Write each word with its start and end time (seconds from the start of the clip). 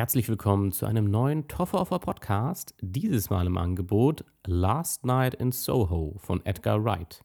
herzlich 0.00 0.30
willkommen 0.30 0.72
zu 0.72 0.86
einem 0.86 1.10
neuen 1.10 1.46
Toffer 1.46 1.78
Offer 1.78 1.98
Podcast. 1.98 2.74
Dieses 2.80 3.28
Mal 3.28 3.46
im 3.46 3.58
Angebot 3.58 4.24
Last 4.46 5.04
Night 5.04 5.34
in 5.34 5.52
Soho 5.52 6.14
von 6.16 6.40
Edgar 6.46 6.82
Wright. 6.82 7.22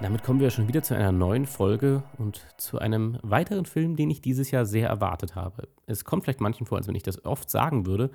Damit 0.00 0.22
kommen 0.22 0.40
wir 0.40 0.50
schon 0.50 0.68
wieder 0.68 0.82
zu 0.82 0.94
einer 0.94 1.12
neuen 1.12 1.46
Folge 1.46 2.02
und 2.18 2.46
zu 2.56 2.78
einem 2.78 3.18
weiteren 3.22 3.64
Film, 3.64 3.96
den 3.96 4.10
ich 4.10 4.20
dieses 4.20 4.50
Jahr 4.50 4.66
sehr 4.66 4.88
erwartet 4.88 5.34
habe. 5.34 5.68
Es 5.86 6.04
kommt 6.04 6.24
vielleicht 6.24 6.40
manchen 6.40 6.66
vor, 6.66 6.78
als 6.78 6.88
wenn 6.88 6.94
ich 6.94 7.02
das 7.02 7.24
oft 7.24 7.50
sagen 7.50 7.86
würde. 7.86 8.10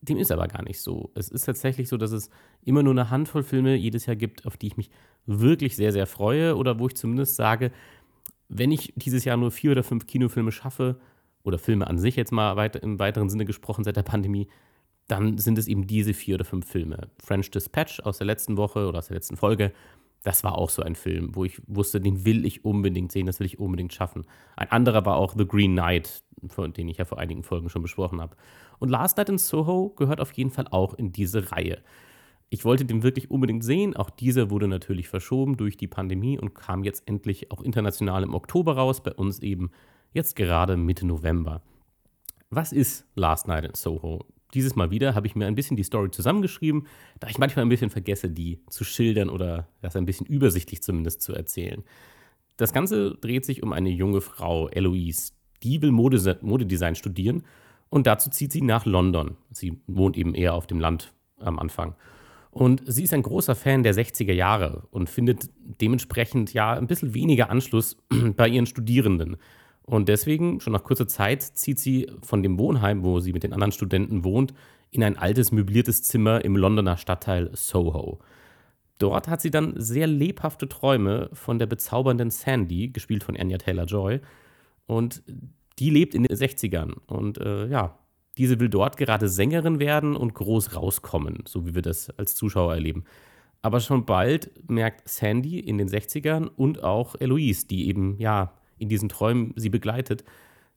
Dem 0.00 0.18
ist 0.18 0.32
aber 0.32 0.48
gar 0.48 0.62
nicht 0.62 0.80
so. 0.80 1.10
Es 1.14 1.28
ist 1.28 1.44
tatsächlich 1.44 1.88
so, 1.88 1.96
dass 1.96 2.12
es 2.12 2.30
immer 2.64 2.82
nur 2.82 2.92
eine 2.92 3.10
Handvoll 3.10 3.44
Filme 3.44 3.76
jedes 3.76 4.06
Jahr 4.06 4.16
gibt, 4.16 4.46
auf 4.46 4.56
die 4.56 4.66
ich 4.66 4.76
mich 4.76 4.90
wirklich 5.26 5.76
sehr, 5.76 5.92
sehr 5.92 6.06
freue 6.06 6.56
oder 6.56 6.78
wo 6.78 6.88
ich 6.88 6.96
zumindest 6.96 7.36
sage, 7.36 7.70
wenn 8.48 8.72
ich 8.72 8.92
dieses 8.96 9.24
Jahr 9.24 9.36
nur 9.36 9.50
vier 9.50 9.70
oder 9.72 9.84
fünf 9.84 10.06
Kinofilme 10.06 10.52
schaffe, 10.52 11.00
oder 11.44 11.58
Filme 11.58 11.86
an 11.86 11.98
sich 11.98 12.16
jetzt 12.16 12.32
mal 12.32 12.56
weit, 12.56 12.76
im 12.76 12.98
weiteren 12.98 13.28
Sinne 13.28 13.44
gesprochen 13.44 13.84
seit 13.84 13.96
der 13.96 14.02
Pandemie, 14.02 14.48
dann 15.08 15.38
sind 15.38 15.58
es 15.58 15.66
eben 15.66 15.86
diese 15.86 16.14
vier 16.14 16.36
oder 16.36 16.44
fünf 16.44 16.66
Filme. 16.66 17.08
French 17.22 17.50
Dispatch 17.50 18.00
aus 18.00 18.18
der 18.18 18.26
letzten 18.26 18.56
Woche 18.56 18.86
oder 18.86 18.98
aus 18.98 19.08
der 19.08 19.16
letzten 19.16 19.36
Folge, 19.36 19.72
das 20.22 20.44
war 20.44 20.56
auch 20.56 20.70
so 20.70 20.82
ein 20.82 20.94
Film, 20.94 21.34
wo 21.34 21.44
ich 21.44 21.60
wusste, 21.66 22.00
den 22.00 22.24
will 22.24 22.46
ich 22.46 22.64
unbedingt 22.64 23.10
sehen, 23.10 23.26
das 23.26 23.40
will 23.40 23.46
ich 23.46 23.58
unbedingt 23.58 23.92
schaffen. 23.92 24.24
Ein 24.56 24.70
anderer 24.70 25.04
war 25.04 25.16
auch 25.16 25.34
The 25.36 25.46
Green 25.46 25.72
Knight, 25.72 26.22
von 26.46 26.72
den 26.72 26.88
ich 26.88 26.98
ja 26.98 27.04
vor 27.04 27.18
einigen 27.18 27.42
Folgen 27.42 27.68
schon 27.68 27.82
besprochen 27.82 28.20
habe. 28.20 28.36
Und 28.78 28.88
Last 28.88 29.16
Night 29.16 29.28
in 29.28 29.38
Soho 29.38 29.90
gehört 29.90 30.20
auf 30.20 30.32
jeden 30.32 30.50
Fall 30.50 30.66
auch 30.70 30.94
in 30.94 31.12
diese 31.12 31.52
Reihe. 31.52 31.82
Ich 32.50 32.64
wollte 32.64 32.84
den 32.84 33.02
wirklich 33.02 33.30
unbedingt 33.30 33.64
sehen. 33.64 33.96
Auch 33.96 34.10
dieser 34.10 34.50
wurde 34.50 34.68
natürlich 34.68 35.08
verschoben 35.08 35.56
durch 35.56 35.76
die 35.76 35.88
Pandemie 35.88 36.38
und 36.38 36.54
kam 36.54 36.84
jetzt 36.84 37.08
endlich 37.08 37.50
auch 37.50 37.62
international 37.62 38.22
im 38.22 38.34
Oktober 38.34 38.76
raus, 38.76 39.02
bei 39.02 39.12
uns 39.12 39.38
eben 39.40 39.70
jetzt 40.12 40.36
gerade 40.36 40.76
Mitte 40.76 41.06
November. 41.06 41.62
Was 42.50 42.72
ist 42.72 43.06
Last 43.14 43.48
Night 43.48 43.64
in 43.64 43.74
Soho? 43.74 44.26
Dieses 44.54 44.76
Mal 44.76 44.90
wieder 44.90 45.14
habe 45.14 45.26
ich 45.26 45.34
mir 45.34 45.46
ein 45.46 45.54
bisschen 45.54 45.76
die 45.76 45.82
Story 45.82 46.10
zusammengeschrieben, 46.10 46.86
da 47.20 47.28
ich 47.28 47.38
manchmal 47.38 47.64
ein 47.64 47.68
bisschen 47.68 47.90
vergesse, 47.90 48.30
die 48.30 48.60
zu 48.68 48.84
schildern 48.84 49.30
oder 49.30 49.68
das 49.80 49.96
ein 49.96 50.06
bisschen 50.06 50.26
übersichtlich 50.26 50.82
zumindest 50.82 51.22
zu 51.22 51.32
erzählen. 51.32 51.82
Das 52.56 52.72
Ganze 52.72 53.16
dreht 53.20 53.44
sich 53.44 53.62
um 53.62 53.72
eine 53.72 53.90
junge 53.90 54.20
Frau, 54.20 54.68
Eloise. 54.68 55.32
Die 55.62 55.80
will 55.80 55.92
Mode 55.92 56.38
Modedesign 56.42 56.94
studieren 56.94 57.44
und 57.88 58.06
dazu 58.06 58.30
zieht 58.30 58.52
sie 58.52 58.62
nach 58.62 58.84
London. 58.84 59.36
Sie 59.50 59.80
wohnt 59.86 60.16
eben 60.16 60.34
eher 60.34 60.54
auf 60.54 60.66
dem 60.66 60.80
Land 60.80 61.12
am 61.38 61.58
Anfang. 61.58 61.94
Und 62.50 62.82
sie 62.86 63.04
ist 63.04 63.14
ein 63.14 63.22
großer 63.22 63.54
Fan 63.54 63.82
der 63.82 63.94
60er 63.94 64.32
Jahre 64.32 64.86
und 64.90 65.08
findet 65.08 65.48
dementsprechend 65.80 66.52
ja 66.52 66.72
ein 66.72 66.86
bisschen 66.86 67.14
weniger 67.14 67.48
Anschluss 67.48 67.96
bei 68.36 68.48
ihren 68.48 68.66
Studierenden. 68.66 69.38
Und 69.92 70.08
deswegen, 70.08 70.58
schon 70.58 70.72
nach 70.72 70.84
kurzer 70.84 71.06
Zeit, 71.06 71.42
zieht 71.42 71.78
sie 71.78 72.10
von 72.22 72.42
dem 72.42 72.58
Wohnheim, 72.58 73.04
wo 73.04 73.20
sie 73.20 73.34
mit 73.34 73.42
den 73.42 73.52
anderen 73.52 73.72
Studenten 73.72 74.24
wohnt, 74.24 74.54
in 74.90 75.04
ein 75.04 75.18
altes 75.18 75.52
möbliertes 75.52 76.02
Zimmer 76.02 76.42
im 76.46 76.56
Londoner 76.56 76.96
Stadtteil 76.96 77.50
Soho. 77.52 78.18
Dort 78.96 79.28
hat 79.28 79.42
sie 79.42 79.50
dann 79.50 79.74
sehr 79.76 80.06
lebhafte 80.06 80.66
Träume 80.66 81.28
von 81.34 81.58
der 81.58 81.66
bezaubernden 81.66 82.30
Sandy, 82.30 82.88
gespielt 82.88 83.22
von 83.22 83.36
Anya 83.36 83.58
Taylor 83.58 83.84
Joy. 83.84 84.20
Und 84.86 85.22
die 85.78 85.90
lebt 85.90 86.14
in 86.14 86.22
den 86.22 86.34
60ern. 86.34 86.94
Und 87.06 87.36
äh, 87.36 87.66
ja, 87.66 87.98
diese 88.38 88.60
will 88.60 88.70
dort 88.70 88.96
gerade 88.96 89.28
Sängerin 89.28 89.78
werden 89.78 90.16
und 90.16 90.32
groß 90.32 90.74
rauskommen, 90.74 91.44
so 91.46 91.66
wie 91.66 91.74
wir 91.74 91.82
das 91.82 92.08
als 92.18 92.34
Zuschauer 92.34 92.72
erleben. 92.72 93.04
Aber 93.60 93.78
schon 93.78 94.06
bald 94.06 94.70
merkt 94.70 95.06
Sandy 95.06 95.60
in 95.60 95.76
den 95.76 95.90
60ern 95.90 96.46
und 96.46 96.82
auch 96.82 97.14
Eloise, 97.20 97.66
die 97.66 97.88
eben 97.88 98.16
ja 98.16 98.54
in 98.78 98.88
diesen 98.88 99.08
Träumen 99.08 99.52
sie 99.56 99.70
begleitet, 99.70 100.24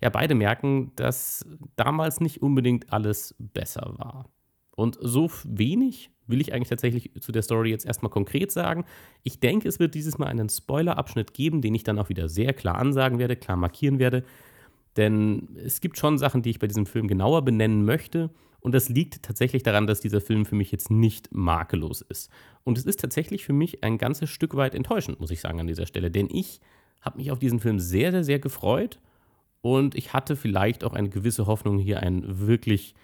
ja 0.02 0.10
beide 0.10 0.36
merken, 0.36 0.92
dass 0.96 1.46
damals 1.76 2.20
nicht 2.20 2.42
unbedingt 2.42 2.92
alles 2.92 3.36
besser 3.40 3.94
war. 3.98 4.30
Und 4.76 4.98
so 5.02 5.32
wenig 5.46 6.12
will 6.28 6.42
ich 6.42 6.54
eigentlich 6.54 6.70
tatsächlich 6.70 7.12
zu 7.22 7.32
der 7.32 7.44
Story 7.44 7.70
jetzt 7.70 7.86
erstmal 7.86 8.10
konkret 8.10 8.52
sagen. 8.52 8.84
Ich 9.24 9.40
denke, 9.40 9.68
es 9.68 9.80
wird 9.80 9.96
dieses 9.96 10.18
Mal 10.18 10.28
einen 10.28 10.50
Spoiler-Abschnitt 10.50 11.34
geben, 11.34 11.62
den 11.62 11.76
ich 11.76 11.84
dann 11.84 12.00
auch 12.00 12.10
wieder 12.10 12.28
sehr 12.28 12.54
klar 12.54 12.76
ansagen 12.76 13.20
werde, 13.20 13.36
klar 13.36 13.58
markieren 13.58 14.00
werde. 14.00 14.24
Denn 14.98 15.50
es 15.64 15.82
gibt 15.82 15.98
schon 15.98 16.18
Sachen, 16.18 16.42
die 16.42 16.50
ich 16.50 16.60
bei 16.60 16.68
diesem 16.68 16.86
Film 16.86 17.08
genauer 17.08 17.44
benennen 17.44 17.86
möchte. 17.86 18.32
Und 18.60 18.74
das 18.74 18.90
liegt 18.90 19.22
tatsächlich 19.22 19.64
daran, 19.64 19.88
dass 19.88 20.02
dieser 20.02 20.22
Film 20.22 20.46
für 20.46 20.56
mich 20.56 20.72
jetzt 20.72 20.90
nicht 20.90 21.30
makellos 21.32 22.02
ist. 22.02 22.32
Und 22.64 22.78
es 22.78 22.86
ist 22.86 23.00
tatsächlich 23.00 23.46
für 23.46 23.54
mich 23.54 23.84
ein 23.84 23.98
ganzes 23.98 24.30
Stück 24.30 24.56
weit 24.56 24.74
enttäuschend, 24.74 25.20
muss 25.20 25.32
ich 25.32 25.42
sagen, 25.42 25.60
an 25.60 25.68
dieser 25.68 25.86
Stelle. 25.86 26.10
Denn 26.10 26.28
ich 26.32 26.60
habe 27.02 27.18
mich 27.18 27.32
auf 27.32 27.40
diesen 27.40 27.60
Film 27.60 27.80
sehr, 27.80 28.12
sehr, 28.12 28.24
sehr 28.24 28.40
gefreut 28.40 29.00
und 29.62 29.96
ich 29.96 30.14
hatte 30.14 30.36
vielleicht 30.36 30.84
auch 30.84 30.94
eine 30.94 31.10
gewisse 31.10 31.48
Hoffnung, 31.48 31.80
hier 31.80 32.02
ein 32.02 32.24
wirklich, 32.48 32.96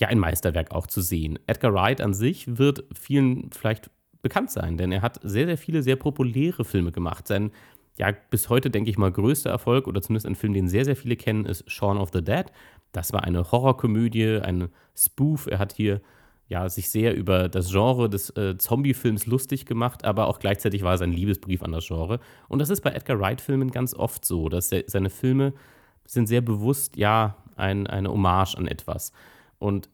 ja, 0.00 0.08
ein 0.08 0.18
Meisterwerk 0.18 0.72
auch 0.72 0.86
zu 0.86 1.00
sehen. 1.00 1.38
Edgar 1.46 1.74
Wright 1.74 2.00
an 2.00 2.14
sich 2.14 2.58
wird 2.58 2.84
vielen 2.92 3.50
vielleicht 3.52 3.90
bekannt 4.20 4.50
sein, 4.50 4.76
denn 4.76 4.92
er 4.92 5.02
hat 5.02 5.20
sehr, 5.22 5.46
sehr 5.46 5.58
viele 5.58 5.82
sehr 5.82 5.96
populäre 5.96 6.64
Filme 6.64 6.92
gemacht. 6.92 7.26
Sein, 7.26 7.50
ja, 7.98 8.12
bis 8.30 8.48
heute 8.48 8.70
denke 8.70 8.90
ich 8.90 8.98
mal 8.98 9.12
größter 9.12 9.50
Erfolg 9.50 9.86
oder 9.86 10.00
zumindest 10.00 10.26
ein 10.26 10.34
Film, 10.34 10.54
den 10.54 10.68
sehr, 10.68 10.84
sehr 10.84 10.96
viele 10.96 11.16
kennen, 11.16 11.44
ist 11.44 11.70
Shaun 11.70 11.98
of 11.98 12.10
the 12.12 12.22
Dead. 12.22 12.46
Das 12.92 13.12
war 13.12 13.24
eine 13.24 13.50
Horrorkomödie, 13.50 14.40
ein 14.42 14.68
Spoof. 14.96 15.46
Er 15.46 15.58
hat 15.58 15.72
hier 15.72 16.00
ja, 16.48 16.68
sich 16.68 16.90
sehr 16.90 17.16
über 17.16 17.48
das 17.48 17.70
Genre 17.70 18.10
des 18.10 18.30
äh, 18.30 18.58
Zombie-Films 18.58 19.26
lustig 19.26 19.64
gemacht, 19.64 20.04
aber 20.04 20.26
auch 20.28 20.38
gleichzeitig 20.38 20.82
war 20.82 20.94
es 20.94 21.00
ein 21.00 21.12
Liebesbrief 21.12 21.62
an 21.62 21.72
das 21.72 21.86
Genre. 21.86 22.20
Und 22.48 22.58
das 22.58 22.68
ist 22.68 22.82
bei 22.82 22.90
Edgar 22.90 23.18
Wright-Filmen 23.18 23.70
ganz 23.70 23.94
oft 23.94 24.24
so, 24.24 24.48
dass 24.48 24.70
er, 24.72 24.84
seine 24.86 25.10
Filme 25.10 25.54
sind 26.04 26.26
sehr 26.26 26.40
bewusst, 26.40 26.96
ja, 26.96 27.36
ein, 27.56 27.86
eine 27.86 28.10
Hommage 28.10 28.56
an 28.56 28.66
etwas. 28.66 29.12
Und 29.58 29.88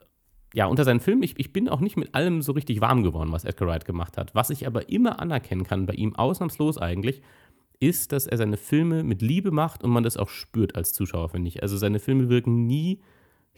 ja, 0.55 0.67
unter 0.67 0.85
seinen 0.85 1.01
Filmen, 1.01 1.23
ich, 1.23 1.39
ich 1.39 1.53
bin 1.53 1.69
auch 1.69 1.81
nicht 1.81 1.97
mit 1.97 2.15
allem 2.15 2.43
so 2.43 2.53
richtig 2.53 2.81
warm 2.81 3.03
geworden, 3.03 3.33
was 3.33 3.45
Edgar 3.45 3.69
Wright 3.69 3.85
gemacht 3.85 4.17
hat. 4.17 4.35
Was 4.35 4.51
ich 4.51 4.67
aber 4.67 4.89
immer 4.89 5.21
anerkennen 5.21 5.65
kann, 5.65 5.87
bei 5.87 5.95
ihm 5.95 6.17
ausnahmslos 6.17 6.79
eigentlich, 6.79 7.23
ist, 7.81 8.13
dass 8.13 8.27
er 8.27 8.39
seine 8.39 8.57
Filme 8.57 9.05
mit 9.05 9.23
Liebe 9.23 9.51
macht 9.51 9.85
und 9.85 9.91
man 9.91 10.03
das 10.03 10.17
auch 10.17 10.31
spürt 10.31 10.75
als 10.75 10.93
Zuschauer, 10.93 11.29
finde 11.29 11.49
ich. 11.49 11.63
Also 11.63 11.77
seine 11.77 12.01
Filme 12.01 12.29
wirken 12.29 12.67
nie 12.67 13.01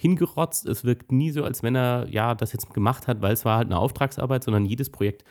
hingerotzt. 0.00 0.66
Es 0.66 0.84
wirkt 0.84 1.12
nie 1.12 1.30
so, 1.30 1.44
als 1.44 1.62
wenn 1.62 1.76
er 1.76 2.06
ja 2.08 2.34
das 2.34 2.52
jetzt 2.52 2.72
gemacht 2.72 3.06
hat, 3.06 3.20
weil 3.20 3.32
es 3.32 3.44
war 3.44 3.58
halt 3.58 3.66
eine 3.66 3.78
Auftragsarbeit, 3.78 4.44
sondern 4.44 4.64
jedes 4.64 4.90
Projekt, 4.90 5.24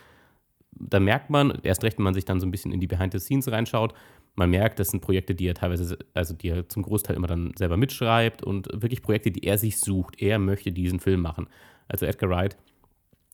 da 0.72 1.00
merkt 1.00 1.28
man, 1.28 1.58
erst 1.62 1.82
recht, 1.82 1.98
wenn 1.98 2.04
man 2.04 2.14
sich 2.14 2.24
dann 2.24 2.40
so 2.40 2.46
ein 2.46 2.50
bisschen 2.50 2.72
in 2.72 2.80
die 2.80 2.86
Behind 2.86 3.12
the 3.12 3.18
Scenes 3.18 3.50
reinschaut, 3.50 3.94
man 4.36 4.50
merkt, 4.50 4.78
das 4.78 4.88
sind 4.88 5.00
Projekte, 5.00 5.34
die 5.34 5.46
er 5.46 5.54
teilweise, 5.54 5.98
also 6.14 6.34
die 6.34 6.48
er 6.48 6.68
zum 6.68 6.84
Großteil 6.84 7.16
immer 7.16 7.26
dann 7.26 7.52
selber 7.56 7.76
mitschreibt 7.76 8.42
und 8.44 8.68
wirklich 8.72 9.02
Projekte, 9.02 9.32
die 9.32 9.42
er 9.42 9.58
sich 9.58 9.80
sucht. 9.80 10.22
Er 10.22 10.38
möchte 10.38 10.70
diesen 10.70 11.00
Film 11.00 11.20
machen. 11.20 11.48
Also 11.88 12.06
Edgar 12.06 12.30
Wright 12.30 12.56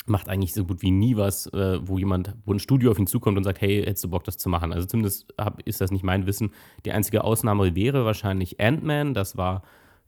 macht 0.06 0.28
eigentlich 0.28 0.54
so 0.54 0.64
gut 0.64 0.80
wie 0.80 0.90
nie 0.90 1.16
was, 1.16 1.46
äh, 1.48 1.86
wo 1.86 1.98
jemand, 1.98 2.34
wo 2.46 2.54
ein 2.54 2.58
Studio 2.58 2.90
auf 2.90 2.98
ihn 2.98 3.06
zukommt 3.06 3.36
und 3.36 3.44
sagt, 3.44 3.60
hey, 3.60 3.82
hättest 3.82 4.04
du 4.04 4.10
Bock, 4.10 4.24
das 4.24 4.38
zu 4.38 4.48
machen? 4.48 4.72
Also 4.72 4.86
zumindest 4.86 5.34
ist 5.64 5.80
das 5.82 5.90
nicht 5.90 6.04
mein 6.04 6.26
Wissen. 6.26 6.52
Die 6.86 6.92
einzige 6.92 7.24
Ausnahme 7.24 7.74
wäre 7.74 8.06
wahrscheinlich 8.06 8.58
Ant-Man. 8.58 9.12
Das 9.12 9.36
war 9.36 9.62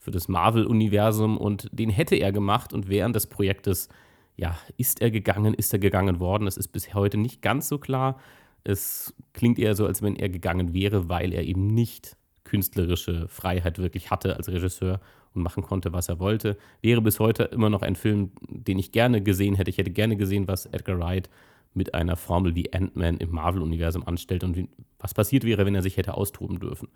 für 0.08 0.12
das 0.12 0.28
Marvel-Universum 0.28 1.36
und 1.36 1.68
den 1.70 1.90
hätte 1.90 2.16
er 2.16 2.32
gemacht 2.32 2.72
und 2.72 2.88
während 2.88 3.14
des 3.14 3.26
Projektes, 3.26 3.90
ja, 4.36 4.58
ist 4.78 5.02
er 5.02 5.10
gegangen, 5.10 5.52
ist 5.52 5.70
er 5.74 5.78
gegangen 5.78 6.18
worden. 6.18 6.46
Das 6.46 6.56
ist 6.56 6.68
bis 6.68 6.94
heute 6.94 7.18
nicht 7.18 7.42
ganz 7.42 7.68
so 7.68 7.76
klar. 7.76 8.18
Es 8.64 9.14
klingt 9.34 9.58
eher 9.58 9.74
so, 9.74 9.84
als 9.84 10.00
wenn 10.00 10.16
er 10.16 10.30
gegangen 10.30 10.72
wäre, 10.72 11.10
weil 11.10 11.34
er 11.34 11.42
eben 11.42 11.66
nicht 11.66 12.16
künstlerische 12.44 13.28
Freiheit 13.28 13.78
wirklich 13.78 14.10
hatte 14.10 14.34
als 14.36 14.48
Regisseur 14.48 15.00
und 15.34 15.42
machen 15.42 15.62
konnte, 15.62 15.92
was 15.92 16.08
er 16.08 16.18
wollte. 16.20 16.56
Wäre 16.80 17.02
bis 17.02 17.20
heute 17.20 17.42
immer 17.42 17.68
noch 17.68 17.82
ein 17.82 17.94
Film, 17.94 18.30
den 18.48 18.78
ich 18.78 18.92
gerne 18.92 19.22
gesehen 19.22 19.56
hätte. 19.56 19.70
Ich 19.70 19.76
hätte 19.76 19.90
gerne 19.90 20.16
gesehen, 20.16 20.48
was 20.48 20.64
Edgar 20.64 20.98
Wright 20.98 21.28
mit 21.74 21.92
einer 21.92 22.16
Formel 22.16 22.54
wie 22.54 22.72
Ant-Man 22.72 23.18
im 23.18 23.30
Marvel-Universum 23.30 24.06
anstellt 24.06 24.42
und 24.42 24.70
was 24.98 25.12
passiert 25.12 25.44
wäre, 25.44 25.66
wenn 25.66 25.74
er 25.74 25.82
sich 25.82 25.98
hätte 25.98 26.14
austoben 26.14 26.60
dürfen 26.60 26.88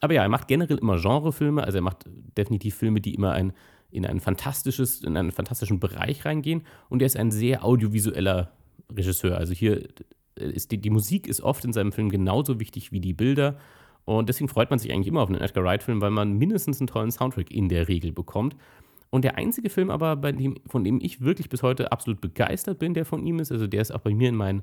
aber 0.00 0.14
ja, 0.14 0.22
er 0.22 0.28
macht 0.28 0.48
generell 0.48 0.78
immer 0.78 1.00
Genrefilme, 1.00 1.64
also 1.64 1.78
er 1.78 1.82
macht 1.82 2.04
definitiv 2.36 2.74
Filme, 2.74 3.00
die 3.00 3.14
immer 3.14 3.32
ein, 3.32 3.52
in 3.90 4.04
ein 4.04 4.20
fantastisches, 4.20 5.02
in 5.02 5.16
einen 5.16 5.32
fantastischen 5.32 5.80
Bereich 5.80 6.24
reingehen 6.24 6.62
und 6.88 7.02
er 7.02 7.06
ist 7.06 7.16
ein 7.16 7.30
sehr 7.30 7.64
audiovisueller 7.64 8.52
Regisseur. 8.92 9.36
Also 9.38 9.54
hier 9.54 9.88
ist 10.36 10.70
die, 10.70 10.78
die 10.78 10.90
Musik 10.90 11.26
ist 11.26 11.40
oft 11.40 11.64
in 11.64 11.72
seinem 11.72 11.92
Film 11.92 12.10
genauso 12.10 12.60
wichtig 12.60 12.92
wie 12.92 13.00
die 13.00 13.14
Bilder. 13.14 13.56
Und 14.04 14.28
deswegen 14.28 14.48
freut 14.48 14.70
man 14.70 14.78
sich 14.78 14.92
eigentlich 14.92 15.08
immer 15.08 15.22
auf 15.22 15.28
einen 15.28 15.40
Edgar 15.40 15.64
Wright-Film, 15.64 16.00
weil 16.00 16.10
man 16.10 16.34
mindestens 16.34 16.80
einen 16.80 16.86
tollen 16.86 17.10
Soundtrack 17.10 17.50
in 17.50 17.68
der 17.68 17.88
Regel 17.88 18.12
bekommt. 18.12 18.54
Und 19.10 19.24
der 19.24 19.36
einzige 19.36 19.70
Film 19.70 19.90
aber, 19.90 20.14
dem, 20.32 20.56
von 20.66 20.84
dem 20.84 21.00
ich 21.00 21.20
wirklich 21.20 21.48
bis 21.48 21.62
heute 21.62 21.90
absolut 21.90 22.20
begeistert 22.20 22.78
bin, 22.78 22.94
der 22.94 23.04
von 23.04 23.24
ihm 23.26 23.38
ist, 23.38 23.50
also 23.50 23.66
der 23.66 23.80
ist 23.80 23.92
auch 23.92 24.00
bei 24.00 24.14
mir 24.14 24.28
in 24.28 24.36
meinen 24.36 24.62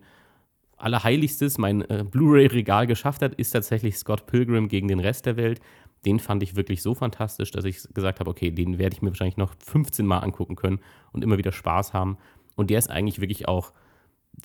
Allerheiligstes, 0.83 1.57
mein 1.57 1.81
äh, 1.89 2.03
Blu-ray-Regal 2.09 2.87
geschafft 2.87 3.21
hat, 3.21 3.35
ist 3.35 3.51
tatsächlich 3.51 3.97
Scott 3.97 4.25
Pilgrim 4.25 4.67
gegen 4.67 4.87
den 4.87 4.99
Rest 4.99 5.25
der 5.25 5.37
Welt. 5.37 5.61
den 6.05 6.19
fand 6.19 6.43
ich 6.43 6.57
wirklich 6.57 6.81
so 6.81 6.93
fantastisch, 6.93 7.51
dass 7.51 7.63
ich 7.63 7.81
gesagt 7.93 8.19
habe, 8.19 8.29
okay, 8.29 8.51
den 8.51 8.77
werde 8.77 8.93
ich 8.93 9.01
mir 9.01 9.09
wahrscheinlich 9.09 9.37
noch 9.37 9.53
15 9.65 10.05
Mal 10.05 10.19
angucken 10.19 10.57
können 10.57 10.79
und 11.13 11.23
immer 11.23 11.37
wieder 11.37 11.53
Spaß 11.53 11.93
haben. 11.93 12.17
Und 12.55 12.69
der 12.69 12.79
ist 12.79 12.89
eigentlich 12.89 13.21
wirklich 13.21 13.47
auch 13.47 13.71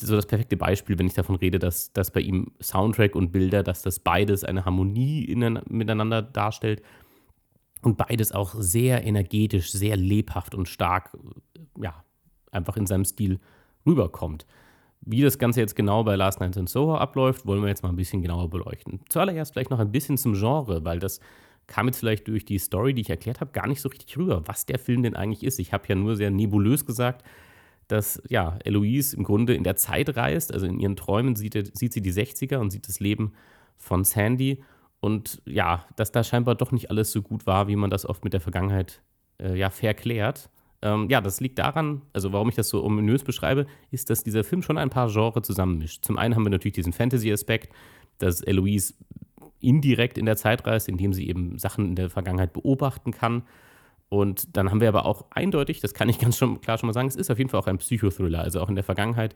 so 0.00 0.14
das 0.14 0.26
perfekte 0.26 0.56
Beispiel, 0.56 0.98
wenn 0.98 1.06
ich 1.06 1.14
davon 1.14 1.36
rede, 1.36 1.58
dass, 1.58 1.92
dass 1.92 2.12
bei 2.12 2.20
ihm 2.20 2.52
Soundtrack 2.62 3.16
und 3.16 3.32
Bilder, 3.32 3.62
dass 3.62 3.82
das 3.82 3.98
beides 3.98 4.44
eine 4.44 4.64
Harmonie 4.64 5.24
in, 5.24 5.60
miteinander 5.68 6.22
darstellt 6.22 6.82
und 7.82 7.96
beides 7.96 8.32
auch 8.32 8.54
sehr 8.54 9.04
energetisch, 9.04 9.72
sehr 9.72 9.96
lebhaft 9.96 10.54
und 10.54 10.68
stark, 10.68 11.16
ja, 11.80 12.04
einfach 12.50 12.76
in 12.76 12.86
seinem 12.86 13.04
Stil 13.04 13.40
rüberkommt. 13.86 14.46
Wie 15.00 15.22
das 15.22 15.38
Ganze 15.38 15.60
jetzt 15.60 15.76
genau 15.76 16.04
bei 16.04 16.16
Last 16.16 16.40
Night 16.40 16.56
in 16.56 16.66
Soho 16.66 16.96
abläuft, 16.96 17.46
wollen 17.46 17.62
wir 17.62 17.68
jetzt 17.68 17.82
mal 17.82 17.88
ein 17.88 17.96
bisschen 17.96 18.22
genauer 18.22 18.50
beleuchten. 18.50 19.00
Zuallererst 19.08 19.52
vielleicht 19.52 19.70
noch 19.70 19.78
ein 19.78 19.92
bisschen 19.92 20.18
zum 20.18 20.34
Genre, 20.34 20.84
weil 20.84 20.98
das 20.98 21.20
kam 21.66 21.86
jetzt 21.86 21.98
vielleicht 21.98 22.26
durch 22.28 22.44
die 22.44 22.58
Story, 22.58 22.94
die 22.94 23.02
ich 23.02 23.10
erklärt 23.10 23.40
habe, 23.40 23.52
gar 23.52 23.66
nicht 23.66 23.80
so 23.80 23.88
richtig 23.88 24.16
rüber, 24.16 24.42
was 24.46 24.66
der 24.66 24.78
Film 24.78 25.02
denn 25.02 25.14
eigentlich 25.14 25.44
ist. 25.44 25.58
Ich 25.58 25.72
habe 25.72 25.84
ja 25.86 25.94
nur 25.94 26.16
sehr 26.16 26.30
nebulös 26.30 26.84
gesagt, 26.84 27.24
dass 27.88 28.22
ja, 28.28 28.58
Eloise 28.64 29.16
im 29.16 29.24
Grunde 29.24 29.54
in 29.54 29.64
der 29.64 29.76
Zeit 29.76 30.16
reist, 30.16 30.52
also 30.52 30.66
in 30.66 30.78
ihren 30.78 30.96
Träumen 30.96 31.36
sieht, 31.36 31.76
sieht 31.76 31.92
sie 31.92 32.02
die 32.02 32.12
60er 32.12 32.56
und 32.56 32.70
sieht 32.70 32.88
das 32.88 33.00
Leben 33.00 33.32
von 33.76 34.04
Sandy 34.04 34.62
und 35.00 35.40
ja, 35.46 35.86
dass 35.96 36.12
da 36.12 36.24
scheinbar 36.24 36.54
doch 36.54 36.72
nicht 36.72 36.90
alles 36.90 37.12
so 37.12 37.22
gut 37.22 37.46
war, 37.46 37.68
wie 37.68 37.76
man 37.76 37.90
das 37.90 38.04
oft 38.04 38.24
mit 38.24 38.32
der 38.32 38.40
Vergangenheit 38.40 39.02
äh, 39.40 39.56
ja 39.56 39.70
verklärt. 39.70 40.50
Ähm, 40.80 41.08
ja, 41.10 41.20
das 41.20 41.40
liegt 41.40 41.58
daran, 41.58 42.02
also 42.12 42.32
warum 42.32 42.48
ich 42.48 42.54
das 42.54 42.68
so 42.68 42.84
ominös 42.84 43.24
beschreibe, 43.24 43.66
ist, 43.90 44.10
dass 44.10 44.22
dieser 44.22 44.44
Film 44.44 44.62
schon 44.62 44.78
ein 44.78 44.90
paar 44.90 45.10
Genres 45.10 45.46
zusammenmischt. 45.46 46.04
Zum 46.04 46.18
einen 46.18 46.34
haben 46.34 46.44
wir 46.44 46.50
natürlich 46.50 46.74
diesen 46.74 46.92
Fantasy-Aspekt, 46.92 47.72
dass 48.18 48.40
Eloise 48.40 48.94
indirekt 49.60 50.18
in 50.18 50.26
der 50.26 50.36
Zeit 50.36 50.66
reist, 50.66 50.88
indem 50.88 51.12
sie 51.12 51.28
eben 51.28 51.58
Sachen 51.58 51.86
in 51.86 51.96
der 51.96 52.10
Vergangenheit 52.10 52.52
beobachten 52.52 53.10
kann. 53.10 53.42
Und 54.08 54.56
dann 54.56 54.70
haben 54.70 54.80
wir 54.80 54.88
aber 54.88 55.04
auch 55.04 55.26
eindeutig, 55.30 55.80
das 55.80 55.94
kann 55.94 56.08
ich 56.08 56.18
ganz 56.20 56.36
schon, 56.38 56.60
klar 56.60 56.78
schon 56.78 56.86
mal 56.86 56.92
sagen, 56.92 57.08
es 57.08 57.16
ist 57.16 57.30
auf 57.30 57.38
jeden 57.38 57.50
Fall 57.50 57.60
auch 57.60 57.66
ein 57.66 57.78
Psychothriller. 57.78 58.40
Also 58.40 58.60
auch 58.60 58.68
in 58.68 58.76
der 58.76 58.84
Vergangenheit 58.84 59.34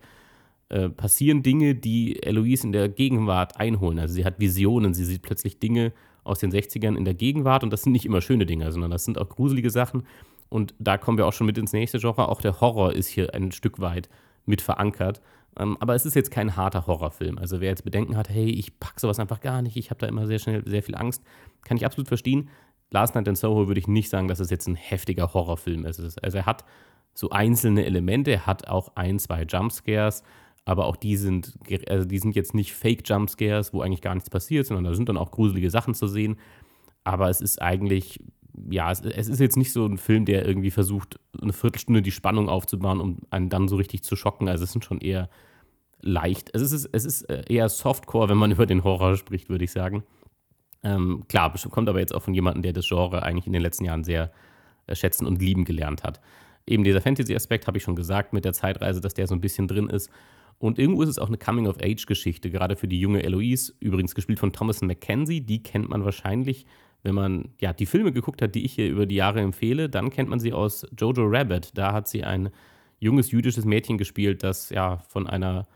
äh, 0.69 0.89
passieren 0.89 1.43
Dinge, 1.43 1.75
die 1.75 2.23
Eloise 2.23 2.67
in 2.67 2.73
der 2.73 2.89
Gegenwart 2.89 3.59
einholen. 3.59 3.99
Also 3.99 4.15
sie 4.15 4.25
hat 4.25 4.39
Visionen, 4.39 4.95
sie 4.95 5.05
sieht 5.05 5.23
plötzlich 5.23 5.59
Dinge 5.59 5.93
aus 6.25 6.39
den 6.39 6.53
60ern 6.53 6.97
in 6.97 7.05
der 7.05 7.15
Gegenwart 7.15 7.65
und 7.65 7.73
das 7.73 7.83
sind 7.83 7.93
nicht 7.93 8.07
immer 8.07 8.21
schöne 8.21 8.47
Dinge, 8.47 8.71
sondern 8.71 8.93
das 8.93 9.05
sind 9.05 9.19
auch 9.19 9.29
gruselige 9.29 9.71
Sachen. 9.71 10.05
Und 10.53 10.75
da 10.79 10.99
kommen 10.99 11.17
wir 11.17 11.27
auch 11.27 11.33
schon 11.33 11.47
mit 11.47 11.57
ins 11.57 11.73
nächste 11.73 11.99
Genre. 11.99 12.29
Auch 12.29 12.43
der 12.43 12.61
Horror 12.61 12.93
ist 12.93 13.09
hier 13.09 13.35
ein 13.35 13.53
Stück 13.53 13.81
weit 13.81 14.11
mit 14.45 14.61
verankert. 14.61 15.23
Ähm, 15.59 15.79
aber 15.81 15.95
es 15.95 16.05
ist 16.05 16.15
jetzt 16.15 16.31
kein 16.31 16.57
harter 16.57 16.87
Horrorfilm. 16.87 17.39
Also 17.39 17.61
wer 17.61 17.71
jetzt 17.71 17.85
Bedenken 17.85 18.17
hat, 18.17 18.29
hey, 18.29 18.51
ich 18.51 18.79
packe 18.79 19.01
sowas 19.01 19.19
einfach 19.19 19.41
gar 19.41 19.63
nicht, 19.63 19.77
ich 19.77 19.89
habe 19.89 19.99
da 19.99 20.07
immer 20.07 20.27
sehr 20.27 20.39
schnell 20.39 20.63
sehr 20.67 20.83
viel 20.83 20.95
Angst, 20.95 21.23
kann 21.65 21.79
ich 21.79 21.87
absolut 21.87 22.09
verstehen. 22.09 22.51
Last 22.91 23.15
Night 23.15 23.29
in 23.29 23.35
Soho 23.35 23.67
würde 23.67 23.81
ich 23.81 23.89
nicht 23.89 24.11
sagen, 24.11 24.29
dass 24.29 24.41
es 24.41 24.51
jetzt 24.51 24.67
ein 24.67 24.75
heftiger 24.75 25.33
Horrorfilm 25.33 25.87
ist. 25.87 26.01
Also 26.23 26.39
er 26.39 26.47
hat 26.47 26.65
so 27.15 27.31
einzelne 27.31 27.87
Elemente, 27.87 28.31
er 28.31 28.47
hat 28.47 28.69
auch 28.69 28.95
ein, 28.95 29.19
zwei 29.19 29.45
Jumpscares, 29.45 30.23
aber 30.67 30.87
auch 30.87 30.97
die 30.97 31.17
sind, 31.17 31.59
also 31.89 32.07
die 32.07 32.19
sind 32.19 32.37
jetzt 32.37 32.55
nicht 32.55 32.75
Fake-Jumpscares, 32.75 33.73
wo 33.73 33.81
eigentlich 33.81 34.03
gar 34.03 34.15
nichts 34.15 34.31
passiert, 34.31 34.67
sondern 34.67 34.85
da 34.85 34.95
sind 34.95 35.09
dann 35.09 35.17
auch 35.17 35.31
gruselige 35.31 35.71
Sachen 35.71 35.95
zu 35.95 36.07
sehen. 36.07 36.37
Aber 37.05 37.31
es 37.31 37.41
ist 37.41 37.61
eigentlich 37.61 38.21
ja, 38.71 38.91
es, 38.91 39.01
es, 39.01 39.29
ist 39.29 39.41
jetzt 39.41 39.57
nicht 39.57 39.73
so 39.73 39.87
ein 39.87 39.99
Film, 39.99 40.25
der 40.25 40.47
irgendwie 40.47 40.71
versucht, 40.71 41.19
eine 41.41 41.53
Viertelstunde 41.53 42.03
die 42.03 42.11
Spannung 42.11 42.49
aufzubauen, 42.49 43.01
um 43.01 43.19
einen 43.31 43.49
dann 43.49 43.69
so 43.69 43.77
richtig 43.77 44.03
zu 44.03 44.17
schocken. 44.17 44.49
Also 44.49 44.65
es 44.65 44.73
sind 44.73 44.85
schon 44.85 45.01
eher 45.01 45.31
leicht. 46.01 46.51
Es 46.53 46.61
ist, 46.61 46.89
es 46.93 47.05
ist 47.05 47.23
äh, 47.23 47.45
eher 47.49 47.69
Softcore, 47.69 48.29
wenn 48.29 48.37
man 48.37 48.51
über 48.53 48.67
den 48.67 48.85
Horror 48.85 49.17
spricht, 49.17 49.49
würde 49.49 49.65
ich 49.65 49.73
sagen. 49.73 50.03
Ähm, 50.83 51.25
klar, 51.29 51.55
kommt 51.71 51.89
aber 51.89 52.01
jetzt 52.01 52.15
auch 52.15 52.23
von 52.23 52.35
jemandem, 52.35 52.63
der 52.63 52.73
das 52.73 52.89
Genre 52.89 53.23
eigentlich 53.23 53.47
in 53.47 53.53
den 53.53 53.63
letzten 53.63 53.85
Jahren 53.85 54.05
sehr 54.05 54.33
äh, 54.87 54.95
schätzen 54.95 55.27
und 55.27 55.41
lieben 55.41 55.65
gelernt 55.65 56.03
hat. 56.03 56.21
Eben 56.67 56.85
dieser 56.85 57.01
Fantasy-Aspekt 57.01 57.67
habe 57.67 57.79
ich 57.79 57.85
schon 57.85 57.97
gesagt 57.97 58.33
mit 58.33 58.45
der 58.45 58.53
Zeitreise, 58.53 59.01
dass 59.01 59.15
der 59.15 59.27
so 59.27 59.35
ein 59.35 59.41
bisschen 59.41 59.69
drin 59.69 59.89
ist. 59.89 60.11
Und 60.59 60.79
irgendwo 60.79 61.03
ist 61.03 61.09
es 61.09 61.19
auch 61.19 61.27
eine 61.27 61.39
Coming-of-Age-Geschichte, 61.39 62.51
gerade 62.51 62.77
für 62.77 62.87
die 62.87 63.01
junge 63.01 63.23
Eloise, 63.23 63.73
übrigens 63.81 64.15
gespielt 64.15 64.39
von 64.39 64.53
Thomas 64.53 64.81
Mackenzie. 64.81 65.41
Die 65.41 65.63
kennt 65.63 65.89
man 65.89 66.05
wahrscheinlich 66.05 66.67
wenn 67.03 67.15
man 67.15 67.49
ja, 67.61 67.73
die 67.73 67.87
Filme 67.87 68.13
geguckt 68.13 68.43
hat, 68.43 68.55
die 68.55 68.65
ich 68.65 68.75
hier 68.75 68.89
über 68.89 69.07
die 69.07 69.17
Jahre 69.17 69.41
empfehle, 69.41 69.89
dann 69.89 70.11
kennt 70.11 70.29
man 70.29 70.41
sie 70.41 70.53
aus 70.53 70.87
Jojo 70.99 71.25
Rabbit. 71.27 71.77
Da 71.77 71.93
hat 71.93 72.09
sie 72.09 72.25
ein 72.25 72.51
junges 73.01 73.33
jüdisches 73.33 73.65
Mädchen 73.65 73.99
gespielt, 73.99 74.43
das 74.43 74.71
ja 74.71 74.99
von 75.09 75.27
einer 75.27 75.67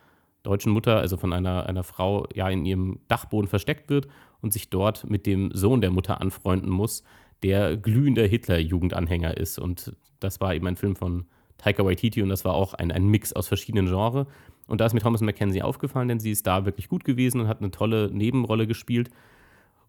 deutschen 0.44 0.72
Mutter, 0.72 0.98
also 0.98 1.16
von 1.16 1.32
einer, 1.32 1.66
einer 1.66 1.82
Frau, 1.82 2.26
ja 2.32 2.48
in 2.48 2.64
ihrem 2.64 3.00
Dachboden 3.08 3.48
versteckt 3.48 3.90
wird 3.90 4.06
und 4.40 4.52
sich 4.52 4.70
dort 4.70 5.10
mit 5.10 5.26
dem 5.26 5.50
Sohn 5.52 5.80
der 5.80 5.90
Mutter 5.90 6.20
anfreunden 6.20 6.70
muss, 6.70 7.02
der 7.42 7.76
glühender 7.76 8.26
Hitler-Jugendanhänger 8.26 9.36
ist. 9.36 9.58
Und 9.58 9.96
das 10.20 10.40
war 10.40 10.54
eben 10.54 10.66
ein 10.68 10.76
Film 10.76 10.94
von 10.94 11.26
Taika 11.58 11.84
Waititi 11.84 12.22
und 12.22 12.28
das 12.28 12.44
war 12.44 12.54
auch 12.54 12.74
ein, 12.74 12.92
ein 12.92 13.08
Mix 13.08 13.32
aus 13.32 13.48
verschiedenen 13.48 13.86
Genres. 13.86 14.26
Und 14.68 14.80
da 14.80 14.86
ist 14.86 14.94
mir 14.94 15.00
Thomas 15.00 15.20
Mackenzie 15.20 15.62
aufgefallen, 15.62 16.08
denn 16.08 16.20
sie 16.20 16.30
ist 16.30 16.46
da 16.46 16.64
wirklich 16.64 16.88
gut 16.88 17.04
gewesen 17.04 17.40
und 17.40 17.48
hat 17.48 17.60
eine 17.60 17.70
tolle 17.70 18.10
Nebenrolle 18.12 18.66
gespielt. 18.66 19.10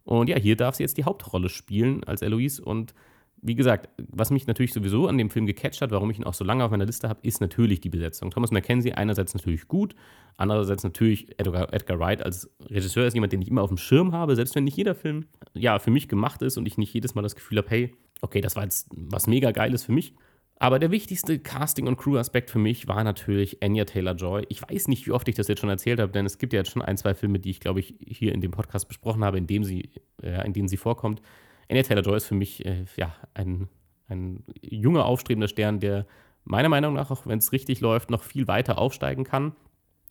Und 0.08 0.30
ja, 0.30 0.38
hier 0.38 0.56
darf 0.56 0.74
sie 0.74 0.82
jetzt 0.82 0.96
die 0.96 1.04
Hauptrolle 1.04 1.50
spielen 1.50 2.02
als 2.04 2.22
Eloise. 2.22 2.64
Und 2.64 2.94
wie 3.42 3.54
gesagt, 3.54 3.90
was 3.98 4.30
mich 4.30 4.46
natürlich 4.46 4.72
sowieso 4.72 5.06
an 5.06 5.18
dem 5.18 5.28
Film 5.28 5.44
gecatcht 5.44 5.82
hat, 5.82 5.90
warum 5.90 6.10
ich 6.10 6.18
ihn 6.18 6.24
auch 6.24 6.32
so 6.32 6.44
lange 6.44 6.64
auf 6.64 6.70
meiner 6.70 6.86
Liste 6.86 7.10
habe, 7.10 7.20
ist 7.22 7.42
natürlich 7.42 7.82
die 7.82 7.90
Besetzung. 7.90 8.30
Thomas 8.30 8.50
Mackenzie 8.50 8.94
einerseits 8.94 9.34
natürlich 9.34 9.68
gut, 9.68 9.94
andererseits 10.38 10.82
natürlich 10.82 11.38
Edgar, 11.38 11.74
Edgar 11.74 11.98
Wright 11.98 12.22
als 12.22 12.50
Regisseur 12.70 13.06
ist 13.06 13.12
jemand, 13.12 13.34
den 13.34 13.42
ich 13.42 13.48
immer 13.48 13.60
auf 13.60 13.68
dem 13.68 13.76
Schirm 13.76 14.12
habe, 14.12 14.34
selbst 14.34 14.54
wenn 14.54 14.64
nicht 14.64 14.78
jeder 14.78 14.94
Film 14.94 15.26
ja 15.52 15.78
für 15.78 15.90
mich 15.90 16.08
gemacht 16.08 16.40
ist 16.40 16.56
und 16.56 16.64
ich 16.64 16.78
nicht 16.78 16.94
jedes 16.94 17.14
Mal 17.14 17.20
das 17.20 17.34
Gefühl 17.34 17.58
habe, 17.58 17.68
hey, 17.68 17.94
okay, 18.22 18.40
das 18.40 18.56
war 18.56 18.62
jetzt 18.62 18.88
was 18.90 19.26
mega 19.26 19.50
Geiles 19.50 19.84
für 19.84 19.92
mich. 19.92 20.14
Aber 20.60 20.80
der 20.80 20.90
wichtigste 20.90 21.38
Casting- 21.38 21.86
und 21.86 21.96
Crew-Aspekt 21.96 22.50
für 22.50 22.58
mich 22.58 22.88
war 22.88 23.04
natürlich 23.04 23.62
Anya 23.62 23.84
Taylor-Joy. 23.84 24.46
Ich 24.48 24.60
weiß 24.60 24.88
nicht, 24.88 25.06
wie 25.06 25.12
oft 25.12 25.28
ich 25.28 25.36
das 25.36 25.46
jetzt 25.46 25.60
schon 25.60 25.70
erzählt 25.70 26.00
habe, 26.00 26.10
denn 26.10 26.26
es 26.26 26.38
gibt 26.38 26.52
ja 26.52 26.58
jetzt 26.58 26.72
schon 26.72 26.82
ein, 26.82 26.96
zwei 26.96 27.14
Filme, 27.14 27.38
die 27.38 27.50
ich, 27.50 27.60
glaube 27.60 27.78
ich, 27.78 27.94
hier 28.04 28.34
in 28.34 28.40
dem 28.40 28.50
Podcast 28.50 28.88
besprochen 28.88 29.24
habe, 29.24 29.38
in, 29.38 29.46
dem 29.46 29.62
sie, 29.62 29.90
äh, 30.20 30.44
in 30.44 30.52
denen 30.52 30.66
sie 30.66 30.76
vorkommt. 30.76 31.22
Anya 31.70 31.84
Taylor-Joy 31.84 32.16
ist 32.16 32.26
für 32.26 32.34
mich 32.34 32.66
äh, 32.66 32.86
ja, 32.96 33.14
ein, 33.34 33.68
ein 34.08 34.42
junger, 34.60 35.04
aufstrebender 35.04 35.46
Stern, 35.46 35.78
der 35.78 36.06
meiner 36.42 36.68
Meinung 36.68 36.94
nach, 36.94 37.12
auch 37.12 37.24
wenn 37.26 37.38
es 37.38 37.52
richtig 37.52 37.80
läuft, 37.80 38.10
noch 38.10 38.24
viel 38.24 38.48
weiter 38.48 38.78
aufsteigen 38.78 39.22
kann. 39.22 39.52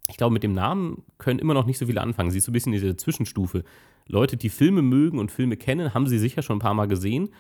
Ich 0.10 0.16
glaube, 0.16 0.32
mit 0.32 0.44
dem 0.44 0.54
Namen 0.54 1.04
können 1.18 1.40
immer 1.40 1.56
noch 1.56 1.66
nicht 1.66 1.78
so 1.78 1.88
viele 1.88 2.00
anfangen. 2.00 2.32
Sie 2.32 2.38
ist 2.38 2.46
so 2.46 2.52
ein 2.52 2.54
bisschen 2.54 2.72
diese 2.72 2.96
Zwischenstufe. 2.96 3.66
Leute, 4.08 4.38
die 4.38 4.50
Filme 4.50 4.82
mögen 4.82 5.20
und 5.20 5.30
Filme 5.30 5.58
kennen, 5.58 5.94
haben 5.94 6.08
sie 6.08 6.20
sicher 6.20 6.42
schon 6.42 6.58
ein 6.58 6.62
paar 6.62 6.74
Mal 6.74 6.88
gesehen 6.88 7.32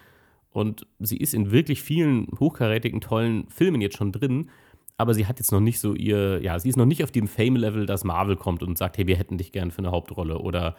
und 0.51 0.87
sie 0.99 1.17
ist 1.17 1.33
in 1.33 1.51
wirklich 1.51 1.81
vielen 1.81 2.27
hochkarätigen, 2.39 3.01
tollen 3.01 3.47
Filmen 3.49 3.81
jetzt 3.81 3.97
schon 3.97 4.11
drin. 4.11 4.49
Aber 4.97 5.13
sie 5.13 5.27
hat 5.27 5.39
jetzt 5.39 5.51
noch 5.51 5.59
nicht 5.59 5.79
so 5.79 5.93
ihr, 5.93 6.41
ja, 6.41 6.57
sie 6.57 6.69
ist 6.69 6.77
noch 6.77 6.85
nicht 6.85 7.03
auf 7.03 7.11
dem 7.11 7.27
Fame-Level, 7.27 7.85
dass 7.85 8.03
Marvel 8.03 8.35
kommt 8.35 8.63
und 8.63 8.77
sagt, 8.77 8.97
hey, 8.97 9.05
wir 9.05 9.17
hätten 9.17 9.37
dich 9.37 9.51
gern 9.51 9.69
für 9.69 9.79
eine 9.79 9.91
Hauptrolle. 9.91 10.39
Oder 10.39 10.75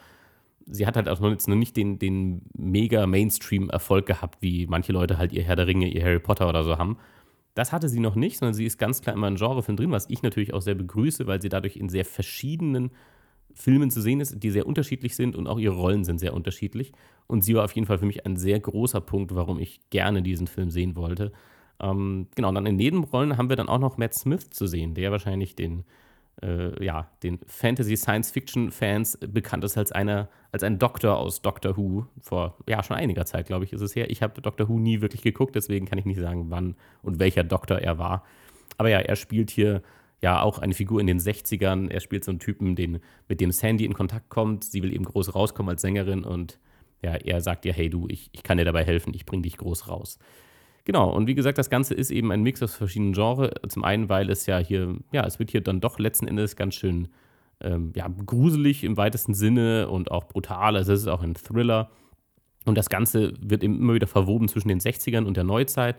sie 0.65 0.85
hat 0.85 0.97
halt 0.97 1.07
auch 1.07 1.19
noch, 1.21 1.29
jetzt 1.29 1.47
noch 1.47 1.55
nicht 1.55 1.77
den, 1.77 1.99
den 1.99 2.41
mega 2.53 3.07
Mainstream-Erfolg 3.07 4.05
gehabt, 4.05 4.41
wie 4.41 4.67
manche 4.67 4.91
Leute 4.91 5.17
halt 5.17 5.31
ihr 5.31 5.43
Herr 5.43 5.55
der 5.55 5.67
Ringe, 5.67 5.87
ihr 5.87 6.03
Harry 6.03 6.19
Potter 6.19 6.49
oder 6.49 6.63
so 6.63 6.77
haben. 6.77 6.97
Das 7.55 7.71
hatte 7.71 7.89
sie 7.89 7.99
noch 7.99 8.15
nicht, 8.15 8.37
sondern 8.37 8.53
sie 8.53 8.65
ist 8.65 8.77
ganz 8.77 9.01
klar 9.01 9.15
immer 9.15 9.27
ein 9.27 9.35
Genrefilm 9.35 9.77
drin, 9.77 9.91
was 9.91 10.09
ich 10.09 10.21
natürlich 10.21 10.53
auch 10.53 10.61
sehr 10.61 10.75
begrüße, 10.75 11.25
weil 11.27 11.41
sie 11.41 11.49
dadurch 11.49 11.77
in 11.77 11.89
sehr 11.89 12.05
verschiedenen 12.05 12.91
Filmen 13.53 13.91
zu 13.91 14.01
sehen 14.01 14.21
ist, 14.21 14.41
die 14.41 14.51
sehr 14.51 14.67
unterschiedlich 14.67 15.15
sind 15.15 15.35
und 15.35 15.47
auch 15.47 15.59
ihre 15.59 15.75
Rollen 15.75 16.03
sind 16.03 16.19
sehr 16.19 16.33
unterschiedlich. 16.33 16.91
Und 17.27 17.43
sie 17.43 17.55
war 17.55 17.65
auf 17.65 17.73
jeden 17.73 17.87
Fall 17.87 17.99
für 17.99 18.05
mich 18.05 18.25
ein 18.25 18.37
sehr 18.37 18.59
großer 18.59 19.01
Punkt, 19.01 19.35
warum 19.35 19.59
ich 19.59 19.79
gerne 19.89 20.21
diesen 20.21 20.47
Film 20.47 20.71
sehen 20.71 20.95
wollte. 20.95 21.31
Ähm, 21.79 22.27
genau, 22.35 22.51
dann 22.51 22.65
in 22.65 22.75
Nebenrollen 22.75 23.37
haben 23.37 23.49
wir 23.49 23.55
dann 23.55 23.69
auch 23.69 23.79
noch 23.79 23.97
Matt 23.97 24.13
Smith 24.13 24.49
zu 24.49 24.67
sehen, 24.67 24.93
der 24.95 25.11
wahrscheinlich 25.11 25.55
den, 25.55 25.83
äh, 26.41 26.83
ja, 26.83 27.09
den 27.23 27.39
Fantasy-Science-Fiction-Fans 27.45 29.19
bekannt 29.27 29.63
ist 29.63 29.77
als, 29.77 29.91
einer, 29.91 30.29
als 30.51 30.63
ein 30.63 30.79
Doktor 30.79 31.17
aus 31.17 31.41
Doctor 31.41 31.77
Who. 31.77 32.05
Vor 32.19 32.57
ja, 32.67 32.83
schon 32.83 32.97
einiger 32.97 33.25
Zeit, 33.25 33.47
glaube 33.47 33.65
ich, 33.65 33.73
ist 33.73 33.81
es 33.81 33.95
her. 33.95 34.09
Ich 34.09 34.21
habe 34.21 34.41
Doctor 34.41 34.67
Who 34.67 34.79
nie 34.79 35.01
wirklich 35.01 35.21
geguckt, 35.21 35.55
deswegen 35.55 35.85
kann 35.85 35.97
ich 35.97 36.05
nicht 36.05 36.19
sagen, 36.19 36.47
wann 36.49 36.75
und 37.01 37.19
welcher 37.19 37.43
Doktor 37.43 37.79
er 37.79 37.97
war. 37.97 38.23
Aber 38.77 38.89
ja, 38.89 38.99
er 38.99 39.15
spielt 39.15 39.49
hier 39.49 39.81
ja 40.21 40.41
auch 40.41 40.59
eine 40.59 40.73
Figur 40.73 40.99
in 40.99 41.07
den 41.07 41.19
60ern. 41.19 41.89
Er 41.89 41.99
spielt 41.99 42.23
so 42.23 42.31
einen 42.31 42.39
Typen, 42.39 42.75
den, 42.75 42.99
mit 43.27 43.41
dem 43.41 43.51
Sandy 43.51 43.85
in 43.85 43.93
Kontakt 43.93 44.29
kommt. 44.29 44.63
Sie 44.63 44.83
will 44.83 44.93
eben 44.93 45.05
groß 45.05 45.35
rauskommen 45.35 45.69
als 45.69 45.81
Sängerin 45.81 46.23
und 46.23 46.59
ja, 47.01 47.15
er 47.15 47.41
sagt 47.41 47.65
ihr, 47.65 47.73
hey 47.73 47.89
du, 47.89 48.07
ich, 48.09 48.29
ich 48.33 48.43
kann 48.43 48.57
dir 48.57 48.65
dabei 48.65 48.83
helfen, 48.83 49.13
ich 49.13 49.25
bring 49.25 49.41
dich 49.41 49.57
groß 49.57 49.87
raus. 49.87 50.19
Genau, 50.83 51.13
und 51.13 51.27
wie 51.27 51.35
gesagt, 51.35 51.57
das 51.57 51.69
Ganze 51.69 51.93
ist 51.93 52.11
eben 52.11 52.31
ein 52.31 52.41
Mix 52.41 52.61
aus 52.63 52.75
verschiedenen 52.75 53.13
Genres. 53.13 53.51
Zum 53.67 53.83
einen, 53.83 54.09
weil 54.09 54.29
es 54.29 54.45
ja 54.47 54.57
hier, 54.57 54.97
ja, 55.11 55.25
es 55.25 55.39
wird 55.39 55.51
hier 55.51 55.61
dann 55.61 55.81
doch 55.81 55.99
letzten 55.99 56.27
Endes 56.27 56.55
ganz 56.55 56.75
schön 56.75 57.09
ähm, 57.61 57.91
ja, 57.95 58.09
gruselig 58.25 58.83
im 58.83 58.97
weitesten 58.97 59.33
Sinne 59.33 59.89
und 59.89 60.11
auch 60.11 60.25
brutal. 60.25 60.75
Also 60.75 60.93
es 60.93 61.01
ist 61.01 61.07
auch 61.07 61.21
ein 61.21 61.35
Thriller. 61.35 61.89
Und 62.65 62.77
das 62.77 62.89
Ganze 62.89 63.33
wird 63.39 63.63
eben 63.63 63.77
immer 63.77 63.93
wieder 63.93 64.07
verwoben 64.07 64.47
zwischen 64.47 64.67
den 64.67 64.79
60ern 64.79 65.25
und 65.25 65.37
der 65.37 65.43
Neuzeit. 65.43 65.97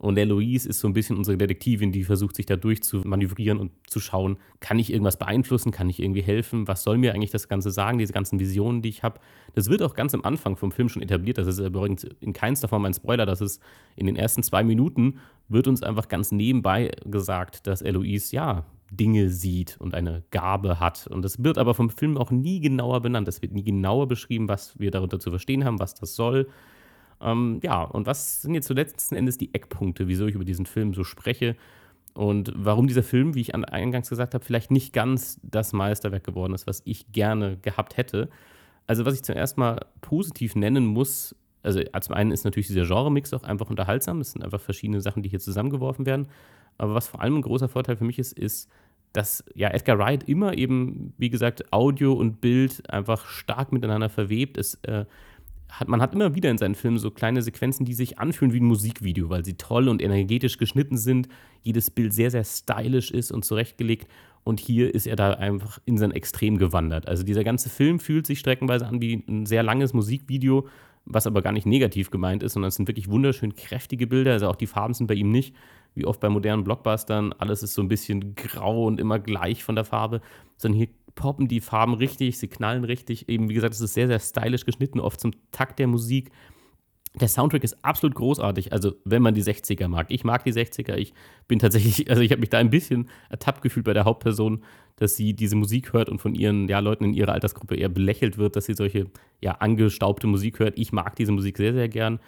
Und 0.00 0.14
der 0.14 0.24
Louise 0.24 0.66
ist 0.66 0.80
so 0.80 0.88
ein 0.88 0.94
bisschen 0.94 1.18
unsere 1.18 1.36
Detektivin, 1.36 1.92
die 1.92 2.04
versucht, 2.04 2.34
sich 2.34 2.46
da 2.46 2.56
durchzumanövrieren 2.56 3.58
und 3.58 3.70
zu 3.86 4.00
schauen, 4.00 4.38
kann 4.58 4.78
ich 4.78 4.90
irgendwas 4.90 5.18
beeinflussen, 5.18 5.72
kann 5.72 5.90
ich 5.90 6.00
irgendwie 6.00 6.22
helfen, 6.22 6.66
was 6.66 6.84
soll 6.84 6.96
mir 6.96 7.12
eigentlich 7.12 7.32
das 7.32 7.48
Ganze 7.48 7.70
sagen, 7.70 7.98
diese 7.98 8.14
ganzen 8.14 8.40
Visionen, 8.40 8.80
die 8.80 8.88
ich 8.88 9.02
habe. 9.02 9.20
Das 9.54 9.68
wird 9.68 9.82
auch 9.82 9.92
ganz 9.92 10.14
am 10.14 10.24
Anfang 10.24 10.56
vom 10.56 10.72
Film 10.72 10.88
schon 10.88 11.02
etabliert, 11.02 11.36
das 11.36 11.46
ist 11.46 11.58
übrigens 11.58 12.04
in 12.20 12.32
keinster 12.32 12.66
Form 12.66 12.86
ein 12.86 12.94
Spoiler, 12.94 13.26
das 13.26 13.42
ist 13.42 13.60
in 13.94 14.06
den 14.06 14.16
ersten 14.16 14.42
zwei 14.42 14.64
Minuten, 14.64 15.18
wird 15.48 15.68
uns 15.68 15.82
einfach 15.82 16.08
ganz 16.08 16.32
nebenbei 16.32 16.92
gesagt, 17.04 17.66
dass 17.66 17.82
Eloise, 17.82 18.34
ja, 18.34 18.64
Dinge 18.90 19.28
sieht 19.28 19.76
und 19.80 19.94
eine 19.94 20.24
Gabe 20.30 20.80
hat. 20.80 21.06
Und 21.08 21.22
das 21.22 21.44
wird 21.44 21.58
aber 21.58 21.74
vom 21.74 21.90
Film 21.90 22.16
auch 22.16 22.30
nie 22.30 22.60
genauer 22.60 23.00
benannt. 23.02 23.28
Es 23.28 23.40
wird 23.40 23.52
nie 23.52 23.62
genauer 23.62 24.08
beschrieben, 24.08 24.48
was 24.48 24.78
wir 24.80 24.90
darunter 24.90 25.20
zu 25.20 25.30
verstehen 25.30 25.64
haben, 25.64 25.78
was 25.78 25.94
das 25.94 26.16
soll. 26.16 26.48
Ähm, 27.20 27.60
ja, 27.62 27.82
und 27.82 28.06
was 28.06 28.42
sind 28.42 28.54
jetzt 28.54 28.66
so 28.66 28.74
letzten 28.74 29.14
Endes 29.14 29.38
die 29.38 29.54
Eckpunkte, 29.54 30.08
wieso 30.08 30.26
ich 30.26 30.34
über 30.34 30.44
diesen 30.44 30.66
Film 30.66 30.94
so 30.94 31.04
spreche 31.04 31.56
und 32.14 32.52
warum 32.56 32.86
dieser 32.86 33.02
Film, 33.02 33.34
wie 33.34 33.40
ich 33.40 33.54
eingangs 33.54 34.08
gesagt 34.08 34.34
habe, 34.34 34.44
vielleicht 34.44 34.70
nicht 34.70 34.92
ganz 34.92 35.38
das 35.42 35.72
Meisterwerk 35.72 36.24
geworden 36.24 36.54
ist, 36.54 36.66
was 36.66 36.82
ich 36.84 37.12
gerne 37.12 37.58
gehabt 37.58 37.96
hätte. 37.96 38.28
Also, 38.86 39.04
was 39.04 39.14
ich 39.14 39.22
zuerst 39.22 39.58
mal 39.58 39.86
positiv 40.00 40.56
nennen 40.56 40.86
muss, 40.86 41.36
also 41.62 41.80
zum 42.00 42.14
einen 42.14 42.32
ist 42.32 42.44
natürlich 42.44 42.66
dieser 42.68 42.86
Genre-Mix 42.86 43.32
auch 43.34 43.42
einfach 43.42 43.70
unterhaltsam. 43.70 44.20
Es 44.20 44.32
sind 44.32 44.42
einfach 44.42 44.60
verschiedene 44.60 45.00
Sachen, 45.00 45.22
die 45.22 45.28
hier 45.28 45.40
zusammengeworfen 45.40 46.06
werden. 46.06 46.28
Aber 46.78 46.94
was 46.94 47.08
vor 47.08 47.20
allem 47.20 47.36
ein 47.36 47.42
großer 47.42 47.68
Vorteil 47.68 47.96
für 47.96 48.04
mich 48.04 48.18
ist, 48.18 48.32
ist, 48.32 48.70
dass 49.12 49.44
ja 49.54 49.68
Edgar 49.68 49.98
Wright 49.98 50.28
immer 50.28 50.56
eben, 50.56 51.12
wie 51.18 51.30
gesagt, 51.30 51.72
Audio 51.72 52.14
und 52.14 52.40
Bild 52.40 52.88
einfach 52.90 53.26
stark 53.26 53.72
miteinander 53.72 54.08
verwebt. 54.08 54.56
Es 54.56 54.74
äh, 54.84 55.04
hat, 55.70 55.88
man 55.88 56.00
hat 56.02 56.14
immer 56.14 56.34
wieder 56.34 56.50
in 56.50 56.58
seinen 56.58 56.74
Filmen 56.74 56.98
so 56.98 57.10
kleine 57.10 57.42
Sequenzen, 57.42 57.84
die 57.84 57.94
sich 57.94 58.18
anfühlen 58.18 58.52
wie 58.52 58.60
ein 58.60 58.66
Musikvideo, 58.66 59.28
weil 59.30 59.44
sie 59.44 59.54
toll 59.54 59.88
und 59.88 60.02
energetisch 60.02 60.58
geschnitten 60.58 60.96
sind, 60.96 61.28
jedes 61.62 61.90
Bild 61.90 62.12
sehr, 62.12 62.30
sehr 62.30 62.44
stylisch 62.44 63.10
ist 63.10 63.32
und 63.32 63.44
zurechtgelegt. 63.44 64.08
Und 64.42 64.60
hier 64.60 64.94
ist 64.94 65.06
er 65.06 65.16
da 65.16 65.32
einfach 65.32 65.78
in 65.84 65.98
sein 65.98 66.12
Extrem 66.12 66.58
gewandert. 66.58 67.06
Also 67.08 67.22
dieser 67.22 67.44
ganze 67.44 67.68
Film 67.68 68.00
fühlt 68.00 68.26
sich 68.26 68.38
streckenweise 68.38 68.86
an 68.86 69.00
wie 69.00 69.22
ein 69.28 69.46
sehr 69.46 69.62
langes 69.62 69.92
Musikvideo, 69.92 70.66
was 71.04 71.26
aber 71.26 71.42
gar 71.42 71.52
nicht 71.52 71.66
negativ 71.66 72.10
gemeint 72.10 72.42
ist, 72.42 72.54
sondern 72.54 72.68
es 72.68 72.76
sind 72.76 72.88
wirklich 72.88 73.10
wunderschön 73.10 73.54
kräftige 73.54 74.06
Bilder. 74.06 74.32
Also 74.32 74.48
auch 74.48 74.56
die 74.56 74.66
Farben 74.66 74.94
sind 74.94 75.06
bei 75.06 75.14
ihm 75.14 75.30
nicht, 75.30 75.54
wie 75.94 76.06
oft 76.06 76.20
bei 76.20 76.28
modernen 76.28 76.64
Blockbustern, 76.64 77.32
alles 77.34 77.62
ist 77.62 77.74
so 77.74 77.82
ein 77.82 77.88
bisschen 77.88 78.34
grau 78.34 78.86
und 78.86 79.00
immer 79.00 79.18
gleich 79.18 79.64
von 79.64 79.74
der 79.74 79.84
Farbe, 79.84 80.20
sondern 80.56 80.78
hier 80.78 80.88
poppen 81.14 81.48
die 81.48 81.60
Farben 81.60 81.94
richtig, 81.94 82.38
sie 82.38 82.48
knallen 82.48 82.84
richtig. 82.84 83.28
Eben, 83.28 83.48
wie 83.48 83.54
gesagt, 83.54 83.74
es 83.74 83.80
ist 83.80 83.94
sehr, 83.94 84.06
sehr 84.06 84.18
stylisch 84.18 84.64
geschnitten, 84.64 85.00
oft 85.00 85.20
zum 85.20 85.32
Takt 85.52 85.78
der 85.78 85.86
Musik. 85.86 86.30
Der 87.20 87.26
Soundtrack 87.26 87.64
ist 87.64 87.84
absolut 87.84 88.14
großartig, 88.14 88.72
also 88.72 88.94
wenn 89.04 89.20
man 89.20 89.34
die 89.34 89.42
60er 89.42 89.88
mag. 89.88 90.06
Ich 90.10 90.22
mag 90.22 90.44
die 90.44 90.52
60er, 90.52 90.94
ich 90.94 91.12
bin 91.48 91.58
tatsächlich, 91.58 92.08
also 92.10 92.22
ich 92.22 92.30
habe 92.30 92.40
mich 92.40 92.50
da 92.50 92.58
ein 92.58 92.70
bisschen 92.70 93.08
ertappt 93.28 93.62
gefühlt 93.62 93.84
bei 93.84 93.94
der 93.94 94.04
Hauptperson, 94.04 94.62
dass 94.96 95.16
sie 95.16 95.34
diese 95.34 95.56
Musik 95.56 95.92
hört 95.92 96.08
und 96.08 96.20
von 96.20 96.34
ihren 96.34 96.68
ja, 96.68 96.78
Leuten 96.78 97.04
in 97.04 97.14
ihrer 97.14 97.32
Altersgruppe 97.32 97.74
eher 97.74 97.88
belächelt 97.88 98.38
wird, 98.38 98.54
dass 98.54 98.66
sie 98.66 98.74
solche 98.74 99.06
ja, 99.40 99.52
angestaubte 99.52 100.26
Musik 100.28 100.60
hört. 100.60 100.78
Ich 100.78 100.92
mag 100.92 101.16
diese 101.16 101.32
Musik 101.32 101.56
sehr, 101.56 101.72
sehr 101.72 101.88
gern. 101.88 102.20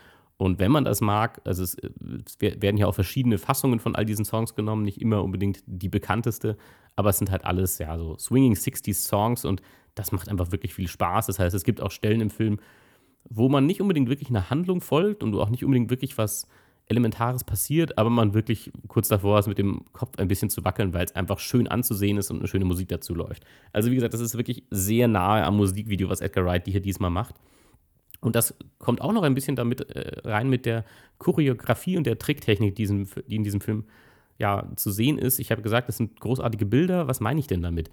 Und 0.43 0.59
wenn 0.59 0.73
man 0.73 0.85
das 0.85 1.01
mag, 1.01 1.41
also 1.45 1.63
es, 1.63 1.77
es 1.77 2.41
werden 2.41 2.77
ja 2.77 2.89
auch 2.89 2.95
verschiedene 2.97 3.39
Fassungen 3.39 3.79
von 3.79 3.95
all 3.95 4.05
diesen 4.05 4.25
Songs 4.25 4.57
genommen, 4.57 4.83
nicht 4.83 5.01
immer 5.01 5.23
unbedingt 5.23 5.63
die 5.67 5.89
bekannteste, 5.89 6.57
aber 6.97 7.11
es 7.11 7.19
sind 7.19 7.31
halt 7.31 7.45
alles 7.45 7.79
ja 7.79 7.97
so 7.97 8.19
Swinging 8.19 8.55
60s 8.55 9.07
Songs 9.07 9.45
und 9.45 9.63
das 9.95 10.11
macht 10.11 10.29
einfach 10.29 10.51
wirklich 10.51 10.75
viel 10.75 10.89
Spaß. 10.89 11.27
Das 11.27 11.39
heißt, 11.39 11.55
es 11.55 11.63
gibt 11.63 11.81
auch 11.81 11.93
Stellen 11.93 12.21
im 12.21 12.31
Film, 12.31 12.59
wo 13.31 13.49
man 13.49 13.67
nicht 13.67 13.81
unbedingt 13.81 14.09
wirklich 14.09 14.31
einer 14.31 14.51
Handlung 14.51 14.81
folgt 14.81 15.23
und 15.23 15.33
auch 15.37 15.49
nicht 15.49 15.65
unbedingt 15.65 15.91
wirklich 15.91 16.19
was 16.19 16.49
Elementares 16.87 17.45
passiert, 17.45 17.97
aber 17.97 18.11
man 18.11 18.35
wirklich 18.35 18.73
kurz 18.89 19.07
davor 19.07 19.39
ist, 19.39 19.47
mit 19.47 19.59
dem 19.59 19.85
Kopf 19.93 20.19
ein 20.19 20.27
bisschen 20.27 20.51
zu 20.51 20.65
wackeln, 20.65 20.93
weil 20.93 21.05
es 21.05 21.15
einfach 21.15 21.39
schön 21.39 21.69
anzusehen 21.69 22.19
ist 22.19 22.33
und 22.33 22.41
eine 22.41 22.49
schöne 22.49 22.65
Musik 22.65 22.89
dazu 22.89 23.15
läuft. 23.15 23.45
Also, 23.73 23.93
wie 23.93 23.95
gesagt, 23.95 24.13
das 24.13 24.21
ist 24.21 24.37
wirklich 24.37 24.65
sehr 24.71 25.07
nahe 25.07 25.45
am 25.45 25.57
Musikvideo, 25.57 26.09
was 26.09 26.21
Edgar 26.21 26.45
Wright 26.45 26.67
hier 26.67 26.81
diesmal 26.81 27.11
macht. 27.11 27.37
Und 28.23 28.37
das 28.37 28.55
kommt 28.79 29.01
auch 29.01 29.13
noch 29.13 29.25
ein 29.25 29.35
bisschen 29.35 29.57
damit 29.57 29.91
äh, 29.91 30.21
rein 30.27 30.49
mit 30.49 30.65
der 30.65 30.85
Choreografie 31.19 31.97
und 31.97 32.07
der 32.07 32.19
Tricktechnik, 32.19 32.77
die 32.77 32.85
in 32.85 33.45
diesem 33.45 33.61
Film 33.61 33.85
ja, 34.39 34.67
zu 34.77 34.91
sehen 34.91 35.19
ist. 35.19 35.41
Ich 35.41 35.51
habe 35.51 35.61
gesagt, 35.61 35.89
das 35.89 35.97
sind 35.97 36.19
großartige 36.21 36.65
Bilder. 36.65 37.09
Was 37.09 37.21
meine 37.21 37.41
ich 37.41 37.49
denn 37.49 37.63
damit? 37.63 37.91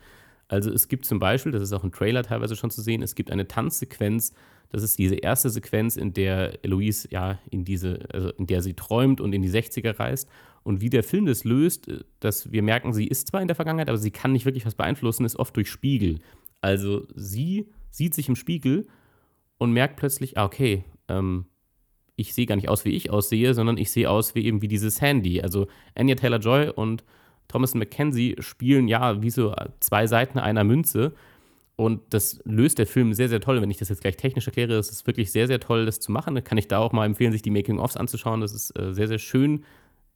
Also 0.48 0.72
es 0.72 0.88
gibt 0.88 1.06
zum 1.06 1.20
Beispiel, 1.20 1.52
das 1.52 1.64
ist 1.64 1.74
auch 1.74 1.84
im 1.84 1.92
Trailer 1.92 2.24
teilweise 2.24 2.56
schon 2.56 2.72
zu 2.72 2.82
sehen, 2.82 3.02
es 3.02 3.16
gibt 3.16 3.32
eine 3.32 3.48
Tanzsequenz. 3.48 4.34
Das 4.72 4.84
ist 4.84 5.00
diese 5.00 5.16
erste 5.16 5.50
Sequenz, 5.50 5.98
in 5.98 6.14
der 6.14 6.64
Eloise 6.64 7.08
ja 7.12 7.40
in 7.50 7.66
diese, 7.66 8.00
also 8.14 8.30
in 8.30 8.46
der 8.46 8.62
sie 8.62 8.76
träumt 8.76 9.22
und 9.22 9.34
in 9.34 9.42
die 9.42 9.50
60er 9.50 10.00
reist. 10.00 10.30
Und 10.62 10.82
wie 10.82 10.90
der 10.90 11.04
Film 11.04 11.26
das 11.26 11.44
löst, 11.44 11.88
äh, 11.88 12.04
dass 12.20 12.52
wir 12.52 12.62
merken, 12.62 12.94
sie 12.94 13.08
ist 13.08 13.30
zwar 13.30 13.42
in 13.42 13.48
der 13.48 13.56
Vergangenheit, 13.56 13.90
aber 13.90 13.98
sie 13.98 14.12
kann 14.12 14.32
nicht 14.32 14.46
wirklich 14.46 14.66
was 14.66 14.76
beeinflussen, 14.76 15.26
ist 15.26 15.38
oft 15.38 15.56
durch 15.56 15.72
Spiegel. 15.72 16.20
Also 16.62 17.08
sie 17.16 17.68
sieht 17.90 18.14
sich 18.14 18.30
im 18.30 18.36
Spiegel 18.36 18.88
und 19.60 19.72
merkt 19.72 19.98
plötzlich, 19.98 20.38
ah, 20.38 20.46
okay, 20.46 20.84
ähm, 21.08 21.46
ich 22.16 22.34
sehe 22.34 22.48
gar 22.48 22.56
nicht 22.56 22.70
aus, 22.70 22.84
wie 22.84 22.96
ich 22.96 23.12
aussehe, 23.12 23.54
sondern 23.54 23.78
ich 23.78 23.92
sehe 23.92 24.10
aus 24.10 24.34
wie 24.36 24.46
eben 24.46 24.62
wie 24.62 24.68
dieses 24.68 25.00
Handy. 25.00 25.42
Also 25.42 25.68
Anya 25.96 26.16
Taylor-Joy 26.16 26.70
und 26.70 27.04
Thomas 27.48 27.76
McKenzie 27.76 28.36
spielen 28.40 28.88
ja 28.88 29.22
wie 29.22 29.30
so 29.30 29.56
zwei 29.80 30.08
Seiten 30.08 30.40
einer 30.40 30.64
Münze. 30.64 31.14
Und 31.76 32.02
das 32.14 32.42
löst 32.44 32.78
der 32.78 32.88
Film 32.88 33.14
sehr, 33.14 33.30
sehr 33.30 33.40
toll. 33.40 33.62
Wenn 33.62 33.72
ich 33.72 33.78
das 33.78 33.88
jetzt 33.88 34.02
gleich 34.02 34.18
technisch 34.18 34.48
erkläre, 34.48 34.78
ist 34.78 34.92
es 34.92 35.08
wirklich 35.08 35.32
sehr, 35.32 35.48
sehr 35.48 35.62
toll, 35.62 35.86
das 35.86 36.02
zu 36.02 36.12
machen. 36.12 36.36
Da 36.36 36.42
kann 36.42 36.58
ich 36.58 36.68
da 36.68 36.80
auch 36.80 36.92
mal 36.92 37.06
empfehlen, 37.06 37.32
sich 37.32 37.42
die 37.42 37.52
Making-ofs 37.52 37.96
anzuschauen. 37.96 38.42
Das 38.42 38.54
ist 38.54 38.78
äh, 38.78 38.94
sehr, 38.94 39.08
sehr 39.08 39.20
schön 39.20 39.64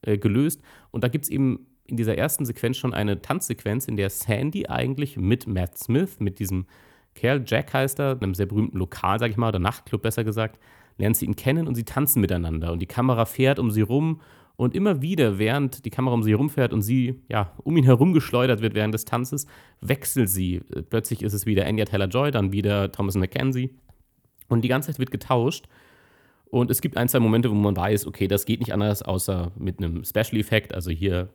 äh, 0.02 0.18
gelöst. 0.18 0.62
Und 0.92 1.06
da 1.06 1.08
gibt 1.08 1.24
es 1.24 1.32
eben 1.32 1.68
in 1.86 1.96
dieser 1.96 2.18
ersten 2.18 2.46
Sequenz 2.46 2.78
schon 2.78 2.94
eine 2.94 3.22
Tanzsequenz, 3.22 3.88
in 3.88 3.96
der 3.96 4.10
Sandy 4.10 4.68
eigentlich 4.68 5.16
mit 5.16 5.48
Matt 5.48 5.78
Smith, 5.78 6.20
mit 6.20 6.40
diesem 6.40 6.66
Kerl, 7.16 7.44
Jack 7.46 7.74
heißt 7.74 8.00
er, 8.00 8.18
einem 8.20 8.34
sehr 8.34 8.46
berühmten 8.46 8.78
Lokal, 8.78 9.20
sag 9.20 9.30
ich 9.32 9.38
mal, 9.38 9.50
oder 9.50 9.60
Nachtclub 9.60 10.02
besser 10.02 10.24
gesagt, 10.24 10.60
lernt 10.98 11.18
sie 11.18 11.26
ihn 11.26 11.36
kennen 11.36 11.68
und 11.68 11.76
sie 11.76 11.84
tanzen 11.84 12.22
miteinander. 12.22 12.72
Und 12.72 12.80
die 12.80 12.88
Kamera 12.88 13.26
fährt 13.26 13.60
um 13.60 13.72
sie 13.72 13.82
rum 13.82 14.22
und 14.56 14.76
immer 14.76 15.02
wieder, 15.02 15.40
während 15.40 15.86
die 15.86 15.90
Kamera 15.90 16.14
um 16.14 16.24
sie 16.24 16.32
herumfährt 16.32 16.74
und 16.74 16.82
sie 16.82 17.22
ja 17.30 17.52
um 17.64 17.76
ihn 17.78 17.84
herum 17.84 18.14
geschleudert 18.14 18.62
wird 18.62 18.76
während 18.76 18.94
des 18.94 19.06
Tanzes, 19.06 19.48
wechselt 19.82 20.30
sie. 20.30 20.62
Plötzlich 20.90 21.24
ist 21.24 21.34
es 21.34 21.46
wieder 21.46 21.66
Anya 21.66 21.86
Taylor-Joy, 21.86 22.32
dann 22.32 22.52
wieder 22.52 22.92
Thomas 22.92 23.16
McKenzie. 23.16 23.72
Und 24.48 24.62
die 24.62 24.68
ganze 24.68 24.92
Zeit 24.92 25.00
wird 25.00 25.12
getauscht. 25.12 25.66
Und 26.46 26.70
es 26.70 26.82
gibt 26.82 26.98
ein, 26.98 27.10
zwei 27.10 27.20
Momente, 27.20 27.50
wo 27.50 27.56
man 27.56 27.76
weiß, 27.76 28.06
okay, 28.06 28.28
das 28.28 28.46
geht 28.46 28.60
nicht 28.60 28.74
anders, 28.74 29.02
außer 29.02 29.52
mit 29.58 29.80
einem 29.80 30.04
Special 30.04 30.38
Effekt. 30.38 30.76
Also 30.76 30.92
hier 30.92 31.30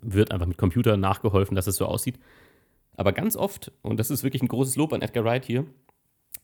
wird 0.00 0.30
einfach 0.30 0.46
mit 0.46 0.58
Computer 0.58 0.96
nachgeholfen, 0.96 1.56
dass 1.56 1.66
es 1.66 1.76
so 1.76 1.86
aussieht. 1.86 2.20
Aber 2.96 3.12
ganz 3.12 3.36
oft, 3.36 3.72
und 3.82 3.98
das 3.98 4.10
ist 4.10 4.22
wirklich 4.22 4.42
ein 4.42 4.48
großes 4.48 4.76
Lob 4.76 4.92
an 4.92 5.02
Edgar 5.02 5.24
Wright 5.24 5.44
hier, 5.44 5.66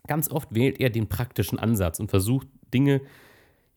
ganz 0.07 0.31
oft 0.31 0.55
wählt 0.55 0.81
er 0.81 0.91
den 0.91 1.09
praktischen 1.09 1.59
Ansatz 1.59 2.01
und 2.01 2.11
versucht 2.11 2.49
Dinge 2.73 3.01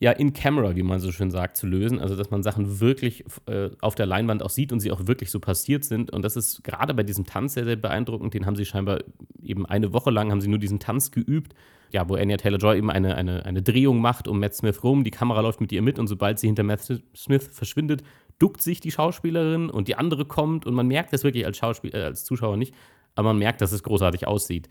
ja 0.01 0.12
in 0.12 0.34
Camera, 0.34 0.75
wie 0.75 0.82
man 0.82 1.00
so 1.00 1.12
schön 1.12 1.30
sagt, 1.30 1.56
zu 1.58 1.68
lösen. 1.68 2.00
Also 2.00 2.16
dass 2.16 2.32
man 2.32 2.42
Sachen 2.42 2.80
wirklich 2.80 3.24
äh, 3.46 3.70
auf 3.82 3.94
der 3.94 4.08
Leinwand 4.08 4.42
auch 4.42 4.50
sieht 4.50 4.74
und 4.74 4.80
sie 4.80 4.92
auch 4.92 5.06
wirklich 5.06 5.30
so 5.30 5.40
passiert 5.40 5.86
sind. 5.86 6.12
Und 6.12 6.24
das 6.24 6.36
ist 6.36 6.63
gerade 6.63 6.96
bei 6.96 7.04
diesem 7.04 7.25
Tanz 7.25 7.54
sehr, 7.54 7.66
sehr 7.66 7.75
beeindruckend. 7.75 8.34
Den 8.34 8.48
haben 8.48 8.56
sie 8.56 8.66
scheinbar 8.66 9.04
eben 9.44 9.68
eine 9.68 9.94
Woche 9.94 10.10
lang 10.10 10.32
haben 10.32 10.42
sie 10.42 10.48
nur 10.48 10.58
diesen 10.58 10.80
Tanz 10.80 11.12
geübt. 11.12 11.54
Ja, 11.92 12.10
wo 12.10 12.16
Anya 12.16 12.38
Taylor-Joy 12.38 12.78
eben 12.78 12.90
eine, 12.90 13.16
eine, 13.16 13.46
eine 13.46 13.62
Drehung 13.62 14.00
macht 14.00 14.28
um 14.28 14.40
Matt 14.40 14.56
Smith 14.56 14.84
rum. 14.84 15.04
Die 15.04 15.12
Kamera 15.12 15.42
läuft 15.42 15.62
mit 15.62 15.72
ihr 15.72 15.84
mit 15.84 16.00
und 16.00 16.08
sobald 16.08 16.40
sie 16.40 16.48
hinter 16.48 16.63
Matt 16.63 16.82
Smith 17.16 17.50
verschwindet, 17.51 18.01
duckt 18.42 18.62
sich 18.62 18.80
die 18.80 18.92
Schauspielerin 18.92 19.70
und 19.70 19.88
die 19.88 19.96
andere 19.96 20.26
kommt 20.26 20.66
und 20.66 20.74
man 20.74 20.88
merkt 20.88 21.14
das 21.14 21.24
wirklich 21.24 21.46
als, 21.46 21.58
Schauspiel 21.58 21.94
äh, 21.94 22.04
als 22.04 22.24
Zuschauer 22.26 22.58
nicht, 22.58 22.74
aber 23.16 23.30
man 23.30 23.38
merkt, 23.38 23.62
dass 23.62 23.72
es 23.72 23.84
großartig 23.84 24.28
aussieht. 24.28 24.70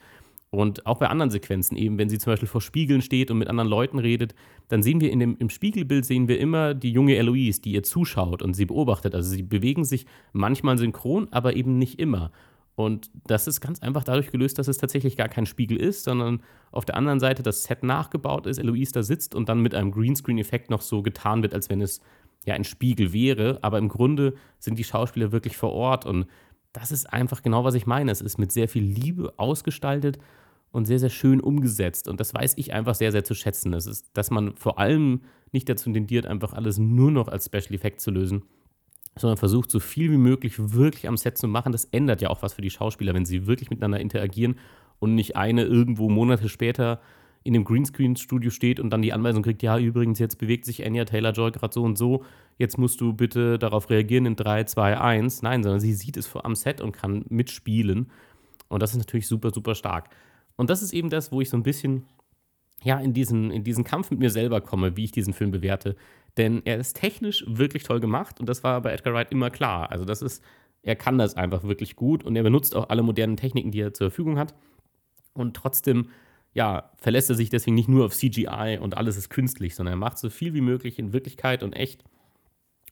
Und 0.53 0.85
auch 0.85 0.99
bei 0.99 1.07
anderen 1.07 1.31
Sequenzen, 1.31 1.77
eben 1.77 1.97
wenn 1.97 2.09
sie 2.09 2.19
zum 2.19 2.33
Beispiel 2.33 2.49
vor 2.49 2.61
Spiegeln 2.61 3.03
steht 3.03 3.31
und 3.31 3.39
mit 3.39 3.47
anderen 3.47 3.71
Leuten 3.71 4.01
redet, 4.01 4.35
dann 4.67 4.83
sehen 4.83 5.01
wir 5.01 5.13
in 5.13 5.21
dem, 5.21 5.37
im 5.39 5.49
Spiegelbild 5.49 6.05
sehen 6.05 6.27
wir 6.27 6.41
immer 6.41 6.75
die 6.75 6.91
junge 6.91 7.15
Eloise, 7.17 7.61
die 7.61 7.73
ihr 7.73 7.85
zuschaut 7.85 8.43
und 8.43 8.55
sie 8.55 8.67
beobachtet. 8.67 9.15
Also 9.15 9.31
sie 9.31 9.45
bewegen 9.45 9.85
sich 9.85 10.07
manchmal 10.33 10.77
synchron, 10.77 11.29
aber 11.31 11.55
eben 11.55 11.79
nicht 11.79 12.01
immer. 12.01 12.33
Und 12.75 13.11
das 13.27 13.47
ist 13.47 13.61
ganz 13.61 13.81
einfach 13.81 14.03
dadurch 14.03 14.33
gelöst, 14.33 14.59
dass 14.59 14.67
es 14.67 14.79
tatsächlich 14.79 15.17
gar 15.17 15.29
kein 15.29 15.47
Spiegel 15.47 15.77
ist, 15.77 16.03
sondern 16.03 16.43
auf 16.73 16.85
der 16.85 16.97
anderen 16.97 17.21
Seite 17.21 17.43
das 17.43 17.65
Set 17.65 17.83
nachgebaut 17.85 18.47
ist, 18.47 18.59
Eloise 18.59 18.93
da 18.93 19.03
sitzt 19.03 19.35
und 19.35 19.49
dann 19.49 19.61
mit 19.61 19.75
einem 19.75 19.93
Greenscreen-Effekt 19.93 20.71
noch 20.71 20.81
so 20.81 21.03
getan 21.03 21.43
wird, 21.43 21.55
als 21.55 21.69
wenn 21.69 21.81
es 21.81 22.01
ja 22.45 22.55
ein 22.55 22.65
Spiegel 22.65 23.13
wäre. 23.13 23.59
Aber 23.63 23.79
im 23.79 23.89
Grunde 23.89 24.35
sind 24.59 24.79
die 24.79 24.85
Schauspieler 24.85 25.33
wirklich 25.33 25.57
vor 25.57 25.73
Ort 25.73 26.07
und 26.07 26.27
das 26.73 26.93
ist 26.93 27.13
einfach 27.13 27.43
genau, 27.43 27.65
was 27.65 27.75
ich 27.75 27.87
meine. 27.87 28.13
Es 28.13 28.21
ist 28.21 28.39
mit 28.39 28.53
sehr 28.53 28.69
viel 28.69 28.85
Liebe 28.85 29.35
ausgestaltet 29.37 30.19
und 30.73 30.85
sehr, 30.85 30.99
sehr 30.99 31.11
schön 31.11 31.41
umgesetzt. 31.41 32.09
Und 32.09 32.21
das 32.21 32.33
weiß 32.33 32.55
ich 32.57 32.73
einfach 32.73 32.95
sehr, 32.95 33.13
sehr 33.13 33.25
zu 33.25 33.35
schätzen. 33.35 33.73
Das 33.73 33.87
ist, 33.87 34.07
dass 34.15 34.31
man 34.31 34.55
vor 34.57 34.79
allem 34.79 35.23
nicht 35.53 35.69
dazu 35.69 35.93
tendiert, 35.93 36.27
einfach 36.27 36.53
alles 36.53 36.79
nur 36.79 37.11
noch 37.11 37.29
als 37.29 37.47
Special 37.47 37.75
Effect 37.75 38.01
zu 38.01 38.13
lösen, 38.13 38.45
sondern 39.17 39.37
versucht, 39.37 39.71
so 39.71 39.81
viel 39.81 40.13
wie 40.13 40.17
möglich 40.17 40.55
wirklich 40.59 41.09
am 41.09 41.17
Set 41.17 41.39
zu 41.39 41.49
machen. 41.49 41.73
Das 41.73 41.87
ändert 41.87 42.21
ja 42.21 42.31
auch 42.31 42.43
was 42.43 42.53
für 42.55 42.63
die 42.63 42.71
Schauspieler, 42.71 43.15
wenn 43.15 43.25
sie 43.25 43.49
wirklich 43.49 43.71
miteinander 43.71 43.99
interagieren 43.99 44.57
und 45.01 45.17
nicht 45.17 45.37
eine 45.37 45.65
irgendwo 45.65 46.09
Monate 46.09 46.49
später 46.49 47.01
in 47.43 47.55
dem 47.55 47.65
Greenscreen-Studio 47.65 48.51
steht 48.51 48.81
und 48.81 48.91
dann 48.91 49.03
die 49.03 49.13
Anweisung 49.13 49.43
kriegt, 49.43 49.63
ja, 49.63 49.79
übrigens, 49.79 50.19
jetzt 50.19 50.37
bewegt 50.37 50.67
sich 50.67 50.85
Anya 50.85 51.05
Taylor-Joy 51.07 51.53
gerade 51.53 51.73
so 51.73 51.83
und 51.83 51.97
so, 51.97 52.25
jetzt 52.59 52.77
musst 52.77 53.01
du 53.01 53.15
bitte 53.15 53.59
darauf 53.59 53.89
reagieren 53.89 54.27
in 54.27 54.37
3, 54.37 54.65
2, 54.65 54.99
1. 54.99 55.43
Nein, 55.43 55.63
sondern 55.63 55.81
sie 55.81 55.95
sieht 55.95 56.17
es 56.17 56.35
am 56.37 56.55
Set 56.55 56.81
und 56.81 56.93
kann 56.93 57.25
mitspielen. 57.29 58.11
Und 58.69 58.83
das 58.83 58.93
ist 58.93 58.99
natürlich 58.99 59.27
super, 59.27 59.51
super 59.51 59.75
stark. 59.75 60.11
Und 60.57 60.69
das 60.69 60.83
ist 60.83 60.93
eben 60.93 61.09
das, 61.09 61.33
wo 61.33 61.41
ich 61.41 61.49
so 61.49 61.57
ein 61.57 61.63
bisschen 61.63 62.05
ja, 62.83 62.99
in 62.99 63.13
diesen, 63.13 63.51
in 63.51 63.65
diesen 63.65 63.85
Kampf 63.85 64.11
mit 64.11 64.21
mir 64.21 64.31
selber 64.31 64.61
komme, 64.61 64.97
wie 64.97 65.05
ich 65.05 65.13
diesen 65.13 65.35
Film 65.35 65.51
bewerte. 65.51 65.97
Denn 66.37 66.63
er 66.65 66.79
ist 66.79 66.97
technisch 66.97 67.45
wirklich 67.47 67.83
toll 67.83 68.01
gemacht 68.01 68.41
und 68.41 68.49
das 68.49 68.65
war 68.65 68.81
bei 68.81 68.93
Edgar 68.93 69.15
Wright 69.15 69.33
immer 69.33 69.51
klar. 69.51 69.91
Also, 69.91 70.05
das 70.05 70.23
ist, 70.23 70.43
er 70.83 70.97
kann 70.97 71.19
das 71.19 71.35
einfach 71.37 71.65
wirklich 71.65 71.97
gut 71.97 72.25
und 72.25 72.37
er 72.37 72.43
benutzt 72.43 72.75
auch 72.75 72.89
alle 72.89 73.03
modernen 73.03 73.37
Techniken, 73.37 73.71
die 73.71 73.81
er 73.81 73.93
zur 73.93 74.11
Verfügung 74.11 74.39
hat. 74.39 74.55
Und 75.35 75.55
trotzdem 75.55 76.09
ja, 76.53 76.91
verlässt 76.97 77.31
er 77.31 77.37
sich 77.37 77.51
deswegen 77.51 77.77
nicht 77.77 77.89
nur 77.89 78.07
auf 78.07 78.15
CGI 78.15 78.79
und 78.81 78.97
alles 78.97 79.17
ist 79.17 79.31
künstlich, 79.31 79.75
sondern 79.75 79.95
er 79.95 79.99
macht 79.99 80.19
so 80.19 80.31
viel 80.31 80.55
wie 80.55 80.61
möglich 80.61 80.99
in 80.99 81.13
Wirklichkeit 81.13 81.63
und 81.63 81.75
echt. 81.75 82.05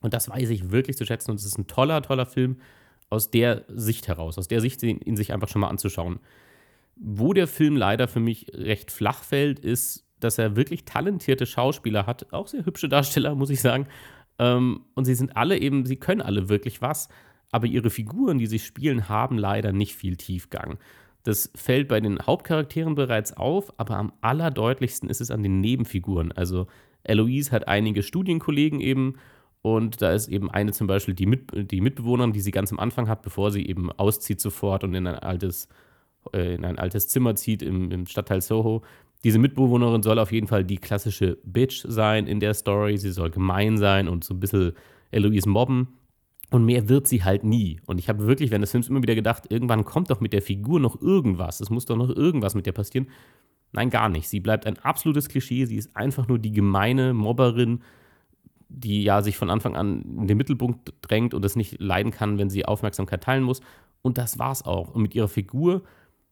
Und 0.01 0.13
das 0.13 0.29
weiß 0.29 0.49
ich 0.49 0.71
wirklich 0.71 0.95
zu 0.95 1.05
schätzen. 1.05 1.31
Und 1.31 1.39
es 1.39 1.45
ist 1.45 1.57
ein 1.57 1.67
toller, 1.67 2.01
toller 2.01 2.25
Film 2.25 2.57
aus 3.09 3.31
der 3.31 3.65
Sicht 3.67 4.07
heraus, 4.07 4.37
aus 4.37 4.47
der 4.47 4.61
Sicht, 4.61 4.81
ihn 4.83 5.17
sich 5.17 5.33
einfach 5.33 5.49
schon 5.49 5.61
mal 5.61 5.67
anzuschauen. 5.67 6.19
Wo 6.95 7.33
der 7.33 7.47
Film 7.47 7.75
leider 7.75 8.07
für 8.07 8.19
mich 8.19 8.47
recht 8.53 8.91
flach 8.91 9.23
fällt, 9.23 9.59
ist, 9.59 10.05
dass 10.19 10.37
er 10.37 10.55
wirklich 10.55 10.85
talentierte 10.85 11.45
Schauspieler 11.45 12.05
hat, 12.05 12.31
auch 12.33 12.47
sehr 12.47 12.65
hübsche 12.65 12.89
Darsteller, 12.89 13.35
muss 13.35 13.49
ich 13.49 13.61
sagen. 13.61 13.87
Ähm, 14.37 14.85
und 14.95 15.05
sie 15.05 15.15
sind 15.15 15.35
alle 15.35 15.57
eben, 15.57 15.85
sie 15.85 15.95
können 15.97 16.21
alle 16.21 16.49
wirklich 16.49 16.81
was, 16.81 17.09
aber 17.51 17.67
ihre 17.67 17.89
Figuren, 17.89 18.37
die 18.37 18.47
sie 18.47 18.59
spielen, 18.59 19.09
haben 19.09 19.37
leider 19.37 19.71
nicht 19.71 19.95
viel 19.95 20.17
Tiefgang. 20.17 20.77
Das 21.29 21.51
fällt 21.53 21.89
bei 21.89 21.99
den 21.99 22.17
Hauptcharakteren 22.25 22.95
bereits 22.95 23.37
auf, 23.37 23.71
aber 23.77 23.97
am 23.97 24.11
allerdeutlichsten 24.21 25.11
ist 25.11 25.21
es 25.21 25.29
an 25.29 25.43
den 25.43 25.61
Nebenfiguren. 25.61 26.31
Also 26.31 26.65
Eloise 27.03 27.51
hat 27.51 27.67
einige 27.67 28.01
Studienkollegen 28.01 28.79
eben 28.79 29.13
und 29.61 30.01
da 30.01 30.11
ist 30.11 30.27
eben 30.27 30.49
eine 30.49 30.71
zum 30.71 30.87
Beispiel 30.87 31.13
die, 31.13 31.27
Mit 31.27 31.51
die 31.53 31.81
Mitbewohnerin, 31.81 32.33
die 32.33 32.41
sie 32.41 32.49
ganz 32.49 32.71
am 32.71 32.79
Anfang 32.79 33.07
hat, 33.07 33.21
bevor 33.21 33.51
sie 33.51 33.63
eben 33.67 33.91
auszieht 33.91 34.41
sofort 34.41 34.83
und 34.83 34.95
in 34.95 35.05
ein 35.05 35.19
altes, 35.19 35.67
äh, 36.33 36.55
in 36.55 36.65
ein 36.65 36.79
altes 36.79 37.07
Zimmer 37.09 37.35
zieht 37.35 37.61
im, 37.61 37.91
im 37.91 38.07
Stadtteil 38.07 38.41
Soho. 38.41 38.81
Diese 39.23 39.37
Mitbewohnerin 39.37 40.01
soll 40.01 40.17
auf 40.17 40.31
jeden 40.31 40.47
Fall 40.47 40.63
die 40.63 40.77
klassische 40.77 41.37
Bitch 41.43 41.85
sein 41.87 42.25
in 42.25 42.39
der 42.39 42.55
Story. 42.55 42.97
Sie 42.97 43.11
soll 43.11 43.29
gemein 43.29 43.77
sein 43.77 44.07
und 44.07 44.23
so 44.23 44.33
ein 44.33 44.39
bisschen 44.39 44.73
Eloise 45.11 45.47
mobben. 45.47 45.98
Und 46.51 46.65
mehr 46.65 46.89
wird 46.89 47.07
sie 47.07 47.23
halt 47.23 47.43
nie. 47.43 47.79
Und 47.85 47.99
ich 47.99 48.09
habe 48.09 48.25
wirklich 48.25 48.49
während 48.49 48.63
des 48.63 48.71
Films 48.71 48.89
immer 48.89 49.03
wieder 49.03 49.15
gedacht, 49.15 49.43
irgendwann 49.49 49.85
kommt 49.85 50.09
doch 50.09 50.19
mit 50.19 50.33
der 50.33 50.41
Figur 50.41 50.79
noch 50.79 50.99
irgendwas. 50.99 51.59
Es 51.59 51.69
muss 51.69 51.85
doch 51.85 51.95
noch 51.95 52.09
irgendwas 52.09 52.55
mit 52.55 52.65
der 52.65 52.71
passieren. 52.71 53.07
Nein, 53.71 53.91
gar 53.91 54.09
nicht. 54.09 54.27
Sie 54.27 54.39
bleibt 54.39 54.65
ein 54.65 54.79
absolutes 54.79 55.29
Klischee. 55.29 55.65
Sie 55.65 55.75
ist 55.75 55.95
einfach 55.95 56.27
nur 56.27 56.39
die 56.39 56.51
gemeine 56.51 57.13
Mobberin, 57.13 57.83
die 58.67 59.03
ja 59.03 59.21
sich 59.21 59.37
von 59.37 59.51
Anfang 59.51 59.75
an 59.75 60.01
in 60.01 60.27
den 60.27 60.37
Mittelpunkt 60.37 60.93
drängt 61.01 61.35
und 61.35 61.45
es 61.45 61.55
nicht 61.55 61.79
leiden 61.79 62.11
kann, 62.11 62.39
wenn 62.39 62.49
sie 62.49 62.65
Aufmerksamkeit 62.65 63.23
teilen 63.23 63.43
muss. 63.43 63.61
Und 64.01 64.17
das 64.17 64.39
war's 64.39 64.65
auch. 64.65 64.95
Und 64.95 65.03
mit 65.03 65.13
ihrer 65.13 65.27
Figur, 65.27 65.83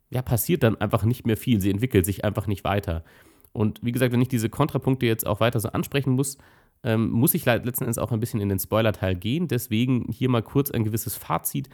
ja, 0.09 0.23
passiert 0.23 0.63
dann 0.63 0.79
einfach 0.79 1.03
nicht 1.03 1.27
mehr 1.27 1.37
viel. 1.37 1.61
Sie 1.61 1.69
entwickelt 1.69 2.05
sich 2.05 2.25
einfach 2.25 2.47
nicht 2.47 2.63
weiter. 2.63 3.03
Und 3.53 3.83
wie 3.83 3.91
gesagt, 3.91 4.13
wenn 4.13 4.21
ich 4.21 4.29
diese 4.29 4.49
Kontrapunkte 4.49 5.05
jetzt 5.05 5.27
auch 5.27 5.39
weiter 5.39 5.59
so 5.59 5.69
ansprechen 5.69 6.11
muss, 6.13 6.37
ähm, 6.83 7.09
muss 7.09 7.33
ich 7.33 7.45
letzten 7.45 7.85
Endes 7.85 7.97
auch 7.97 8.11
ein 8.11 8.19
bisschen 8.19 8.41
in 8.41 8.49
den 8.49 8.59
Spoiler-Teil 8.59 9.15
gehen. 9.15 9.47
Deswegen 9.47 10.05
hier 10.11 10.29
mal 10.29 10.43
kurz 10.43 10.71
ein 10.71 10.83
gewisses 10.83 11.15
Fazit. 11.15 11.69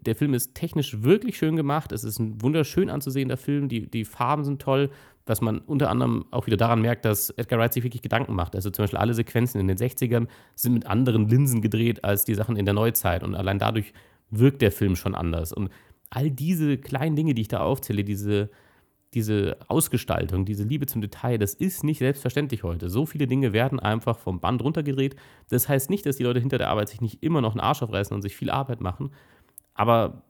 Der 0.00 0.14
Film 0.14 0.34
ist 0.34 0.54
technisch 0.54 1.02
wirklich 1.02 1.36
schön 1.38 1.56
gemacht. 1.56 1.92
Es 1.92 2.04
ist 2.04 2.18
ein 2.18 2.40
wunderschön 2.42 2.90
anzusehender 2.90 3.36
Film. 3.36 3.68
Die, 3.68 3.90
die 3.90 4.04
Farben 4.04 4.44
sind 4.44 4.60
toll, 4.60 4.90
was 5.26 5.40
man 5.40 5.58
unter 5.60 5.90
anderem 5.90 6.26
auch 6.30 6.46
wieder 6.46 6.56
daran 6.56 6.82
merkt, 6.82 7.04
dass 7.04 7.30
Edgar 7.30 7.58
Wright 7.58 7.72
sich 7.72 7.84
wirklich 7.84 8.02
Gedanken 8.02 8.34
macht. 8.34 8.54
Also 8.54 8.70
zum 8.70 8.82
Beispiel 8.82 8.98
alle 8.98 9.14
Sequenzen 9.14 9.60
in 9.60 9.68
den 9.68 9.78
60ern 9.78 10.28
sind 10.54 10.74
mit 10.74 10.86
anderen 10.86 11.28
Linsen 11.28 11.62
gedreht 11.62 12.04
als 12.04 12.24
die 12.24 12.34
Sachen 12.34 12.56
in 12.56 12.66
der 12.66 12.74
Neuzeit. 12.74 13.22
Und 13.22 13.34
allein 13.34 13.58
dadurch 13.58 13.92
wirkt 14.30 14.62
der 14.62 14.72
Film 14.72 14.96
schon 14.96 15.14
anders. 15.14 15.52
Und 15.52 15.70
all 16.10 16.30
diese 16.30 16.76
kleinen 16.78 17.16
Dinge, 17.16 17.34
die 17.34 17.42
ich 17.42 17.48
da 17.48 17.60
aufzähle, 17.60 18.04
diese 18.04 18.50
diese 19.14 19.56
Ausgestaltung, 19.68 20.44
diese 20.44 20.64
Liebe 20.64 20.86
zum 20.86 21.00
Detail, 21.00 21.38
das 21.38 21.54
ist 21.54 21.84
nicht 21.84 21.98
selbstverständlich 21.98 22.62
heute. 22.62 22.88
So 22.88 23.06
viele 23.06 23.26
Dinge 23.26 23.52
werden 23.52 23.80
einfach 23.80 24.18
vom 24.18 24.40
Band 24.40 24.62
runtergedreht. 24.62 25.16
Das 25.48 25.68
heißt 25.68 25.90
nicht, 25.90 26.04
dass 26.06 26.16
die 26.16 26.24
Leute 26.24 26.40
hinter 26.40 26.58
der 26.58 26.70
Arbeit 26.70 26.88
sich 26.88 27.00
nicht 27.00 27.22
immer 27.22 27.40
noch 27.40 27.52
einen 27.52 27.60
Arsch 27.60 27.82
aufreißen 27.82 28.14
und 28.14 28.22
sich 28.22 28.36
viel 28.36 28.50
Arbeit 28.50 28.80
machen, 28.80 29.10
aber 29.74 30.22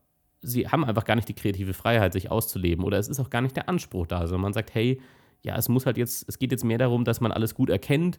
sie 0.43 0.69
haben 0.69 0.85
einfach 0.85 1.05
gar 1.05 1.17
nicht 1.17 1.29
die 1.29 1.35
kreative 1.35 1.75
Freiheit, 1.75 2.13
sich 2.13 2.31
auszuleben 2.31 2.85
oder 2.85 2.99
es 2.99 3.09
ist 3.09 3.21
auch 3.21 3.31
gar 3.31 3.41
nicht 3.41 3.57
der 3.57 3.69
Anspruch 3.69 4.07
da, 4.07 4.27
sondern 4.27 4.43
man 4.43 4.53
sagt, 4.53 4.75
hey, 4.75 5.01
ja, 5.43 5.57
es 5.57 5.69
muss 5.69 5.87
halt 5.87 5.99
jetzt, 5.99 6.29
es 6.29 6.39
geht 6.39 6.53
jetzt 6.53 6.65
mehr 6.65 6.79
darum, 6.79 7.05
dass 7.05 7.21
man 7.21 7.33
alles 7.33 7.55
gut 7.55 7.71
erkennt 7.71 8.19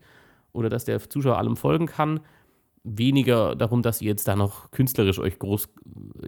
oder 0.51 0.69
dass 0.69 0.85
der 0.85 0.99
Zuschauer 0.99 1.37
allem 1.37 1.57
folgen 1.57 1.85
kann 1.85 2.21
weniger 2.85 3.55
darum, 3.55 3.81
dass 3.81 4.01
ihr 4.01 4.09
jetzt 4.09 4.27
da 4.27 4.35
noch 4.35 4.71
künstlerisch 4.71 5.19
euch 5.19 5.39
groß, 5.39 5.67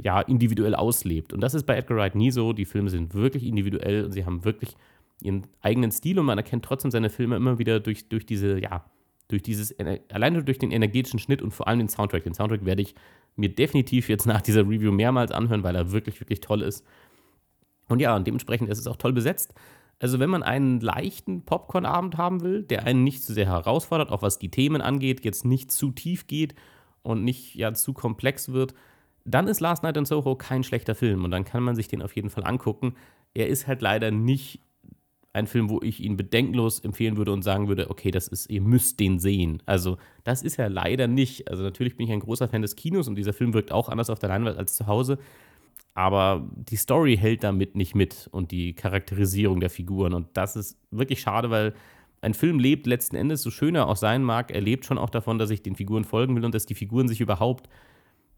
ja, 0.03 0.21
individuell 0.21 0.75
auslebt. 0.75 1.31
Und 1.31 1.41
das 1.41 1.53
ist 1.53 1.65
bei 1.65 1.77
Edgar 1.77 1.97
Wright 1.97 2.15
nie 2.15 2.31
so. 2.31 2.51
Die 2.51 2.65
Filme 2.65 2.89
sind 2.89 3.13
wirklich 3.13 3.45
individuell 3.45 4.05
und 4.05 4.11
sie 4.11 4.25
haben 4.25 4.43
wirklich 4.43 4.75
ihren 5.21 5.47
eigenen 5.61 5.91
Stil 5.91 6.19
und 6.19 6.25
man 6.25 6.37
erkennt 6.37 6.65
trotzdem 6.65 6.91
seine 6.91 7.09
Filme 7.09 7.35
immer 7.35 7.59
wieder 7.59 7.79
durch, 7.79 8.09
durch 8.09 8.25
diese, 8.25 8.59
ja, 8.59 8.85
durch 9.27 9.43
dieses, 9.43 9.75
alleine 10.11 10.43
durch 10.43 10.57
den 10.57 10.71
energetischen 10.71 11.19
Schnitt 11.19 11.41
und 11.41 11.51
vor 11.51 11.67
allem 11.67 11.79
den 11.79 11.89
Soundtrack. 11.89 12.23
Den 12.23 12.33
Soundtrack 12.33 12.65
werde 12.65 12.81
ich 12.81 12.95
mir 13.35 13.49
definitiv 13.49 14.09
jetzt 14.09 14.25
nach 14.25 14.41
dieser 14.41 14.61
Review 14.61 14.91
mehrmals 14.91 15.31
anhören, 15.31 15.63
weil 15.63 15.75
er 15.75 15.91
wirklich, 15.91 16.19
wirklich 16.19 16.41
toll 16.41 16.61
ist. 16.61 16.83
Und 17.87 17.99
ja, 17.99 18.15
und 18.15 18.25
dementsprechend 18.25 18.69
ist 18.69 18.79
es 18.79 18.87
auch 18.87 18.97
toll 18.97 19.13
besetzt. 19.13 19.53
Also 19.99 20.19
wenn 20.19 20.29
man 20.29 20.43
einen 20.43 20.79
leichten 20.79 21.43
Popcorn-Abend 21.43 22.17
haben 22.17 22.41
will, 22.41 22.63
der 22.63 22.85
einen 22.85 23.03
nicht 23.03 23.23
zu 23.23 23.33
sehr 23.33 23.47
herausfordert, 23.47 24.11
auch 24.11 24.21
was 24.21 24.37
die 24.37 24.51
Themen 24.51 24.81
angeht, 24.81 25.25
jetzt 25.25 25.43
nicht 25.43 25.71
zu 25.71 25.91
tief 25.91 26.27
geht 26.27 26.53
und 27.01 27.23
nicht 27.23 27.55
ja 27.55 27.73
zu 27.73 27.93
komplex 27.93 28.51
wird, 28.51 28.75
dann 29.25 29.47
ist 29.47 29.59
Last 29.59 29.83
Night 29.83 29.97
in 29.97 30.05
Soho 30.05 30.35
kein 30.35 30.63
schlechter 30.63 30.95
Film 30.95 31.25
und 31.25 31.31
dann 31.31 31.45
kann 31.45 31.63
man 31.63 31.75
sich 31.75 31.87
den 31.87 32.01
auf 32.01 32.15
jeden 32.15 32.29
Fall 32.29 32.45
angucken. 32.45 32.95
Er 33.33 33.47
ist 33.47 33.67
halt 33.67 33.81
leider 33.81 34.11
nicht 34.11 34.61
ein 35.33 35.47
Film, 35.47 35.69
wo 35.69 35.81
ich 35.81 35.99
ihn 35.99 36.17
bedenkenlos 36.17 36.79
empfehlen 36.79 37.17
würde 37.17 37.31
und 37.31 37.43
sagen 37.43 37.67
würde, 37.67 37.89
okay, 37.89 38.11
das 38.11 38.27
ist, 38.27 38.49
ihr 38.49 38.61
müsst 38.61 38.99
den 38.99 39.19
sehen. 39.19 39.61
Also, 39.65 39.97
das 40.23 40.41
ist 40.41 40.57
er 40.57 40.69
leider 40.69 41.07
nicht. 41.07 41.47
Also, 41.49 41.63
natürlich 41.63 41.95
bin 41.95 42.07
ich 42.07 42.13
ein 42.13 42.21
großer 42.21 42.47
Fan 42.47 42.63
des 42.63 42.75
Kinos 42.75 43.07
und 43.07 43.15
dieser 43.15 43.33
Film 43.33 43.53
wirkt 43.53 43.71
auch 43.71 43.87
anders 43.89 44.09
auf 44.09 44.17
der 44.17 44.29
Leinwand 44.29 44.57
als 44.57 44.75
zu 44.75 44.87
Hause 44.87 45.19
aber 45.97 46.47
die 46.53 46.75
Story 46.75 47.17
hält 47.17 47.43
damit 47.43 47.75
nicht 47.75 47.95
mit 47.95 48.29
und 48.31 48.51
die 48.51 48.75
Charakterisierung 48.75 49.59
der 49.59 49.71
Figuren. 49.71 50.13
Und 50.13 50.27
das 50.33 50.55
ist 50.55 50.77
wirklich 50.91 51.21
schade, 51.21 51.49
weil 51.49 51.73
ein 52.21 52.35
Film 52.35 52.59
lebt 52.59 52.85
letzten 52.85 53.15
Endes, 53.15 53.41
so 53.41 53.49
schön 53.49 53.73
er 53.73 53.87
auch 53.87 53.95
sein 53.95 54.23
mag, 54.23 54.51
er 54.51 54.61
lebt 54.61 54.85
schon 54.85 54.99
auch 54.99 55.09
davon, 55.09 55.39
dass 55.39 55.49
ich 55.49 55.63
den 55.63 55.75
Figuren 55.75 56.03
folgen 56.03 56.35
will 56.35 56.45
und 56.45 56.53
dass 56.53 56.67
die 56.67 56.75
Figuren 56.75 57.07
sich 57.07 57.19
überhaupt 57.19 57.67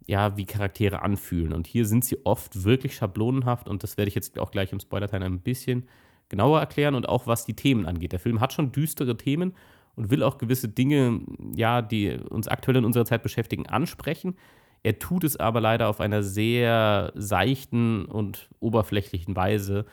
ja, 0.08 0.38
wie 0.38 0.46
Charaktere 0.46 1.02
anfühlen. 1.02 1.52
Und 1.52 1.68
hier 1.68 1.86
sind 1.86 2.06
sie 2.06 2.26
oft 2.26 2.64
wirklich 2.64 2.96
schablonenhaft 2.96 3.68
und 3.68 3.84
das 3.84 3.98
werde 3.98 4.08
ich 4.08 4.16
jetzt 4.16 4.40
auch 4.40 4.52
gleich 4.52 4.72
im 4.72 4.80
Spoiler-Teil 4.80 5.22
ein 5.22 5.42
bisschen 5.42 5.84
genauer 6.30 6.62
erklären 6.62 6.96
und 6.96 7.10
auch 7.10 7.28
was 7.28 7.44
die 7.44 7.56
Themen 7.58 7.86
angeht. 7.86 8.14
Der 8.14 8.20
Film 8.20 8.40
hat 8.40 8.54
schon 8.54 8.72
düstere 8.72 9.18
Themen 9.18 9.54
und 9.98 10.10
will 10.10 10.24
auch 10.24 10.38
gewisse 10.38 10.70
Dinge, 10.70 11.20
ja, 11.58 11.82
die 11.82 12.12
uns 12.30 12.48
aktuell 12.48 12.78
in 12.78 12.86
unserer 12.86 13.04
Zeit 13.04 13.22
beschäftigen, 13.22 13.68
ansprechen. 13.68 14.38
Er 14.84 15.00
tut 15.00 15.24
es 15.24 15.38
aber 15.38 15.62
leider 15.62 15.90
auf 15.90 16.00
einer 16.00 16.24
sehr 16.24 17.12
seichten 17.16 18.06
und 18.06 18.50
oberflächlichen 18.60 19.36
Weise. 19.36 19.86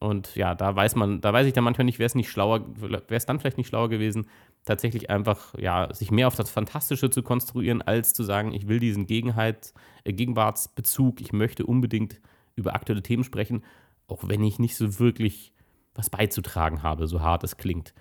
Und 0.00 0.34
ja, 0.34 0.54
da 0.54 0.74
weiß 0.74 0.96
man, 0.96 1.20
da 1.20 1.32
weiß 1.32 1.46
ich 1.46 1.52
dann 1.52 1.62
manchmal 1.62 1.84
nicht, 1.84 2.00
wäre 2.00 2.06
es 2.06 2.16
nicht 2.16 2.28
schlauer, 2.28 2.64
wäre 2.76 3.04
es 3.08 3.26
dann 3.26 3.38
vielleicht 3.38 3.56
nicht 3.56 3.68
schlauer 3.68 3.88
gewesen, 3.88 4.26
tatsächlich 4.64 5.10
einfach, 5.10 5.54
ja, 5.58 5.92
sich 5.94 6.10
mehr 6.10 6.26
auf 6.26 6.34
das 6.34 6.50
Fantastische 6.50 7.08
zu 7.08 7.22
konstruieren, 7.22 7.82
als 7.82 8.12
zu 8.12 8.24
sagen, 8.24 8.52
ich 8.52 8.66
will 8.66 8.80
diesen 8.80 9.06
Gegenheit, 9.06 9.72
äh, 10.04 10.12
Gegenwartsbezug, 10.12 11.20
ich 11.20 11.32
möchte 11.32 11.66
unbedingt 11.66 12.20
über 12.56 12.74
aktuelle 12.74 13.02
Themen 13.02 13.24
sprechen, 13.24 13.62
auch 14.08 14.28
wenn 14.28 14.42
ich 14.42 14.58
nicht 14.58 14.76
so 14.76 14.98
wirklich 14.98 15.52
was 15.94 16.10
beizutragen 16.10 16.82
habe, 16.82 17.06
so 17.06 17.20
hart 17.20 17.44
es 17.44 17.56
klingt. 17.56 17.94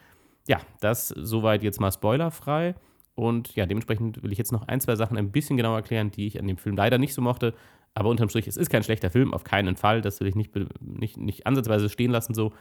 Ja, 0.48 0.60
das 0.80 1.10
soweit 1.10 1.62
jetzt 1.62 1.80
mal 1.80 1.92
spoilerfrei. 1.92 2.76
Und 3.16 3.56
ja, 3.56 3.66
dementsprechend 3.66 4.24
will 4.24 4.32
ich 4.32 4.38
jetzt 4.38 4.52
noch 4.52 4.68
ein, 4.68 4.80
zwei 4.80 4.96
Sachen 4.96 5.18
ein 5.18 5.32
bisschen 5.32 5.58
genauer 5.58 5.78
erklären, 5.78 6.12
die 6.12 6.28
ich 6.28 6.40
an 6.40 6.48
dem 6.48 6.58
Film 6.58 6.76
leider 6.76 6.98
nicht 6.98 7.14
so 7.14 7.22
mochte. 7.22 7.54
Aber 7.94 8.10
unterm 8.10 8.30
Strich, 8.30 8.48
es 8.48 8.58
ist 8.58 8.70
kein 8.70 8.84
schlechter 8.84 9.10
Film, 9.10 9.34
auf 9.34 9.44
keinen 9.44 9.76
Fall. 9.76 10.02
Das 10.02 10.20
will 10.20 10.28
ich 10.28 10.36
nicht, 10.36 10.52
nicht, 10.80 11.18
nicht 11.18 11.46
ansatzweise 11.46 11.90
stehen 11.90 12.12
lassen 12.12 12.34
so. 12.34 12.54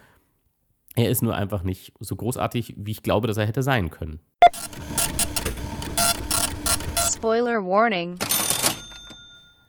Er 0.97 1.09
ist 1.09 1.23
nur 1.23 1.37
einfach 1.37 1.63
nicht 1.63 1.93
so 2.01 2.17
großartig, 2.17 2.75
wie 2.77 2.91
ich 2.91 3.05
glaube, 3.05 3.29
dass 3.29 3.37
er 3.37 3.47
hätte 3.47 3.63
sein 3.63 3.91
können. 3.91 4.19
Spoiler 7.15 7.65
Warning. 7.65 8.19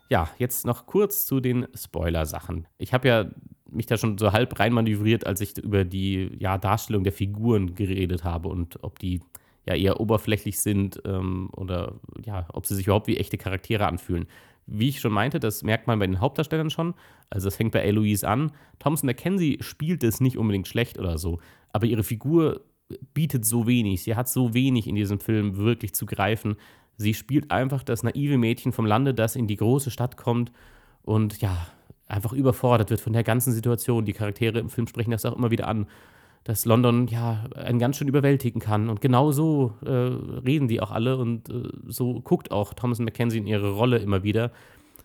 Ja, 0.10 0.30
jetzt 0.40 0.66
noch 0.66 0.88
kurz 0.88 1.26
zu 1.26 1.40
den 1.40 1.68
Spoiler-Sachen. 1.76 2.68
Ich 2.80 2.94
habe 2.94 3.08
ja 3.08 3.26
mich 3.70 3.86
da 3.86 3.98
schon 3.98 4.18
so 4.18 4.34
halb 4.34 4.60
reinmanövriert, 4.60 5.26
als 5.26 5.42
ich 5.42 5.58
über 5.58 5.86
die 5.86 6.36
ja, 6.40 6.58
Darstellung 6.58 7.04
der 7.04 7.14
Figuren 7.14 7.76
geredet 7.76 8.24
habe 8.24 8.50
und 8.50 8.84
ob 8.84 9.00
die 9.00 9.22
ja 9.66 9.76
eher 9.76 10.00
oberflächlich 10.00 10.60
sind 10.60 11.02
ähm, 11.06 11.50
oder 11.56 11.96
ja, 12.26 12.48
ob 12.54 12.66
sie 12.66 12.76
sich 12.76 12.88
überhaupt 12.88 13.08
wie 13.08 13.18
echte 13.18 13.38
Charaktere 13.38 13.88
anfühlen. 13.88 14.28
Wie 14.66 14.90
ich 14.90 15.00
schon 15.00 15.12
meinte, 15.12 15.40
das 15.40 15.64
merkt 15.64 15.88
man 15.88 16.00
bei 16.00 16.08
den 16.08 16.20
Hauptdarstellern 16.20 16.70
schon. 16.70 16.94
Also 17.30 17.48
es 17.48 17.56
fängt 17.56 17.72
bei 17.72 17.82
Eloise 17.82 18.28
an. 18.28 18.52
Thompson 18.80 19.08
McKenzie 19.08 19.58
spielt 19.62 20.04
es 20.04 20.22
nicht 20.22 20.38
unbedingt 20.38 20.68
schlecht 20.68 20.98
oder 20.98 21.18
so. 21.18 21.40
aber 21.74 21.86
ihre 21.86 22.04
Figur 22.04 22.62
bietet 23.14 23.46
so 23.46 23.68
wenig. 23.68 24.04
Sie 24.04 24.16
hat 24.16 24.28
so 24.28 24.54
wenig 24.54 24.88
in 24.88 24.96
diesem 24.96 25.20
Film 25.20 25.58
wirklich 25.58 25.94
zu 25.94 26.06
greifen. 26.06 26.58
Sie 26.98 27.14
spielt 27.14 27.52
einfach 27.52 27.84
das 27.84 28.04
naive 28.04 28.38
Mädchen 28.38 28.72
vom 28.74 28.86
Lande, 28.86 29.14
das 29.14 29.36
in 29.36 29.48
die 29.48 29.56
große 29.56 29.92
Stadt 29.92 30.18
kommt 30.18 30.52
und 31.04 31.42
ja, 31.42 31.68
einfach 32.08 32.34
überfordert 32.34 32.90
wird 32.90 33.02
von 33.02 33.14
der 33.14 33.24
ganzen 33.24 33.54
Situation. 33.54 34.06
Die 34.06 34.14
Charaktere 34.14 34.60
im 34.60 34.70
Film 34.70 34.88
sprechen 34.88 35.12
das 35.12 35.26
auch 35.26 35.36
immer 35.36 35.52
wieder 35.52 35.68
an, 35.68 35.88
dass 36.44 36.66
London 36.66 37.08
ja 37.08 37.46
einen 37.56 37.80
ganz 37.80 37.98
schön 37.98 38.08
überwältigen 38.08 38.60
kann. 38.60 38.90
Und 38.90 39.02
genau 39.02 39.32
so 39.32 39.76
äh, 39.86 39.90
reden 39.90 40.68
die 40.68 40.82
auch 40.82 40.92
alle 40.92 41.18
und 41.18 41.50
äh, 41.50 41.70
so 41.88 42.20
guckt 42.22 42.52
auch 42.52 42.74
Thomas 42.74 43.00
Mackenzie 43.00 43.38
in 43.38 43.48
ihre 43.48 43.72
Rolle 43.72 44.00
immer 44.00 44.24
wieder. 44.24 44.52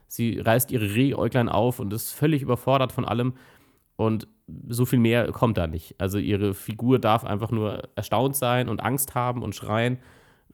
Sie 0.09 0.39
reißt 0.39 0.71
ihre 0.71 0.95
Rehäuglein 0.95 1.49
auf 1.49 1.79
und 1.79 1.93
ist 1.93 2.13
völlig 2.13 2.43
überfordert 2.43 2.93
von 2.93 3.05
allem. 3.05 3.35
Und 3.97 4.29
so 4.69 4.87
viel 4.87 4.99
mehr 4.99 5.31
kommt 5.33 5.59
da 5.59 5.67
nicht. 5.67 5.95
Also 5.99 6.19
ihre 6.19 6.55
Figur 6.55 6.99
darf 6.99 7.25
einfach 7.25 7.51
nur 7.51 7.83
erstaunt 7.97 8.37
sein 8.37 8.69
und 8.69 8.81
Angst 8.81 9.15
haben 9.15 9.43
und 9.43 9.55
schreien, 9.55 9.99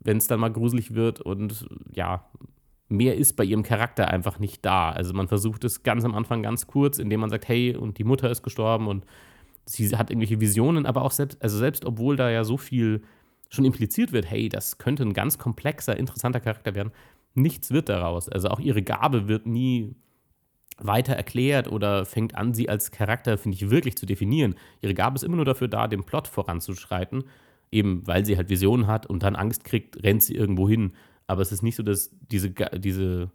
wenn 0.00 0.16
es 0.16 0.26
dann 0.26 0.40
mal 0.40 0.52
gruselig 0.52 0.94
wird. 0.94 1.20
Und 1.20 1.66
ja, 1.92 2.24
mehr 2.88 3.16
ist 3.16 3.34
bei 3.34 3.44
ihrem 3.44 3.62
Charakter 3.62 4.08
einfach 4.08 4.38
nicht 4.38 4.64
da. 4.64 4.90
Also 4.90 5.12
man 5.12 5.28
versucht 5.28 5.64
es 5.64 5.82
ganz 5.82 6.04
am 6.04 6.14
Anfang 6.14 6.42
ganz 6.42 6.66
kurz, 6.66 6.98
indem 6.98 7.20
man 7.20 7.30
sagt, 7.30 7.48
hey, 7.48 7.76
und 7.76 7.98
die 7.98 8.04
Mutter 8.04 8.30
ist 8.30 8.42
gestorben 8.42 8.88
und 8.88 9.04
sie 9.66 9.96
hat 9.96 10.10
irgendwelche 10.10 10.40
Visionen, 10.40 10.86
aber 10.86 11.02
auch 11.02 11.12
selbst, 11.12 11.42
also 11.42 11.58
selbst 11.58 11.84
obwohl 11.84 12.16
da 12.16 12.30
ja 12.30 12.44
so 12.44 12.56
viel 12.56 13.02
schon 13.48 13.64
impliziert 13.64 14.12
wird, 14.12 14.30
hey, 14.30 14.48
das 14.48 14.78
könnte 14.78 15.02
ein 15.02 15.12
ganz 15.12 15.38
komplexer, 15.38 15.96
interessanter 15.96 16.40
Charakter 16.40 16.74
werden, 16.74 16.92
nichts 17.34 17.70
wird 17.70 17.88
daraus. 17.88 18.28
Also 18.28 18.48
auch 18.48 18.60
ihre 18.60 18.82
Gabe 18.82 19.28
wird 19.28 19.46
nie 19.46 19.94
weiter 20.78 21.14
erklärt 21.14 21.70
oder 21.70 22.04
fängt 22.06 22.34
an, 22.34 22.54
sie 22.54 22.68
als 22.68 22.90
Charakter, 22.90 23.38
finde 23.38 23.56
ich, 23.56 23.70
wirklich 23.70 23.96
zu 23.96 24.06
definieren. 24.06 24.54
Ihre 24.80 24.94
Gabe 24.94 25.16
ist 25.16 25.22
immer 25.22 25.36
nur 25.36 25.44
dafür 25.44 25.68
da, 25.68 25.86
den 25.86 26.04
Plot 26.04 26.28
voranzuschreiten, 26.28 27.24
eben 27.70 28.06
weil 28.06 28.24
sie 28.24 28.36
halt 28.36 28.48
Visionen 28.48 28.86
hat 28.86 29.06
und 29.06 29.22
dann 29.22 29.36
Angst 29.36 29.64
kriegt, 29.64 30.02
rennt 30.02 30.22
sie 30.22 30.34
irgendwo 30.34 30.68
hin. 30.68 30.92
Aber 31.26 31.42
es 31.42 31.52
ist 31.52 31.62
nicht 31.62 31.76
so, 31.76 31.82
dass 31.82 32.10
diese, 32.30 32.50
diese, 32.50 33.30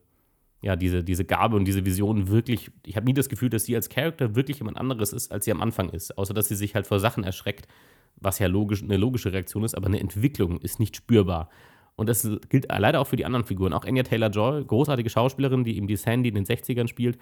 ja, 0.62 0.76
diese, 0.76 1.04
diese 1.04 1.26
Gabe 1.26 1.56
und 1.56 1.65
diese 1.65 1.86
Vision 1.86 2.30
wirklich, 2.30 2.72
ich 2.86 2.96
habe 2.96 3.06
nie 3.06 3.13
das 3.13 3.30
Gefühl, 3.30 3.50
dass 3.50 3.65
sie 3.65 3.76
als 3.76 3.89
Charakter 3.89 4.36
wirklich 4.36 4.58
jemand 4.58 4.78
anderes 4.78 5.13
ist, 5.13 5.32
als 5.32 5.46
sie 5.46 5.52
am 5.52 5.62
Anfang 5.62 5.89
ist. 5.89 6.17
Außer, 6.17 6.34
dass 6.34 6.48
sie 6.48 6.56
sich 6.56 6.74
halt 6.76 6.88
vor 6.88 7.00
Sachen 7.00 7.24
erschreckt, 7.24 7.67
was 8.15 8.39
ja 8.39 8.48
logisch, 8.48 8.82
eine 8.82 8.98
logische 8.98 9.32
Reaktion 9.32 9.63
ist, 9.63 9.76
aber 9.76 9.88
eine 9.88 10.00
Entwicklung 10.00 10.60
ist 10.60 10.80
nicht 10.80 10.96
spürbar. 10.96 11.50
Und 11.96 12.10
das 12.10 12.28
gilt 12.50 12.67
leider 12.70 13.00
auch 13.02 13.08
für 13.08 13.15
die 13.15 13.26
anderen 13.26 13.46
Figuren. 13.46 13.74
Auch 13.74 13.86
Anya 13.86 14.04
Taylor-Joy, 14.04 14.65
großartige 14.65 15.10
Schauspielerin, 15.10 15.63
die 15.63 15.78
eben 15.78 15.88
die 15.88 15.96
Sandy 15.96 16.30
in 16.30 16.36
den 16.36 16.46
60ern 16.46 16.88
spielt. 16.88 17.17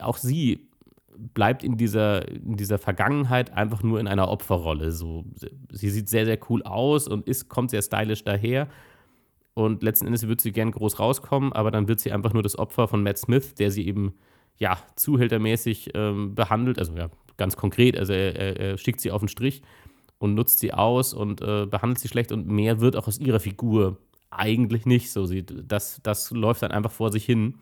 Auch 0.00 0.16
sie 0.16 0.68
bleibt 1.16 1.62
in 1.62 1.76
dieser, 1.76 2.26
in 2.28 2.56
dieser 2.56 2.78
Vergangenheit 2.78 3.52
einfach 3.52 3.82
nur 3.82 4.00
in 4.00 4.08
einer 4.08 4.28
Opferrolle. 4.28 4.92
So, 4.92 5.24
sie 5.70 5.90
sieht 5.90 6.08
sehr, 6.08 6.24
sehr 6.24 6.38
cool 6.48 6.62
aus 6.62 7.06
und 7.06 7.26
ist, 7.28 7.48
kommt 7.48 7.70
sehr 7.70 7.82
stylisch 7.82 8.24
daher. 8.24 8.68
Und 9.54 9.82
letzten 9.82 10.06
Endes 10.06 10.26
wird 10.26 10.40
sie 10.40 10.52
gern 10.52 10.70
groß 10.70 10.98
rauskommen, 10.98 11.52
aber 11.52 11.70
dann 11.70 11.88
wird 11.88 12.00
sie 12.00 12.12
einfach 12.12 12.32
nur 12.32 12.42
das 12.42 12.58
Opfer 12.58 12.88
von 12.88 13.02
Matt 13.02 13.18
Smith, 13.18 13.54
der 13.54 13.70
sie 13.70 13.86
eben, 13.86 14.14
ja, 14.58 14.78
zuhältermäßig 14.96 15.90
ähm, 15.94 16.34
behandelt. 16.34 16.78
Also, 16.78 16.94
ja, 16.94 17.10
ganz 17.36 17.56
konkret. 17.56 17.98
Also, 17.98 18.12
er, 18.12 18.34
er, 18.36 18.56
er 18.58 18.78
schickt 18.78 19.00
sie 19.00 19.10
auf 19.10 19.20
den 19.20 19.28
Strich 19.28 19.62
und 20.18 20.34
nutzt 20.34 20.60
sie 20.60 20.72
aus 20.72 21.12
und 21.12 21.42
äh, 21.42 21.66
behandelt 21.66 21.98
sie 21.98 22.08
schlecht 22.08 22.32
und 22.32 22.46
mehr 22.46 22.80
wird 22.80 22.96
auch 22.96 23.08
aus 23.08 23.18
ihrer 23.18 23.40
Figur 23.40 23.98
eigentlich 24.30 24.86
nicht 24.86 25.10
so. 25.10 25.26
Sie, 25.26 25.44
das, 25.44 26.00
das 26.02 26.30
läuft 26.30 26.62
dann 26.62 26.70
einfach 26.70 26.90
vor 26.90 27.12
sich 27.12 27.24
hin, 27.24 27.56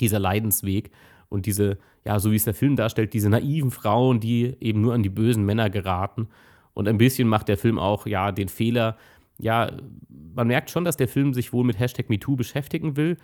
dieser 0.00 0.18
Leidensweg 0.18 0.90
und 1.28 1.46
diese, 1.46 1.78
ja, 2.04 2.18
so 2.18 2.32
wie 2.32 2.36
es 2.36 2.44
der 2.44 2.54
Film 2.54 2.76
darstellt, 2.76 3.12
diese 3.14 3.28
naiven 3.28 3.70
Frauen, 3.70 4.20
die 4.20 4.56
eben 4.60 4.80
nur 4.80 4.94
an 4.94 5.02
die 5.02 5.08
bösen 5.08 5.44
Männer 5.44 5.70
geraten. 5.70 6.28
Und 6.74 6.88
ein 6.88 6.98
bisschen 6.98 7.28
macht 7.28 7.48
der 7.48 7.56
Film 7.56 7.78
auch, 7.78 8.06
ja, 8.06 8.32
den 8.32 8.48
Fehler, 8.48 8.96
ja, 9.38 9.70
man 10.08 10.46
merkt 10.46 10.70
schon, 10.70 10.84
dass 10.84 10.96
der 10.96 11.08
Film 11.08 11.34
sich 11.34 11.52
wohl 11.52 11.64
mit 11.64 11.78
Hashtag 11.78 12.08
MeToo 12.08 12.36
beschäftigen 12.36 12.96
will, 12.96 13.16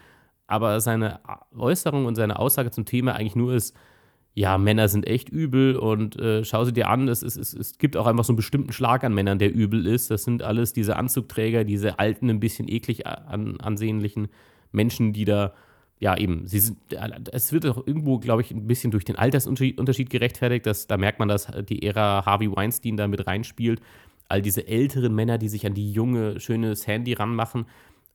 aber 0.46 0.80
seine 0.80 1.20
Äußerung 1.56 2.06
und 2.06 2.14
seine 2.14 2.38
Aussage 2.38 2.70
zum 2.70 2.84
Thema 2.84 3.14
eigentlich 3.14 3.36
nur 3.36 3.54
ist, 3.54 3.76
ja, 4.34 4.56
Männer 4.56 4.88
sind 4.88 5.06
echt 5.06 5.28
übel 5.28 5.76
und 5.76 6.18
äh, 6.18 6.44
schau 6.44 6.64
sie 6.64 6.72
dir 6.72 6.88
an, 6.88 7.06
es, 7.08 7.22
es, 7.22 7.36
es, 7.36 7.76
gibt 7.76 7.98
auch 7.98 8.06
einfach 8.06 8.24
so 8.24 8.32
einen 8.32 8.38
bestimmten 8.38 8.72
Schlag 8.72 9.04
an 9.04 9.12
Männern, 9.12 9.38
der 9.38 9.52
übel 9.52 9.86
ist. 9.86 10.10
Das 10.10 10.24
sind 10.24 10.42
alles 10.42 10.72
diese 10.72 10.96
Anzugträger, 10.96 11.64
diese 11.64 11.98
alten, 11.98 12.30
ein 12.30 12.40
bisschen 12.40 12.66
eklig 12.66 13.06
an, 13.06 13.60
ansehnlichen 13.60 14.28
Menschen, 14.70 15.12
die 15.12 15.26
da, 15.26 15.52
ja, 15.98 16.16
eben, 16.16 16.46
sie 16.46 16.60
sind, 16.60 16.78
es 17.30 17.52
wird 17.52 17.66
auch 17.66 17.86
irgendwo, 17.86 18.18
glaube 18.18 18.40
ich, 18.40 18.50
ein 18.52 18.66
bisschen 18.66 18.90
durch 18.90 19.04
den 19.04 19.16
Altersunterschied 19.16 20.08
gerechtfertigt. 20.08 20.64
Dass, 20.64 20.86
da 20.86 20.96
merkt 20.96 21.18
man, 21.18 21.28
dass 21.28 21.48
die 21.68 21.82
Ära 21.82 22.24
Harvey 22.24 22.50
Weinstein 22.50 22.96
da 22.96 23.08
mit 23.08 23.26
reinspielt. 23.26 23.82
All 24.32 24.42
diese 24.42 24.66
älteren 24.66 25.14
Männer, 25.14 25.38
die 25.38 25.48
sich 25.48 25.66
an 25.66 25.74
die 25.74 25.92
junge, 25.92 26.40
schöne 26.40 26.74
Sandy 26.74 27.12
ranmachen. 27.12 27.66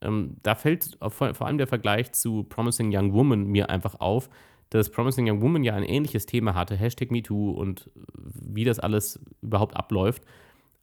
Ähm, 0.02 0.38
da 0.44 0.56
fällt 0.56 0.98
vor, 1.10 1.42
allem 1.42 1.58
der 1.58 1.68
Vergleich 1.68 2.12
zu 2.12 2.44
Promising 2.44 2.90
Young 2.92 3.14
Woman 3.14 3.46
mir 3.46 3.70
einfach 3.70 4.00
auf 4.00 4.30
dass 4.70 4.90
Promising 4.90 5.30
Young 5.30 5.42
Woman 5.42 5.64
ja 5.64 5.76
ein 5.76 5.84
ähnliches 5.84 6.26
Thema 6.26 6.54
hatte, 6.54 6.76
Hashtag 6.76 7.12
MeToo 7.12 7.52
und 7.52 7.90
wie 8.14 8.66
das 8.66 8.80
alles 8.80 9.20
überhaupt 9.42 9.76
abläuft. 9.76 10.24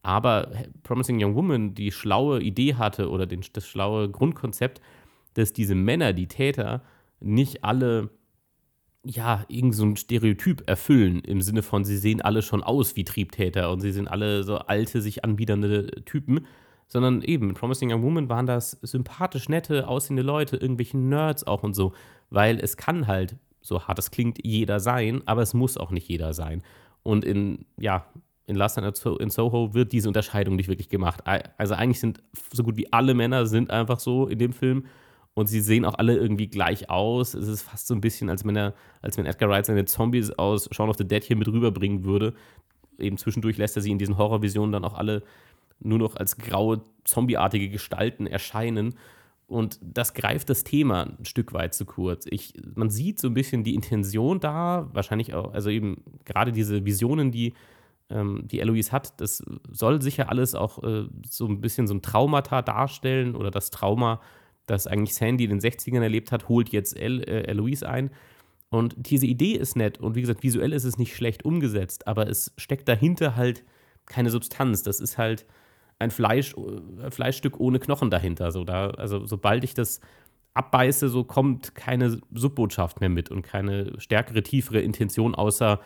Aber 0.03 0.51
Promising 0.83 1.23
Young 1.23 1.35
Woman 1.35 1.75
die 1.75 1.93
schlaue 1.93 2.41
Idee 2.41 2.75
hatte 2.75 3.11
oder 3.11 3.27
den, 3.27 3.43
das 3.53 3.67
schlaue 3.67 4.11
Grundkonzept, 4.11 4.81
dass 5.35 5.53
diese 5.53 5.75
Männer, 5.75 6.13
die 6.13 6.29
Täter, 6.29 6.83
nicht 7.21 7.65
alle 7.65 8.11
ja, 9.05 9.45
irgend 9.49 9.75
so 9.75 9.85
ein 9.85 9.97
Stereotyp 9.97 10.63
erfüllen, 10.67 11.21
im 11.21 11.43
Sinne 11.43 11.63
von, 11.63 11.85
sie 11.85 11.97
sehen 11.97 12.23
alle 12.23 12.43
schon 12.43 12.63
aus 12.63 12.97
wie 12.97 13.05
Triebtäter 13.05 13.71
und 13.71 13.81
sie 13.81 13.93
sind 13.93 14.09
alle 14.09 14.45
so 14.45 14.57
alte, 14.59 15.01
sich 15.01 15.25
anbiedernde 15.25 16.05
Typen, 16.05 16.47
sondern 16.87 17.23
eben, 17.23 17.55
Promising 17.55 17.93
Young 17.93 18.03
Woman 18.03 18.29
waren 18.29 18.47
das 18.47 18.73
sympathisch 18.83 19.49
nette, 19.49 19.89
aussehende 19.89 20.23
Leute, 20.23 20.57
irgendwelche 20.57 20.99
Nerds 20.99 21.47
auch 21.47 21.63
und 21.63 21.75
so, 21.75 21.93
weil 22.31 22.59
es 22.59 22.77
kann 22.77 23.07
halt 23.07 23.37
so 23.65 23.83
hart 23.87 23.99
es 23.99 24.11
klingt, 24.11 24.39
jeder 24.45 24.79
sein, 24.79 25.23
aber 25.27 25.43
es 25.43 25.55
muss 25.55 25.79
auch 25.79 25.91
nicht 25.91 26.09
jeder 26.09 26.35
sein. 26.35 26.63
Und 27.03 27.25
in, 27.25 27.65
ja, 27.79 28.07
in 28.47 28.57
Last 28.57 28.77
Night 28.77 29.03
in 29.21 29.31
Soho 29.31 29.73
wird 29.73 29.93
diese 29.93 30.09
Unterscheidung 30.09 30.57
nicht 30.57 30.69
wirklich 30.69 30.91
gemacht. 30.91 31.23
Also 31.57 31.75
eigentlich 31.75 32.01
sind 32.01 32.23
so 32.53 32.63
gut 32.63 32.77
wie 32.77 32.93
alle 32.93 33.15
Männer 33.15 33.47
sind 33.47 33.71
einfach 33.71 34.01
so 34.01 34.27
in 34.27 34.39
dem 34.39 34.53
Film 34.53 34.85
und 35.35 35.49
sie 35.49 35.61
sehen 35.61 35.85
auch 35.85 35.95
alle 35.95 36.17
irgendwie 36.17 36.47
gleich 36.47 36.91
aus. 36.91 37.35
Es 37.35 37.49
ist 37.49 37.63
fast 37.63 37.89
so 37.89 37.95
ein 37.95 38.01
bisschen, 38.01 38.31
als 38.31 38.45
wenn 38.45 38.57
er, 38.57 38.75
als 39.03 39.19
wenn 39.19 39.27
Edgar 39.27 39.51
Wright 39.51 39.67
seine 39.67 39.85
Zombies 39.85 40.31
aus 40.31 40.69
Shaun 40.73 40.89
of 40.89 40.97
the 40.97 41.07
Dead 41.07 41.23
hier 41.23 41.37
mit 41.37 41.49
rüberbringen 41.49 42.05
würde. 42.05 42.35
Eben 42.99 43.19
zwischendurch 43.19 43.57
lässt 43.57 43.77
er 43.77 43.83
sie 43.83 43.91
in 43.91 43.99
diesen 43.99 44.17
Horrorvisionen 44.17 44.71
dann 44.71 44.85
auch 44.85 44.95
alle 44.95 45.23
nur 45.81 45.99
noch 45.99 46.15
als 46.17 46.37
graue, 46.37 46.83
zombieartige 47.03 47.69
Gestalten 47.69 48.29
erscheinen. 48.29 48.95
Und 49.47 49.79
das 49.83 50.15
greift 50.15 50.49
das 50.49 50.65
Thema 50.65 51.03
ein 51.19 51.25
Stück 51.25 51.53
weit 51.53 51.75
zu 51.75 51.85
kurz. 51.85 52.27
Ich, 52.31 52.55
man 52.75 52.89
sieht 52.89 53.19
so 53.19 53.29
ein 53.29 53.35
bisschen 53.35 53.65
die 53.65 53.75
Intention 53.75 54.41
da, 54.41 54.89
wahrscheinlich 54.93 55.35
auch, 55.35 55.53
also 55.53 55.69
eben 55.69 56.03
gerade 56.25 56.53
diese 56.53 56.85
Visionen, 56.85 57.33
die, 57.33 57.55
ähm, 58.09 58.45
die 58.47 58.61
Eloise 58.61 58.93
hat, 58.93 59.21
das 59.21 59.45
soll 59.71 60.01
sicher 60.01 60.31
alles 60.31 60.55
auch 60.55 60.83
äh, 60.83 61.09
so 61.29 61.47
ein 61.47 61.61
bisschen 61.61 61.87
so 61.89 61.95
ein 61.95 62.03
Traumata 62.03 62.63
darstellen 62.63 63.35
oder 63.35 63.51
das 63.51 63.71
Trauma, 63.71 64.21
das 64.67 64.87
eigentlich 64.87 65.15
Sandy 65.15 65.45
in 65.45 65.51
den 65.51 65.61
60ern 65.61 66.03
erlebt 66.03 66.33
hat, 66.33 66.49
holt 66.49 66.71
jetzt 66.71 66.99
El, 66.99 67.21
äh, 67.23 67.43
Eloise 67.43 67.89
ein. 67.89 68.11
Und 68.71 68.95
diese 68.97 69.27
Idee 69.27 69.53
ist 69.53 69.77
nett 69.77 69.99
und 69.99 70.17
wie 70.17 70.21
gesagt, 70.21 70.43
visuell 70.43 70.73
ist 70.73 70.85
es 70.85 70.99
nicht 70.99 71.15
schlecht 71.15 71.45
umgesetzt, 71.45 72.09
aber 72.09 72.29
es 72.29 72.53
steckt 72.57 72.89
dahinter 72.89 73.37
halt 73.37 73.63
keine 74.07 74.31
Substanz. 74.31 74.83
Das 74.83 75.01
ist 75.01 75.17
halt 75.17 75.47
ein 75.99 76.11
Fleisch, 76.11 76.55
äh, 76.57 77.11
Fleischstück 77.11 77.61
ohne 77.61 77.79
Knochen 77.79 78.11
dahinter. 78.11 78.51
So 78.51 78.65
da, 78.65 78.91
also 78.91 79.27
sobald 79.27 79.65
ich 79.65 79.75
das 79.75 80.01
abbeiße, 80.55 81.09
so 81.09 81.25
kommt 81.25 81.75
keine 81.75 82.21
Subbotschaft 82.33 83.01
mehr 83.01 83.09
mit 83.09 83.31
und 83.31 83.43
keine 83.43 83.93
stärkere, 83.99 84.43
tiefere 84.43 84.81
Intention, 84.81 85.35
außer 85.35 85.81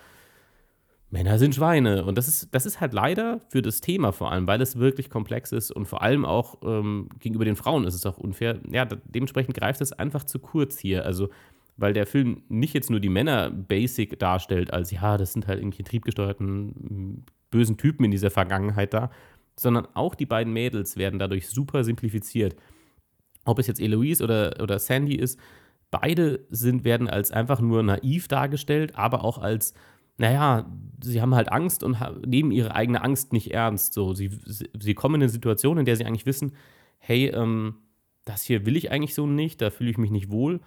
Männer 1.11 1.39
sind 1.39 1.55
Schweine. 1.55 2.05
Und 2.05 2.19
das 2.19 2.29
ist, 2.29 2.55
das 2.55 2.67
ist 2.67 2.81
halt 2.81 2.93
leider 2.93 3.41
für 3.49 3.63
das 3.63 3.81
Thema 3.81 4.13
vor 4.13 4.31
allem, 4.31 4.47
weil 4.47 4.61
es 4.61 4.79
wirklich 4.79 5.09
komplex 5.09 5.53
ist 5.53 5.71
und 5.71 5.87
vor 5.87 6.03
allem 6.03 6.25
auch 6.25 6.59
ähm, 6.63 7.09
gegenüber 7.19 7.45
den 7.45 7.57
Frauen 7.57 7.85
ist 7.85 7.95
es 7.95 8.05
auch 8.05 8.19
unfair. 8.19 8.59
Ja, 8.71 8.85
dementsprechend 8.85 9.57
greift 9.57 9.81
es 9.81 9.93
einfach 9.93 10.25
zu 10.25 10.39
kurz 10.39 10.79
hier. 10.79 11.07
Also, 11.07 11.31
weil 11.77 11.93
der 11.93 12.07
Film 12.07 12.43
nicht 12.49 12.75
jetzt 12.75 12.91
nur 12.91 13.01
die 13.01 13.09
Männer 13.09 13.51
basic 13.51 14.19
darstellt, 14.19 14.73
als 14.73 14.91
ja, 14.91 15.17
das 15.17 15.33
sind 15.33 15.47
halt 15.47 15.61
irgendwie 15.61 15.83
triebgesteuerten 15.83 17.25
bösen 17.51 17.79
Typen 17.79 18.05
in 18.05 18.11
dieser 18.11 18.31
Vergangenheit 18.31 18.93
da, 18.93 19.11
sondern 19.57 19.89
auch 19.95 20.15
die 20.15 20.27
beiden 20.27 20.53
Mädels 20.53 20.97
werden 20.97 21.19
dadurch 21.19 21.49
super 21.49 21.85
simplifiziert. 21.85 22.57
Ob 23.45 23.59
es 23.59 23.67
jetzt 23.67 23.81
Eloise 23.81 24.23
oder, 24.23 24.57
oder 24.61 24.79
Sandy 24.79 25.15
ist, 25.15 25.39
beide 25.91 26.41
sind, 26.51 26.85
werden 26.85 27.09
als 27.09 27.31
einfach 27.31 27.61
nur 27.61 27.83
naiv 27.83 28.29
dargestellt, 28.29 28.95
aber 28.97 29.25
auch 29.25 29.39
als, 29.39 29.73
naja, 30.19 30.67
sie 31.03 31.23
haben 31.23 31.35
halt 31.35 31.51
Angst 31.51 31.83
und 31.83 31.97
nehmen 32.27 32.51
ihre 32.51 32.75
eigene 32.75 33.03
Angst 33.03 33.33
nicht 33.33 33.53
ernst. 33.53 33.95
So, 33.95 34.15
sie, 34.15 34.31
sie 34.45 34.95
kommen 34.95 35.17
in 35.17 35.23
eine 35.23 35.31
Situation, 35.31 35.79
in 35.79 35.85
der 35.85 35.97
sie 35.97 36.05
eigentlich 36.05 36.27
wissen, 36.27 36.53
hey, 36.99 37.29
ähm, 37.29 37.77
das 38.25 38.43
hier 38.43 38.67
will 38.67 38.77
ich 38.77 38.91
eigentlich 38.91 39.15
so 39.15 39.27
nicht, 39.27 39.63
da 39.63 39.71
fühle 39.71 39.91
ich 39.91 39.99
mich 39.99 40.11
nicht 40.11 40.31
wohl. 40.31 40.61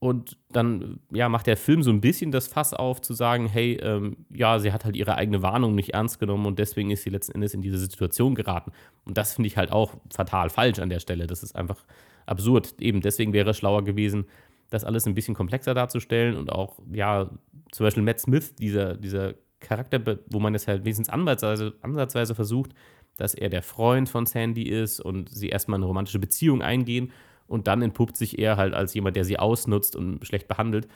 Und 0.00 0.36
dann 0.50 0.98
ja, 1.12 1.30
macht 1.30 1.46
der 1.46 1.56
Film 1.56 1.82
so 1.82 1.90
ein 1.90 2.02
bisschen 2.02 2.30
das 2.30 2.46
Fass 2.46 2.74
auf, 2.74 3.00
zu 3.00 3.14
sagen, 3.14 3.46
hey, 3.46 3.78
ähm, 3.80 4.26
ja, 4.28 4.58
sie 4.58 4.70
hat 4.70 4.84
halt 4.84 4.96
ihre 4.96 5.14
eigene 5.14 5.40
Warnung 5.40 5.74
nicht 5.74 5.94
ernst 5.94 6.18
genommen 6.18 6.44
und 6.44 6.58
deswegen 6.58 6.90
ist 6.90 7.04
sie 7.04 7.10
letzten 7.10 7.32
Endes 7.32 7.54
in 7.54 7.62
diese 7.62 7.78
Situation 7.78 8.34
geraten. 8.34 8.72
Und 9.06 9.16
das 9.16 9.34
finde 9.34 9.46
ich 9.46 9.56
halt 9.56 9.72
auch 9.72 9.94
fatal 10.12 10.50
falsch 10.50 10.78
an 10.80 10.90
der 10.90 11.00
Stelle. 11.00 11.26
Das 11.26 11.42
ist 11.42 11.56
einfach 11.56 11.86
absurd. 12.26 12.74
Eben 12.80 13.00
deswegen 13.00 13.32
wäre 13.32 13.50
es 13.50 13.56
schlauer 13.56 13.82
gewesen, 13.82 14.26
das 14.70 14.84
alles 14.84 15.06
ein 15.06 15.14
bisschen 15.14 15.34
komplexer 15.34 15.74
darzustellen 15.74 16.36
und 16.36 16.50
auch, 16.50 16.78
ja, 16.92 17.30
zum 17.72 17.84
Beispiel 17.84 18.02
Matt 18.02 18.20
Smith, 18.20 18.54
dieser, 18.54 18.94
dieser 18.94 19.34
Charakter, 19.60 20.00
wo 20.30 20.40
man 20.40 20.54
es 20.54 20.68
halt 20.68 20.84
wenigstens 20.84 21.08
ansatzweise, 21.08 21.74
ansatzweise 21.80 22.34
versucht, 22.34 22.72
dass 23.16 23.34
er 23.34 23.48
der 23.48 23.62
Freund 23.62 24.08
von 24.08 24.26
Sandy 24.26 24.64
ist 24.64 25.00
und 25.00 25.28
sie 25.28 25.48
erstmal 25.48 25.78
eine 25.78 25.86
romantische 25.86 26.18
Beziehung 26.18 26.62
eingehen 26.62 27.12
und 27.46 27.66
dann 27.66 27.82
entpuppt 27.82 28.16
sich 28.16 28.38
er 28.38 28.56
halt 28.56 28.74
als 28.74 28.94
jemand, 28.94 29.16
der 29.16 29.24
sie 29.24 29.38
ausnutzt 29.38 29.96
und 29.96 30.26
schlecht 30.26 30.48
behandelt. 30.48 30.88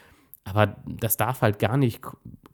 Aber 0.45 0.77
das 0.87 1.17
darf 1.17 1.43
halt 1.43 1.59
gar 1.59 1.77
nicht 1.77 2.01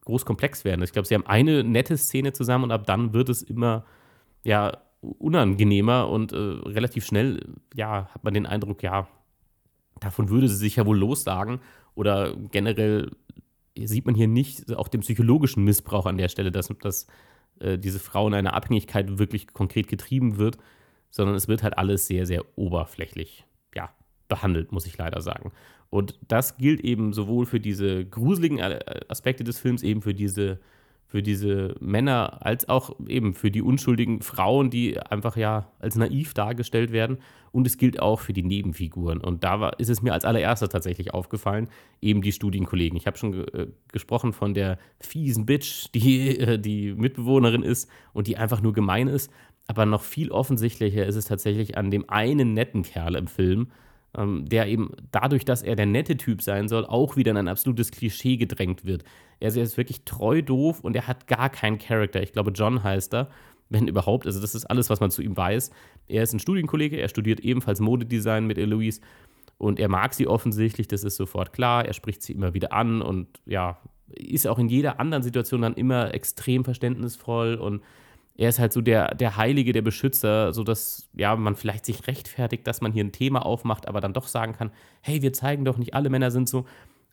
groß 0.05 0.25
komplex 0.25 0.65
werden. 0.65 0.83
Ich 0.83 0.93
glaube, 0.93 1.07
sie 1.07 1.15
haben 1.15 1.27
eine 1.27 1.65
nette 1.65 1.97
Szene 1.97 2.33
zusammen 2.33 2.65
und 2.65 2.73
ab 2.73 2.87
dann 2.87 3.13
wird 3.13 3.29
es 3.29 3.43
immer 3.43 3.85
ja 4.43 4.79
unangenehmer 5.01 6.09
und 6.09 6.33
äh, 6.33 6.37
relativ 6.37 7.05
schnell 7.05 7.41
ja 7.75 8.09
hat 8.13 8.25
man 8.25 8.35
den 8.35 8.47
Eindruck, 8.47 8.83
ja 8.83 9.07
davon 10.01 10.29
würde 10.29 10.49
sie 10.49 10.57
sich 10.57 10.77
ja 10.77 10.87
wohl 10.87 10.99
lossagen 10.99 11.61
oder 11.95 12.35
generell 12.51 13.11
sieht 13.77 14.07
man 14.07 14.15
hier 14.15 14.29
nicht 14.29 14.75
auch 14.75 14.89
den 14.89 15.01
psychologischen 15.01 15.65
Missbrauch 15.65 16.07
an 16.07 16.19
der 16.19 16.29
Stelle, 16.29 16.53
dass, 16.53 16.69
dass 16.83 17.07
äh, 17.61 17.79
diese 17.79 17.99
Frau 17.99 18.29
in 18.29 18.35
einer 18.35 18.55
Abhängigkeit 18.55 19.19
wirklich 19.19 19.49
konkret 19.53 19.89
getrieben 19.89 20.37
wird, 20.37 20.59
sondern 21.11 21.35
es 21.37 21.49
wird 21.49 21.63
halt 21.63 21.77
alles 21.79 22.07
sehr, 22.07 22.27
sehr 22.27 22.45
oberflächlich 22.57 23.45
behandelt, 24.29 24.73
muss 24.73 24.87
ich 24.87 24.97
leider 24.99 25.21
sagen. 25.21 25.53
Und 25.91 26.19
das 26.27 26.57
gilt 26.57 26.81
eben 26.81 27.13
sowohl 27.13 27.47
für 27.47 27.61
diese 27.61 28.05
gruseligen 28.05 28.59
äh, 28.59 28.81
Aspekte 29.09 29.45
des 29.45 29.59
Films, 29.59 29.83
eben 29.83 30.03
für 30.03 30.15
diese, 30.15 30.61
für 31.15 31.23
diese 31.23 31.77
Männer, 31.79 32.45
als 32.45 32.69
auch 32.69 32.91
eben 33.07 33.35
für 33.35 33.53
die 33.53 33.63
unschuldigen 33.63 34.21
Frauen, 34.21 34.69
die 34.69 34.99
einfach 34.99 35.37
ja 35.37 35.71
als 35.79 35.95
naiv 35.95 36.35
dargestellt 36.35 36.91
werden. 36.91 37.19
Und 37.53 37.69
es 37.69 37.79
gilt 37.79 38.03
auch 38.03 38.19
für 38.19 38.33
die 38.33 38.43
Nebenfiguren. 38.43 39.21
Und 39.21 39.45
da 39.45 39.61
war, 39.61 39.79
ist 39.79 39.91
es 39.91 40.03
mir 40.03 40.13
als 40.13 40.25
allererstes 40.25 40.71
tatsächlich 40.71 41.15
aufgefallen, 41.15 41.69
eben 42.01 42.21
die 42.21 42.33
Studienkollegen. 42.33 42.97
Ich 42.97 43.07
habe 43.07 43.17
schon 43.17 43.47
äh, 43.47 43.69
gesprochen 43.93 44.33
von 44.33 44.55
der 44.55 44.77
fiesen 44.99 45.47
Bitch, 45.47 45.87
die 45.95 46.37
äh, 46.37 46.59
die 46.59 46.93
Mitbewohnerin 46.95 47.63
ist 47.63 47.89
und 48.13 48.27
die 48.27 48.37
einfach 48.37 48.61
nur 48.61 48.73
gemein 48.73 49.07
ist. 49.07 49.31
Aber 49.69 49.87
noch 49.87 50.03
viel 50.03 50.33
offensichtlicher 50.33 51.07
ist 51.07 51.15
es 51.15 51.27
tatsächlich 51.27 51.79
an 51.79 51.93
dem 51.93 52.11
einen 52.11 52.55
netten 52.55 52.83
Kerl 52.83 53.15
im 53.15 53.29
Film, 53.29 53.69
ähm, 54.17 54.49
der 54.49 54.67
eben 54.69 54.91
dadurch, 55.11 55.45
dass 55.45 55.63
er 55.63 55.77
der 55.77 55.87
nette 55.87 56.17
Typ 56.17 56.43
sein 56.43 56.69
soll, 56.69 56.85
auch 56.85 57.17
wieder 57.17 57.31
in 57.33 57.37
ein 57.37 57.49
absolutes 57.49 57.91
Klischee 57.91 58.37
gedrängt 58.37 58.85
wird. 58.85 59.05
Er 59.41 59.55
ist 59.55 59.77
wirklich 59.77 60.05
treu 60.05 60.43
doof 60.43 60.81
und 60.81 60.97
er 60.97 61.07
hat 61.07 61.27
gar 61.27 61.51
keinen 61.51 61.79
Charakter. 61.79 62.23
Ich 62.23 62.33
glaube, 62.33 62.53
John 62.53 62.83
heißt 62.83 63.15
er, 63.15 63.29
wenn 63.69 63.89
überhaupt. 63.89 64.27
Also, 64.27 64.41
das 64.41 64.55
ist 64.55 64.67
alles, 64.67 64.91
was 64.91 65.01
man 65.01 65.11
zu 65.11 65.23
ihm 65.23 65.37
weiß. 65.37 65.71
Er 66.09 66.23
ist 66.23 66.33
ein 66.33 66.39
Studienkollege, 66.39 66.97
er 66.97 67.09
studiert 67.09 67.41
ebenfalls 67.41 67.81
Modedesign 67.81 68.47
mit 68.47 68.59
Eloise 68.59 69.01
und 69.59 69.81
er 69.81 69.89
mag 69.89 70.15
sie 70.15 70.27
offensichtlich, 70.27 70.89
das 70.89 71.05
ist 71.05 71.17
sofort 71.17 71.53
klar. 71.53 71.85
Er 71.85 71.93
spricht 71.93 72.23
sie 72.23 72.33
immer 72.33 72.55
wieder 72.55 72.73
an 72.73 73.03
und 73.03 73.29
ja, 73.47 73.79
ist 74.09 74.47
auch 74.47 74.59
in 74.59 74.69
jeder 74.69 75.01
anderen 75.01 75.23
Situation 75.23 75.63
dann 75.63 75.75
immer 75.75 76.13
extrem 76.15 76.65
verständnisvoll 76.65 77.55
und 77.55 77.83
er 78.37 78.49
ist 78.49 78.59
halt 78.59 78.73
so 78.73 78.81
der, 78.81 79.15
der 79.15 79.37
Heilige, 79.37 79.73
der 79.73 79.83
Beschützer, 79.83 80.53
sodass 80.53 81.09
ja, 81.15 81.37
man 81.37 81.55
vielleicht 81.55 81.87
sich 81.87 82.07
rechtfertigt, 82.07 82.67
dass 82.67 82.81
man 82.81 82.93
hier 82.93 83.05
ein 83.05 83.13
Thema 83.13 83.47
aufmacht, 83.47 83.87
aber 83.87 84.01
dann 84.01 84.13
doch 84.13 84.27
sagen 84.27 84.53
kann, 84.55 84.73
hey, 85.03 85.23
wir 85.23 85.33
zeigen 85.33 85.65
doch 85.65 85.79
nicht, 85.79 85.95
alle 85.95 86.11
Männer 86.11 86.31
sind 86.31 86.49
so. 86.49 86.65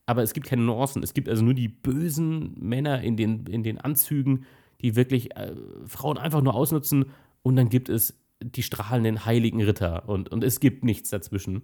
Aber 0.07 0.23
es 0.23 0.34
gibt 0.34 0.47
keine 0.47 0.63
Nuancen. 0.63 1.03
Es 1.03 1.13
gibt 1.13 1.29
also 1.29 1.43
nur 1.43 1.53
die 1.53 1.67
bösen 1.67 2.55
Männer 2.60 3.01
in 3.01 3.17
den, 3.17 3.45
in 3.45 3.62
den 3.62 3.77
Anzügen, 3.77 4.45
die 4.81 4.95
wirklich 4.95 5.36
äh, 5.38 5.53
Frauen 5.86 6.17
einfach 6.17 6.41
nur 6.41 6.55
ausnutzen. 6.55 7.05
Und 7.43 7.55
dann 7.55 7.69
gibt 7.69 7.88
es 7.88 8.19
die 8.41 8.63
strahlenden 8.63 9.25
heiligen 9.25 9.62
Ritter. 9.62 10.10
Und, 10.10 10.29
und 10.29 10.43
es 10.43 10.60
gibt 10.60 10.84
nichts 10.84 11.12
dazwischen. 11.12 11.62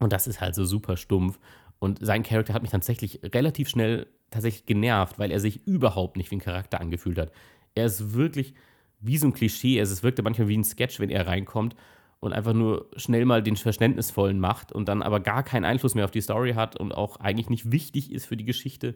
Und 0.00 0.14
das 0.14 0.26
ist 0.26 0.40
halt 0.40 0.54
so 0.54 0.64
super 0.64 0.96
stumpf. 0.96 1.38
Und 1.78 1.98
sein 2.04 2.22
Charakter 2.22 2.54
hat 2.54 2.62
mich 2.62 2.70
tatsächlich 2.70 3.20
relativ 3.22 3.68
schnell 3.68 4.06
tatsächlich 4.30 4.64
genervt, 4.64 5.18
weil 5.18 5.30
er 5.30 5.40
sich 5.40 5.66
überhaupt 5.66 6.16
nicht 6.16 6.30
wie 6.30 6.36
ein 6.36 6.40
Charakter 6.40 6.80
angefühlt 6.80 7.18
hat. 7.18 7.32
Er 7.74 7.84
ist 7.84 8.14
wirklich 8.14 8.54
wie 9.00 9.18
so 9.18 9.26
ein 9.26 9.32
Klischee. 9.32 9.78
Also 9.80 9.92
es 9.92 10.02
wirkte 10.02 10.22
manchmal 10.22 10.48
wie 10.48 10.56
ein 10.56 10.64
Sketch, 10.64 11.00
wenn 11.00 11.10
er 11.10 11.26
reinkommt 11.26 11.74
und 12.20 12.32
einfach 12.32 12.52
nur 12.52 12.90
schnell 12.96 13.24
mal 13.24 13.42
den 13.42 13.56
Verständnisvollen 13.56 14.40
macht 14.40 14.72
und 14.72 14.88
dann 14.88 15.02
aber 15.02 15.20
gar 15.20 15.42
keinen 15.42 15.64
Einfluss 15.64 15.94
mehr 15.94 16.04
auf 16.04 16.10
die 16.10 16.20
Story 16.20 16.54
hat 16.54 16.76
und 16.76 16.92
auch 16.92 17.16
eigentlich 17.18 17.50
nicht 17.50 17.70
wichtig 17.70 18.12
ist 18.12 18.26
für 18.26 18.36
die 18.36 18.44
Geschichte. 18.44 18.94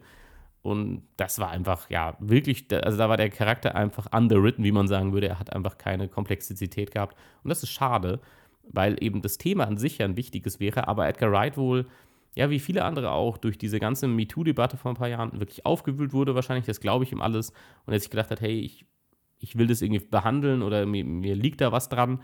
Und 0.61 1.03
das 1.17 1.39
war 1.39 1.49
einfach, 1.51 1.89
ja, 1.89 2.15
wirklich, 2.19 2.67
also 2.71 2.97
da 2.97 3.09
war 3.09 3.17
der 3.17 3.29
Charakter 3.29 3.75
einfach 3.75 4.07
underwritten, 4.17 4.63
wie 4.63 4.71
man 4.71 4.87
sagen 4.87 5.13
würde. 5.13 5.27
Er 5.27 5.39
hat 5.39 5.53
einfach 5.53 5.77
keine 5.77 6.07
Komplexität 6.07 6.91
gehabt. 6.91 7.17
Und 7.43 7.49
das 7.49 7.63
ist 7.63 7.69
schade, 7.69 8.21
weil 8.63 9.01
eben 9.03 9.21
das 9.21 9.37
Thema 9.37 9.65
an 9.65 9.77
sich 9.77 9.97
ja 9.97 10.05
ein 10.05 10.15
wichtiges 10.15 10.59
wäre, 10.59 10.87
aber 10.87 11.07
Edgar 11.07 11.31
Wright 11.31 11.57
wohl, 11.57 11.85
ja, 12.35 12.49
wie 12.49 12.59
viele 12.59 12.83
andere 12.83 13.11
auch, 13.11 13.37
durch 13.37 13.57
diese 13.57 13.79
ganze 13.79 14.07
MeToo-Debatte 14.07 14.77
vor 14.77 14.91
ein 14.91 14.97
paar 14.97 15.09
Jahren 15.09 15.39
wirklich 15.39 15.65
aufgewühlt 15.65 16.13
wurde, 16.13 16.33
wahrscheinlich, 16.33 16.65
das 16.65 16.79
glaube 16.79 17.03
ich 17.03 17.11
ihm 17.11 17.21
alles. 17.21 17.51
Und 17.85 17.93
er 17.93 17.99
sich 17.99 18.09
gedacht 18.09 18.31
hat, 18.31 18.41
hey, 18.41 18.59
ich 18.59 18.85
ich 19.43 19.57
will 19.57 19.67
das 19.67 19.81
irgendwie 19.81 20.03
behandeln 20.05 20.61
oder 20.63 20.85
mir, 20.85 21.03
mir 21.03 21.35
liegt 21.35 21.59
da 21.59 21.71
was 21.71 21.89
dran, 21.89 22.21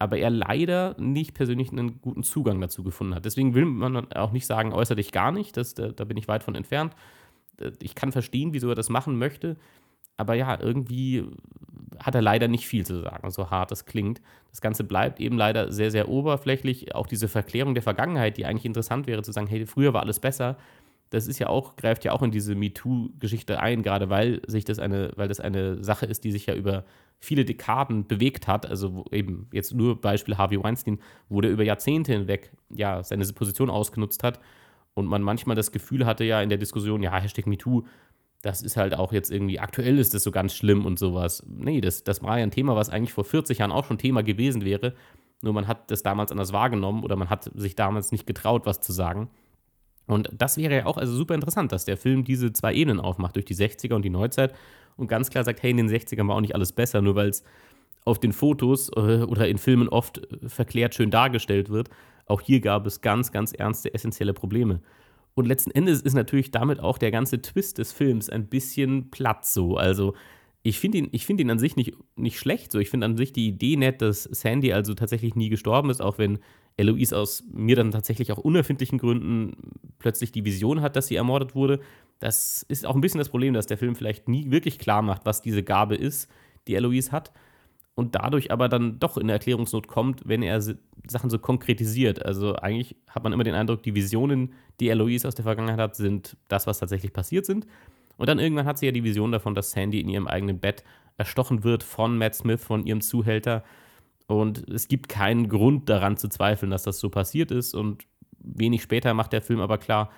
aber 0.00 0.18
er 0.18 0.30
leider 0.30 0.96
nicht 0.98 1.34
persönlich 1.34 1.70
einen 1.70 2.00
guten 2.00 2.24
Zugang 2.24 2.60
dazu 2.60 2.82
gefunden 2.82 3.14
hat. 3.14 3.24
Deswegen 3.24 3.54
will 3.54 3.64
man 3.64 4.12
auch 4.12 4.32
nicht 4.32 4.46
sagen, 4.46 4.72
äußere 4.72 4.96
dich 4.96 5.12
gar 5.12 5.30
nicht, 5.30 5.56
das, 5.56 5.74
da, 5.74 5.88
da 5.88 6.04
bin 6.04 6.16
ich 6.16 6.26
weit 6.26 6.42
von 6.42 6.56
entfernt. 6.56 6.94
Ich 7.80 7.94
kann 7.94 8.12
verstehen, 8.12 8.52
wieso 8.52 8.68
er 8.68 8.74
das 8.74 8.88
machen 8.88 9.18
möchte, 9.18 9.56
aber 10.16 10.34
ja, 10.34 10.60
irgendwie 10.60 11.24
hat 12.00 12.14
er 12.14 12.22
leider 12.22 12.48
nicht 12.48 12.66
viel 12.66 12.84
zu 12.84 13.02
sagen, 13.02 13.30
so 13.30 13.50
hart 13.50 13.72
es 13.72 13.86
klingt. 13.86 14.20
Das 14.50 14.60
Ganze 14.60 14.82
bleibt 14.82 15.20
eben 15.20 15.36
leider 15.36 15.72
sehr, 15.72 15.92
sehr 15.92 16.08
oberflächlich. 16.08 16.94
Auch 16.94 17.06
diese 17.06 17.28
Verklärung 17.28 17.74
der 17.74 17.82
Vergangenheit, 17.82 18.36
die 18.36 18.46
eigentlich 18.46 18.64
interessant 18.64 19.06
wäre, 19.06 19.22
zu 19.22 19.32
sagen, 19.32 19.46
hey, 19.46 19.64
früher 19.66 19.94
war 19.94 20.02
alles 20.02 20.18
besser, 20.20 20.56
das 21.10 21.26
ist 21.26 21.38
ja 21.38 21.48
auch, 21.48 21.76
greift 21.76 22.04
ja 22.04 22.12
auch 22.12 22.22
in 22.22 22.30
diese 22.30 22.54
MeToo-Geschichte 22.54 23.60
ein, 23.60 23.82
gerade 23.82 24.10
weil 24.10 24.42
sich 24.46 24.64
das 24.64 24.78
eine, 24.78 25.12
weil 25.16 25.28
das 25.28 25.40
eine 25.40 25.82
Sache 25.82 26.06
ist, 26.06 26.24
die 26.24 26.32
sich 26.32 26.46
ja 26.46 26.54
über 26.54 26.84
viele 27.18 27.44
Dekaden 27.44 28.06
bewegt 28.06 28.46
hat. 28.46 28.66
Also 28.66 29.04
eben 29.10 29.48
jetzt 29.52 29.74
nur 29.74 30.00
Beispiel 30.00 30.36
Harvey 30.36 30.62
Weinstein, 30.62 31.00
wo 31.28 31.40
der 31.40 31.50
über 31.50 31.64
Jahrzehnte 31.64 32.12
hinweg 32.12 32.52
ja 32.70 33.02
seine 33.02 33.24
Position 33.26 33.70
ausgenutzt 33.70 34.22
hat 34.22 34.38
und 34.98 35.06
man 35.06 35.22
manchmal 35.22 35.54
das 35.54 35.70
Gefühl 35.70 36.06
hatte 36.06 36.24
ja 36.24 36.42
in 36.42 36.48
der 36.48 36.58
Diskussion, 36.58 37.04
ja, 37.04 37.16
Hashtag 37.16 37.46
MeToo, 37.46 37.84
das 38.42 38.62
ist 38.62 38.76
halt 38.76 38.94
auch 38.94 39.12
jetzt 39.12 39.30
irgendwie, 39.30 39.60
aktuell 39.60 39.96
ist 39.96 40.12
das 40.12 40.24
so 40.24 40.32
ganz 40.32 40.54
schlimm 40.54 40.84
und 40.86 40.98
sowas. 40.98 41.44
Nee, 41.46 41.80
das, 41.80 42.02
das 42.02 42.20
war 42.20 42.36
ja 42.38 42.42
ein 42.42 42.50
Thema, 42.50 42.74
was 42.74 42.88
eigentlich 42.88 43.12
vor 43.12 43.24
40 43.24 43.58
Jahren 43.58 43.70
auch 43.70 43.84
schon 43.84 43.98
Thema 43.98 44.22
gewesen 44.24 44.64
wäre. 44.64 44.94
Nur 45.40 45.52
man 45.52 45.68
hat 45.68 45.92
das 45.92 46.02
damals 46.02 46.32
anders 46.32 46.52
wahrgenommen 46.52 47.04
oder 47.04 47.14
man 47.14 47.30
hat 47.30 47.48
sich 47.54 47.76
damals 47.76 48.10
nicht 48.10 48.26
getraut, 48.26 48.66
was 48.66 48.80
zu 48.80 48.92
sagen. 48.92 49.30
Und 50.08 50.30
das 50.36 50.56
wäre 50.56 50.74
ja 50.74 50.86
auch 50.86 50.96
also 50.96 51.14
super 51.14 51.34
interessant, 51.34 51.70
dass 51.70 51.84
der 51.84 51.96
Film 51.96 52.24
diese 52.24 52.52
zwei 52.52 52.74
Ebenen 52.74 52.98
aufmacht, 52.98 53.36
durch 53.36 53.44
die 53.44 53.54
60er 53.54 53.94
und 53.94 54.02
die 54.02 54.10
Neuzeit 54.10 54.54
und 54.96 55.06
ganz 55.06 55.30
klar 55.30 55.44
sagt, 55.44 55.62
hey, 55.62 55.70
in 55.70 55.76
den 55.76 55.88
60ern 55.88 56.26
war 56.26 56.36
auch 56.36 56.40
nicht 56.40 56.54
alles 56.54 56.72
besser, 56.72 57.00
nur 57.00 57.14
weil 57.14 57.28
es 57.28 57.44
auf 58.04 58.18
den 58.18 58.32
Fotos 58.32 58.88
äh, 58.96 59.22
oder 59.22 59.48
in 59.48 59.58
Filmen 59.58 59.88
oft 59.88 60.18
äh, 60.18 60.48
verklärt 60.48 60.94
schön 60.94 61.10
dargestellt 61.10 61.70
wird. 61.70 61.90
Auch 62.26 62.40
hier 62.40 62.60
gab 62.60 62.86
es 62.86 63.00
ganz, 63.00 63.30
ganz 63.30 63.52
ernste, 63.52 63.94
essentielle 63.94 64.34
Probleme. 64.34 64.80
Und 65.34 65.46
letzten 65.46 65.70
Endes 65.70 66.00
ist 66.00 66.14
natürlich 66.14 66.50
damit 66.50 66.80
auch 66.80 66.98
der 66.98 67.10
ganze 67.10 67.40
Twist 67.40 67.78
des 67.78 67.92
Films 67.92 68.28
ein 68.28 68.48
bisschen 68.48 69.10
platt 69.10 69.46
so. 69.46 69.76
Also 69.76 70.14
ich 70.62 70.80
finde 70.80 70.98
ihn, 70.98 71.18
find 71.18 71.40
ihn 71.40 71.50
an 71.50 71.58
sich 71.58 71.76
nicht, 71.76 71.94
nicht 72.16 72.38
schlecht. 72.38 72.72
So. 72.72 72.80
Ich 72.80 72.90
finde 72.90 73.06
an 73.06 73.16
sich 73.16 73.32
die 73.32 73.46
Idee 73.46 73.76
nett, 73.76 74.02
dass 74.02 74.24
Sandy 74.24 74.72
also 74.72 74.94
tatsächlich 74.94 75.36
nie 75.36 75.48
gestorben 75.48 75.90
ist, 75.90 76.02
auch 76.02 76.18
wenn 76.18 76.40
Eloise 76.78 77.16
aus 77.16 77.44
mir 77.52 77.76
dann 77.76 77.90
tatsächlich 77.90 78.32
auch 78.32 78.38
unerfindlichen 78.38 78.98
Gründen 78.98 79.56
plötzlich 79.98 80.32
die 80.32 80.44
Vision 80.44 80.80
hat, 80.80 80.96
dass 80.96 81.08
sie 81.08 81.16
ermordet 81.16 81.54
wurde. 81.54 81.80
Das 82.20 82.64
ist 82.68 82.86
auch 82.86 82.94
ein 82.94 83.00
bisschen 83.00 83.18
das 83.18 83.28
Problem, 83.28 83.52
dass 83.52 83.66
der 83.66 83.78
Film 83.78 83.94
vielleicht 83.96 84.28
nie 84.28 84.50
wirklich 84.50 84.78
klar 84.78 85.02
macht, 85.02 85.26
was 85.26 85.42
diese 85.42 85.62
Gabe 85.62 85.96
ist, 85.96 86.30
die 86.66 86.74
Eloise 86.76 87.12
hat. 87.12 87.32
Und 87.94 88.14
dadurch 88.14 88.52
aber 88.52 88.68
dann 88.68 89.00
doch 89.00 89.18
in 89.18 89.28
Erklärungsnot 89.28 89.88
kommt, 89.88 90.22
wenn 90.24 90.42
er 90.42 90.62
Sachen 90.62 91.30
so 91.30 91.38
konkretisiert. 91.40 92.24
Also 92.24 92.54
eigentlich 92.54 92.94
hat 93.08 93.24
man 93.24 93.32
immer 93.32 93.42
den 93.42 93.56
Eindruck, 93.56 93.82
die 93.82 93.96
Visionen, 93.96 94.54
die 94.78 94.88
Eloise 94.88 95.26
aus 95.26 95.34
der 95.34 95.42
Vergangenheit 95.42 95.80
hat, 95.80 95.96
sind 95.96 96.36
das, 96.46 96.68
was 96.68 96.78
tatsächlich 96.78 97.12
passiert 97.12 97.44
sind. 97.44 97.66
Und 98.16 98.28
dann 98.28 98.38
irgendwann 98.38 98.66
hat 98.66 98.78
sie 98.78 98.86
ja 98.86 98.92
die 98.92 99.02
Vision 99.02 99.32
davon, 99.32 99.56
dass 99.56 99.72
Sandy 99.72 100.00
in 100.00 100.08
ihrem 100.08 100.28
eigenen 100.28 100.60
Bett 100.60 100.84
erstochen 101.16 101.64
wird 101.64 101.82
von 101.82 102.16
Matt 102.16 102.36
Smith, 102.36 102.62
von 102.62 102.86
ihrem 102.86 103.00
Zuhälter. 103.00 103.64
Und 104.28 104.68
es 104.68 104.88
gibt 104.88 105.08
keinen 105.08 105.48
Grund 105.48 105.88
daran 105.88 106.18
zu 106.18 106.28
zweifeln, 106.28 106.70
dass 106.70 106.82
das 106.82 107.00
so 107.00 107.08
passiert 107.08 107.50
ist. 107.50 107.74
Und 107.74 108.04
wenig 108.38 108.82
später 108.82 109.14
macht 109.14 109.32
der 109.32 109.42
Film 109.42 109.60
aber 109.60 109.78
klar, 109.78 110.10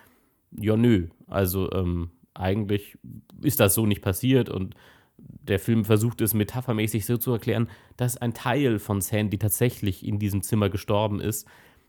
ja, 0.51 0.77
nö. 0.77 1.07
Also 1.29 1.71
ähm, 1.73 2.11
eigentlich 2.35 2.99
ist 3.41 3.61
das 3.61 3.75
so 3.75 3.87
nicht 3.87 4.03
passiert. 4.03 4.49
Und 4.49 4.75
der 5.17 5.61
Film 5.61 5.85
versucht 5.85 6.21
es 6.21 6.35
metaphermäßig 6.35 7.07
so 7.07 7.19
zu 7.19 7.31
erklären, 7.31 7.69
dass 7.97 8.17
ein 8.17 8.35
Teil 8.35 8.81
von 8.81 9.01
Sandy 9.01 9.39
tatsächlich 9.39 10.05
in 10.05 10.19
diesem 10.19 10.43
Zimmer 10.43 10.71
gestorben 10.71 11.21
ist. 11.21 11.47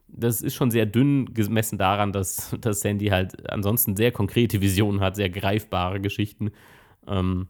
das 0.08 0.42
ist 0.44 0.54
schon 0.54 0.70
sehr 0.72 0.86
dünn 0.86 1.34
gemessen 1.34 1.80
daran, 1.80 2.12
dass, 2.14 2.56
dass 2.62 2.82
Sandy 2.82 3.08
halt 3.08 3.50
ansonsten 3.50 3.96
sehr 3.96 4.12
konkrete 4.12 4.62
Visionen 4.62 5.02
hat, 5.02 5.16
sehr 5.16 5.30
greifbare 5.32 6.00
Geschichten. 6.00 6.52
Ähm, 7.08 7.48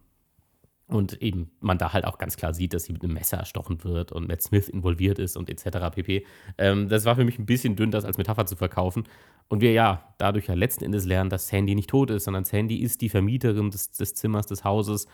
und 0.92 1.22
eben 1.22 1.50
man 1.60 1.78
da 1.78 1.92
halt 1.92 2.04
auch 2.04 2.18
ganz 2.18 2.36
klar 2.36 2.52
sieht, 2.54 2.74
dass 2.74 2.84
sie 2.84 2.92
mit 2.92 3.02
einem 3.02 3.14
Messer 3.14 3.38
erstochen 3.38 3.82
wird 3.84 4.12
und 4.12 4.28
Matt 4.28 4.42
Smith 4.42 4.68
involviert 4.68 5.18
ist 5.18 5.36
und 5.36 5.48
etc. 5.48 5.90
pp. 5.94 6.26
Ähm, 6.58 6.88
das 6.88 7.04
war 7.04 7.16
für 7.16 7.24
mich 7.24 7.38
ein 7.38 7.46
bisschen 7.46 7.76
dünn, 7.76 7.90
das 7.90 8.04
als 8.04 8.18
Metapher 8.18 8.46
zu 8.46 8.56
verkaufen. 8.56 9.04
Und 9.48 9.60
wir 9.60 9.72
ja 9.72 10.14
dadurch 10.18 10.46
ja 10.46 10.54
letzten 10.54 10.84
Endes 10.84 11.04
lernen, 11.04 11.30
dass 11.30 11.48
Sandy 11.48 11.74
nicht 11.74 11.90
tot 11.90 12.10
ist, 12.10 12.24
sondern 12.24 12.44
Sandy 12.44 12.76
ist 12.76 13.00
die 13.00 13.08
Vermieterin 13.08 13.70
des, 13.70 13.92
des 13.92 14.14
Zimmers, 14.14 14.46
des 14.46 14.64
Hauses 14.64 15.06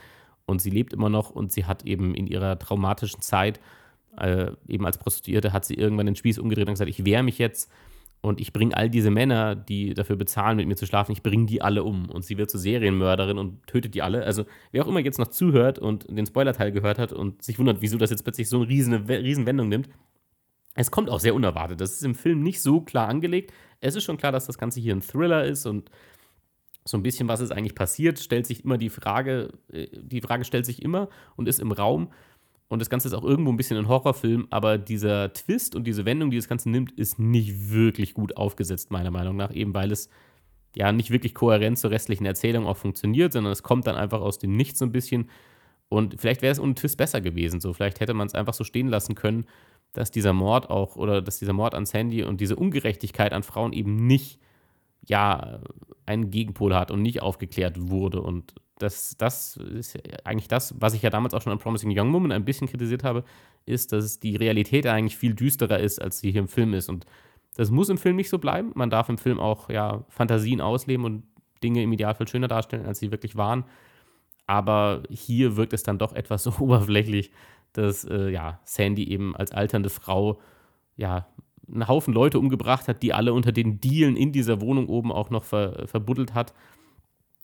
und 0.46 0.60
sie 0.60 0.70
lebt 0.70 0.92
immer 0.92 1.10
noch 1.10 1.30
und 1.30 1.52
sie 1.52 1.64
hat 1.64 1.84
eben 1.84 2.14
in 2.14 2.26
ihrer 2.26 2.58
traumatischen 2.58 3.20
Zeit, 3.20 3.60
äh, 4.16 4.52
eben 4.66 4.86
als 4.86 4.98
Prostituierte, 4.98 5.52
hat 5.52 5.64
sie 5.64 5.74
irgendwann 5.74 6.06
den 6.06 6.16
Spieß 6.16 6.38
umgedreht 6.38 6.66
und 6.66 6.74
gesagt, 6.74 6.90
ich 6.90 7.04
wehre 7.04 7.22
mich 7.22 7.38
jetzt 7.38 7.70
und 8.20 8.40
ich 8.40 8.52
bringe 8.52 8.76
all 8.76 8.90
diese 8.90 9.10
Männer, 9.10 9.54
die 9.54 9.94
dafür 9.94 10.16
bezahlen, 10.16 10.56
mit 10.56 10.66
mir 10.66 10.74
zu 10.74 10.86
schlafen, 10.86 11.12
ich 11.12 11.22
bringe 11.22 11.46
die 11.46 11.62
alle 11.62 11.84
um. 11.84 12.10
Und 12.10 12.24
sie 12.24 12.36
wird 12.36 12.50
zur 12.50 12.58
Serienmörderin 12.58 13.38
und 13.38 13.66
tötet 13.66 13.94
die 13.94 14.02
alle. 14.02 14.24
Also, 14.24 14.44
wer 14.72 14.84
auch 14.84 14.88
immer 14.88 15.00
jetzt 15.00 15.18
noch 15.18 15.28
zuhört 15.28 15.78
und 15.78 16.06
den 16.08 16.26
Spoiler-Teil 16.26 16.72
gehört 16.72 16.98
hat 16.98 17.12
und 17.12 17.42
sich 17.42 17.58
wundert, 17.58 17.80
wieso 17.80 17.96
das 17.96 18.10
jetzt 18.10 18.24
plötzlich 18.24 18.48
so 18.48 18.58
eine 18.58 18.68
riesen, 18.68 18.94
riesen 18.94 19.46
Wendung 19.46 19.68
nimmt, 19.68 19.88
es 20.74 20.90
kommt 20.90 21.10
auch 21.10 21.20
sehr 21.20 21.34
unerwartet. 21.34 21.80
Das 21.80 21.92
ist 21.92 22.04
im 22.04 22.14
Film 22.14 22.42
nicht 22.42 22.60
so 22.60 22.80
klar 22.80 23.08
angelegt. 23.08 23.52
Es 23.80 23.94
ist 23.94 24.04
schon 24.04 24.16
klar, 24.16 24.32
dass 24.32 24.46
das 24.46 24.58
Ganze 24.58 24.80
hier 24.80 24.94
ein 24.94 25.02
Thriller 25.02 25.44
ist 25.44 25.66
und 25.66 25.90
so 26.84 26.96
ein 26.96 27.02
bisschen, 27.02 27.28
was 27.28 27.40
ist 27.40 27.50
eigentlich 27.52 27.74
passiert, 27.74 28.18
stellt 28.18 28.46
sich 28.46 28.64
immer 28.64 28.78
die 28.78 28.88
Frage, 28.88 29.52
äh, 29.72 29.88
die 29.92 30.20
Frage 30.20 30.44
stellt 30.44 30.66
sich 30.66 30.82
immer 30.82 31.08
und 31.36 31.48
ist 31.48 31.60
im 31.60 31.72
Raum. 31.72 32.10
Und 32.68 32.80
das 32.80 32.90
Ganze 32.90 33.08
ist 33.08 33.14
auch 33.14 33.24
irgendwo 33.24 33.50
ein 33.50 33.56
bisschen 33.56 33.78
ein 33.78 33.88
Horrorfilm, 33.88 34.46
aber 34.50 34.76
dieser 34.76 35.32
Twist 35.32 35.74
und 35.74 35.84
diese 35.84 36.04
Wendung, 36.04 36.30
die 36.30 36.36
das 36.36 36.48
Ganze 36.48 36.68
nimmt, 36.68 36.92
ist 36.92 37.18
nicht 37.18 37.70
wirklich 37.70 38.12
gut 38.12 38.36
aufgesetzt, 38.36 38.90
meiner 38.90 39.10
Meinung 39.10 39.36
nach, 39.36 39.52
eben 39.54 39.72
weil 39.72 39.90
es 39.90 40.10
ja 40.76 40.92
nicht 40.92 41.10
wirklich 41.10 41.34
kohärent 41.34 41.78
zur 41.78 41.90
restlichen 41.90 42.26
Erzählung 42.26 42.66
auch 42.66 42.76
funktioniert, 42.76 43.32
sondern 43.32 43.52
es 43.52 43.62
kommt 43.62 43.86
dann 43.86 43.96
einfach 43.96 44.20
aus 44.20 44.38
dem 44.38 44.52
Nichts 44.52 44.78
so 44.78 44.84
ein 44.84 44.92
bisschen. 44.92 45.30
Und 45.88 46.20
vielleicht 46.20 46.42
wäre 46.42 46.52
es 46.52 46.60
ohne 46.60 46.74
Twist 46.74 46.98
besser 46.98 47.22
gewesen. 47.22 47.60
So, 47.60 47.72
vielleicht 47.72 48.00
hätte 48.00 48.12
man 48.12 48.26
es 48.26 48.34
einfach 48.34 48.52
so 48.52 48.64
stehen 48.64 48.88
lassen 48.88 49.14
können, 49.14 49.46
dass 49.94 50.10
dieser 50.10 50.34
Mord 50.34 50.68
auch 50.68 50.96
oder 50.96 51.22
dass 51.22 51.38
dieser 51.38 51.54
Mord 51.54 51.74
an 51.74 51.86
Sandy 51.86 52.22
und 52.22 52.42
diese 52.42 52.56
Ungerechtigkeit 52.56 53.32
an 53.32 53.42
Frauen 53.42 53.72
eben 53.72 54.06
nicht 54.06 54.38
ja 55.06 55.60
einen 56.04 56.30
Gegenpol 56.30 56.74
hat 56.74 56.90
und 56.90 57.00
nicht 57.00 57.22
aufgeklärt 57.22 57.90
wurde. 57.90 58.20
Und 58.20 58.54
das, 58.78 59.16
das 59.18 59.56
ist 59.56 59.98
eigentlich 60.24 60.48
das, 60.48 60.74
was 60.78 60.94
ich 60.94 61.02
ja 61.02 61.10
damals 61.10 61.34
auch 61.34 61.42
schon 61.42 61.52
an 61.52 61.58
Promising 61.58 61.92
Young 61.94 62.12
Woman 62.12 62.32
ein 62.32 62.44
bisschen 62.44 62.68
kritisiert 62.68 63.04
habe, 63.04 63.24
ist, 63.66 63.92
dass 63.92 64.20
die 64.20 64.36
Realität 64.36 64.86
eigentlich 64.86 65.16
viel 65.16 65.34
düsterer 65.34 65.78
ist, 65.78 66.00
als 66.00 66.20
sie 66.20 66.30
hier 66.30 66.40
im 66.40 66.48
Film 66.48 66.74
ist. 66.74 66.88
Und 66.88 67.04
das 67.56 67.70
muss 67.70 67.88
im 67.88 67.98
Film 67.98 68.16
nicht 68.16 68.28
so 68.28 68.38
bleiben. 68.38 68.72
Man 68.74 68.90
darf 68.90 69.08
im 69.08 69.18
Film 69.18 69.40
auch 69.40 69.68
ja, 69.68 70.04
Fantasien 70.08 70.60
ausleben 70.60 71.04
und 71.04 71.24
Dinge 71.62 71.82
im 71.82 71.92
Idealfall 71.92 72.28
schöner 72.28 72.48
darstellen, 72.48 72.86
als 72.86 73.00
sie 73.00 73.10
wirklich 73.10 73.36
waren. 73.36 73.64
Aber 74.46 75.02
hier 75.10 75.56
wirkt 75.56 75.72
es 75.72 75.82
dann 75.82 75.98
doch 75.98 76.12
etwas 76.12 76.44
so 76.44 76.52
oberflächlich, 76.58 77.32
dass 77.72 78.04
äh, 78.04 78.30
ja, 78.30 78.60
Sandy 78.64 79.08
eben 79.08 79.36
als 79.36 79.52
alternde 79.52 79.90
Frau 79.90 80.40
ja 80.96 81.26
einen 81.70 81.86
Haufen 81.86 82.14
Leute 82.14 82.38
umgebracht 82.38 82.88
hat, 82.88 83.02
die 83.02 83.12
alle 83.12 83.34
unter 83.34 83.52
den 83.52 83.80
Dielen 83.80 84.16
in 84.16 84.32
dieser 84.32 84.60
Wohnung 84.62 84.88
oben 84.88 85.12
auch 85.12 85.28
noch 85.28 85.44
ver, 85.44 85.86
verbuddelt 85.86 86.34
hat 86.34 86.54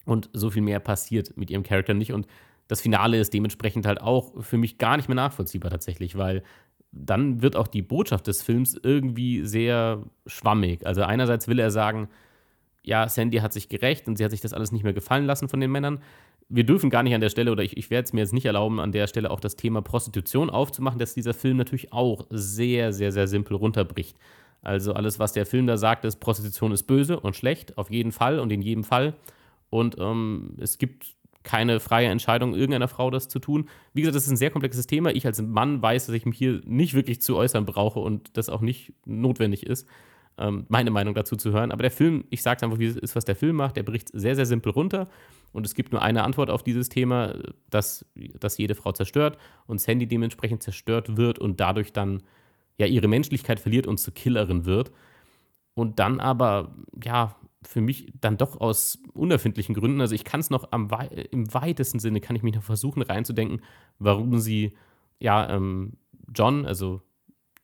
und 0.04 0.30
so 0.32 0.50
viel 0.50 0.62
mehr 0.62 0.80
passiert 0.80 1.36
mit 1.36 1.50
ihrem 1.50 1.62
Charakter 1.62 1.94
nicht. 1.94 2.12
Und 2.12 2.26
das 2.68 2.80
Finale 2.80 3.18
ist 3.18 3.34
dementsprechend 3.34 3.86
halt 3.86 4.00
auch 4.00 4.42
für 4.42 4.58
mich 4.58 4.78
gar 4.78 4.96
nicht 4.96 5.08
mehr 5.08 5.16
nachvollziehbar 5.16 5.70
tatsächlich, 5.70 6.16
weil 6.16 6.42
dann 6.92 7.42
wird 7.42 7.56
auch 7.56 7.66
die 7.66 7.82
Botschaft 7.82 8.26
des 8.26 8.42
Films 8.42 8.78
irgendwie 8.80 9.44
sehr 9.44 10.02
schwammig. 10.26 10.86
Also 10.86 11.02
einerseits 11.02 11.48
will 11.48 11.58
er 11.58 11.70
sagen, 11.70 12.08
ja, 12.82 13.08
Sandy 13.08 13.38
hat 13.38 13.52
sich 13.52 13.68
gerecht 13.68 14.06
und 14.06 14.16
sie 14.16 14.24
hat 14.24 14.30
sich 14.30 14.40
das 14.40 14.52
alles 14.52 14.70
nicht 14.70 14.84
mehr 14.84 14.92
gefallen 14.92 15.26
lassen 15.26 15.48
von 15.48 15.60
den 15.60 15.72
Männern. 15.72 16.00
Wir 16.48 16.64
dürfen 16.64 16.90
gar 16.90 17.02
nicht 17.02 17.14
an 17.14 17.22
der 17.22 17.30
Stelle, 17.30 17.50
oder 17.50 17.62
ich, 17.62 17.76
ich 17.76 17.90
werde 17.90 18.04
es 18.04 18.12
mir 18.12 18.20
jetzt 18.20 18.34
nicht 18.34 18.44
erlauben, 18.44 18.78
an 18.78 18.92
der 18.92 19.06
Stelle 19.06 19.30
auch 19.30 19.40
das 19.40 19.56
Thema 19.56 19.80
Prostitution 19.80 20.50
aufzumachen, 20.50 20.98
dass 20.98 21.14
dieser 21.14 21.34
Film 21.34 21.56
natürlich 21.56 21.92
auch 21.92 22.26
sehr, 22.30 22.92
sehr, 22.92 23.10
sehr 23.10 23.26
simpel 23.26 23.56
runterbricht. 23.56 24.16
Also 24.60 24.92
alles, 24.92 25.18
was 25.18 25.32
der 25.32 25.46
Film 25.46 25.66
da 25.66 25.76
sagt, 25.76 26.04
ist, 26.04 26.16
Prostitution 26.16 26.72
ist 26.72 26.84
böse 26.84 27.18
und 27.18 27.34
schlecht, 27.34 27.76
auf 27.76 27.90
jeden 27.90 28.12
Fall 28.12 28.38
und 28.38 28.52
in 28.52 28.62
jedem 28.62 28.84
Fall 28.84 29.14
und 29.74 29.96
ähm, 29.98 30.54
es 30.58 30.78
gibt 30.78 31.16
keine 31.42 31.80
freie 31.80 32.06
Entscheidung 32.06 32.54
irgendeiner 32.54 32.86
Frau, 32.86 33.10
das 33.10 33.28
zu 33.28 33.40
tun. 33.40 33.68
Wie 33.92 34.02
gesagt, 34.02 34.14
das 34.14 34.24
ist 34.24 34.30
ein 34.30 34.36
sehr 34.36 34.52
komplexes 34.52 34.86
Thema. 34.86 35.10
Ich 35.10 35.26
als 35.26 35.42
Mann 35.42 35.82
weiß, 35.82 36.06
dass 36.06 36.14
ich 36.14 36.26
mich 36.26 36.38
hier 36.38 36.60
nicht 36.64 36.94
wirklich 36.94 37.20
zu 37.20 37.36
äußern 37.36 37.66
brauche 37.66 37.98
und 37.98 38.36
das 38.36 38.48
auch 38.48 38.60
nicht 38.60 38.94
notwendig 39.04 39.66
ist, 39.66 39.88
ähm, 40.38 40.64
meine 40.68 40.92
Meinung 40.92 41.12
dazu 41.14 41.34
zu 41.34 41.50
hören. 41.50 41.72
Aber 41.72 41.82
der 41.82 41.90
Film, 41.90 42.24
ich 42.30 42.40
sage 42.40 42.58
es 42.58 42.62
einfach, 42.62 42.78
wie 42.78 42.86
es 42.86 42.96
ist, 42.96 43.16
was 43.16 43.24
der 43.24 43.34
Film 43.34 43.56
macht, 43.56 43.76
der 43.76 43.82
bricht 43.82 44.10
sehr, 44.12 44.36
sehr 44.36 44.46
simpel 44.46 44.70
runter 44.70 45.08
und 45.52 45.66
es 45.66 45.74
gibt 45.74 45.90
nur 45.90 46.02
eine 46.02 46.22
Antwort 46.22 46.50
auf 46.50 46.62
dieses 46.62 46.88
Thema, 46.88 47.34
dass, 47.68 48.06
dass 48.38 48.58
jede 48.58 48.76
Frau 48.76 48.92
zerstört 48.92 49.38
und 49.66 49.80
Sandy 49.80 50.06
dementsprechend 50.06 50.62
zerstört 50.62 51.16
wird 51.16 51.40
und 51.40 51.58
dadurch 51.58 51.92
dann 51.92 52.22
ja 52.78 52.86
ihre 52.86 53.08
Menschlichkeit 53.08 53.58
verliert 53.58 53.88
und 53.88 53.98
zur 53.98 54.14
Killerin 54.14 54.66
wird. 54.66 54.92
Und 55.74 55.98
dann 55.98 56.20
aber, 56.20 56.76
ja, 57.04 57.34
für 57.66 57.80
mich 57.80 58.12
dann 58.20 58.36
doch 58.36 58.60
aus 58.60 58.98
unerfindlichen 59.12 59.74
Gründen, 59.74 60.00
also 60.00 60.14
ich 60.14 60.24
kann 60.24 60.40
es 60.40 60.50
noch 60.50 60.72
am, 60.72 60.88
im 61.30 61.52
weitesten 61.52 61.98
Sinne, 61.98 62.20
kann 62.20 62.36
ich 62.36 62.42
mich 62.42 62.54
noch 62.54 62.62
versuchen 62.62 63.02
reinzudenken, 63.02 63.62
warum 63.98 64.38
sie, 64.38 64.74
ja, 65.18 65.48
ähm, 65.50 65.94
John, 66.34 66.66
also 66.66 67.02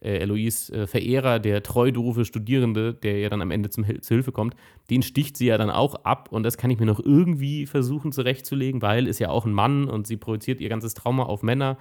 äh, 0.02 0.18
Eloise 0.18 0.72
äh, 0.72 0.86
Verehrer, 0.86 1.38
der 1.38 1.62
treu 1.62 1.92
doofe 1.92 2.24
Studierende, 2.24 2.94
der 2.94 3.18
ja 3.18 3.28
dann 3.28 3.42
am 3.42 3.50
Ende 3.50 3.70
zum, 3.70 3.84
zur 3.84 4.14
Hilfe 4.14 4.32
kommt, 4.32 4.54
den 4.88 5.02
sticht 5.02 5.36
sie 5.36 5.46
ja 5.46 5.58
dann 5.58 5.70
auch 5.70 6.04
ab 6.04 6.28
und 6.30 6.42
das 6.42 6.56
kann 6.56 6.70
ich 6.70 6.78
mir 6.78 6.86
noch 6.86 7.00
irgendwie 7.00 7.66
versuchen 7.66 8.12
zurechtzulegen, 8.12 8.82
weil 8.82 9.06
ist 9.06 9.18
ja 9.18 9.30
auch 9.30 9.44
ein 9.44 9.52
Mann 9.52 9.88
und 9.88 10.06
sie 10.06 10.16
projiziert 10.16 10.60
ihr 10.60 10.68
ganzes 10.68 10.94
Trauma 10.94 11.24
auf 11.24 11.42
Männer 11.42 11.76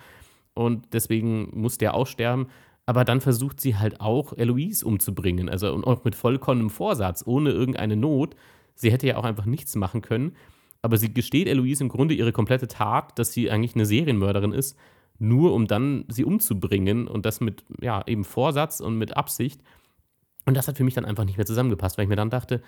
und 0.53 0.93
deswegen 0.93 1.49
muss 1.53 1.77
der 1.77 1.93
auch 1.93 2.07
sterben 2.07 2.47
aber 2.89 3.05
dann 3.05 3.21
versucht 3.21 3.61
sie 3.61 3.77
halt 3.77 4.01
auch, 4.01 4.33
Eloise 4.35 4.83
umzubringen. 4.83 5.47
Also 5.47 5.71
und 5.71 5.85
auch 5.85 6.03
mit 6.03 6.15
vollkommenem 6.15 6.71
Vorsatz, 6.71 7.23
ohne 7.23 7.51
irgendeine 7.51 7.95
Not. 7.95 8.35
Sie 8.73 8.91
hätte 8.91 9.05
ja 9.05 9.17
auch 9.17 9.25
einfach 9.25 9.45
nichts 9.45 9.75
machen 9.75 10.01
können. 10.01 10.35
Aber 10.81 10.97
sie 10.97 11.13
gesteht 11.13 11.47
Eloise 11.47 11.83
im 11.83 11.89
Grunde 11.89 12.15
ihre 12.15 12.31
komplette 12.31 12.67
Tat, 12.67 13.19
dass 13.19 13.31
sie 13.31 13.51
eigentlich 13.51 13.75
eine 13.75 13.85
Serienmörderin 13.85 14.53
ist, 14.53 14.75
nur 15.19 15.53
um 15.53 15.67
dann 15.67 16.05
sie 16.07 16.23
umzubringen 16.23 17.07
und 17.07 17.27
das 17.27 17.41
mit, 17.41 17.63
ja, 17.79 18.01
eben 18.07 18.23
Vorsatz 18.23 18.79
und 18.79 18.97
mit 18.97 19.15
Absicht. 19.15 19.61
Und 20.47 20.57
das 20.57 20.67
hat 20.67 20.77
für 20.77 20.83
mich 20.83 20.95
dann 20.95 21.05
einfach 21.05 21.25
nicht 21.25 21.37
mehr 21.37 21.45
zusammengepasst, 21.45 21.99
weil 21.99 22.05
ich 22.05 22.09
mir 22.09 22.15
dann 22.15 22.31
dachte, 22.31 22.59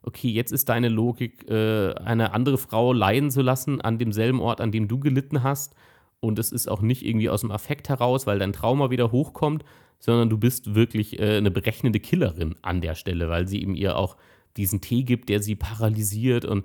okay, 0.00 0.30
jetzt 0.30 0.52
ist 0.52 0.70
deine 0.70 0.88
Logik, 0.88 1.50
äh, 1.50 1.92
eine 1.96 2.32
andere 2.32 2.56
Frau 2.56 2.94
leiden 2.94 3.30
zu 3.30 3.42
lassen 3.42 3.82
an 3.82 3.98
demselben 3.98 4.40
Ort, 4.40 4.62
an 4.62 4.72
dem 4.72 4.88
du 4.88 5.00
gelitten 5.00 5.42
hast 5.42 5.74
und 6.20 6.38
es 6.38 6.52
ist 6.52 6.68
auch 6.68 6.80
nicht 6.80 7.04
irgendwie 7.04 7.28
aus 7.28 7.42
dem 7.42 7.50
Affekt 7.50 7.88
heraus, 7.88 8.26
weil 8.26 8.38
dein 8.38 8.52
Trauma 8.52 8.90
wieder 8.90 9.12
hochkommt, 9.12 9.64
sondern 9.98 10.28
du 10.28 10.38
bist 10.38 10.74
wirklich 10.74 11.18
äh, 11.18 11.36
eine 11.36 11.50
berechnende 11.50 12.00
Killerin 12.00 12.56
an 12.62 12.80
der 12.80 12.94
Stelle, 12.94 13.28
weil 13.28 13.48
sie 13.48 13.62
eben 13.62 13.74
ihr 13.74 13.96
auch 13.96 14.16
diesen 14.56 14.80
Tee 14.80 15.02
gibt, 15.02 15.28
der 15.28 15.42
sie 15.42 15.54
paralysiert 15.54 16.44
und 16.44 16.64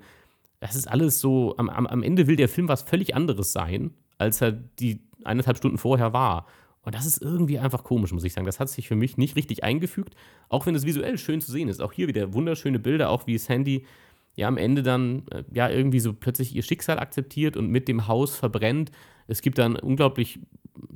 das 0.60 0.76
ist 0.76 0.86
alles 0.86 1.18
so, 1.18 1.56
am, 1.56 1.68
am 1.68 2.02
Ende 2.04 2.28
will 2.28 2.36
der 2.36 2.48
Film 2.48 2.68
was 2.68 2.82
völlig 2.82 3.16
anderes 3.16 3.52
sein, 3.52 3.90
als 4.18 4.40
er 4.40 4.52
die 4.52 5.00
eineinhalb 5.24 5.56
Stunden 5.56 5.76
vorher 5.76 6.12
war. 6.12 6.46
Und 6.84 6.94
das 6.94 7.04
ist 7.04 7.20
irgendwie 7.20 7.58
einfach 7.58 7.82
komisch, 7.82 8.12
muss 8.12 8.22
ich 8.22 8.32
sagen. 8.32 8.46
Das 8.46 8.60
hat 8.60 8.68
sich 8.68 8.86
für 8.86 8.94
mich 8.94 9.16
nicht 9.16 9.34
richtig 9.34 9.64
eingefügt, 9.64 10.14
auch 10.48 10.64
wenn 10.64 10.76
es 10.76 10.86
visuell 10.86 11.18
schön 11.18 11.40
zu 11.40 11.50
sehen 11.50 11.68
ist. 11.68 11.80
Auch 11.80 11.92
hier 11.92 12.06
wieder 12.06 12.32
wunderschöne 12.32 12.78
Bilder, 12.78 13.10
auch 13.10 13.26
wie 13.26 13.38
Sandy 13.38 13.84
ja 14.34 14.48
am 14.48 14.56
Ende 14.56 14.82
dann 14.82 15.24
äh, 15.30 15.44
ja 15.52 15.68
irgendwie 15.68 16.00
so 16.00 16.12
plötzlich 16.12 16.54
ihr 16.54 16.62
Schicksal 16.62 16.98
akzeptiert 16.98 17.56
und 17.56 17.68
mit 17.68 17.88
dem 17.88 18.08
Haus 18.08 18.36
verbrennt. 18.36 18.90
Es 19.26 19.42
gibt 19.42 19.58
dann 19.58 19.76
unglaublich 19.76 20.40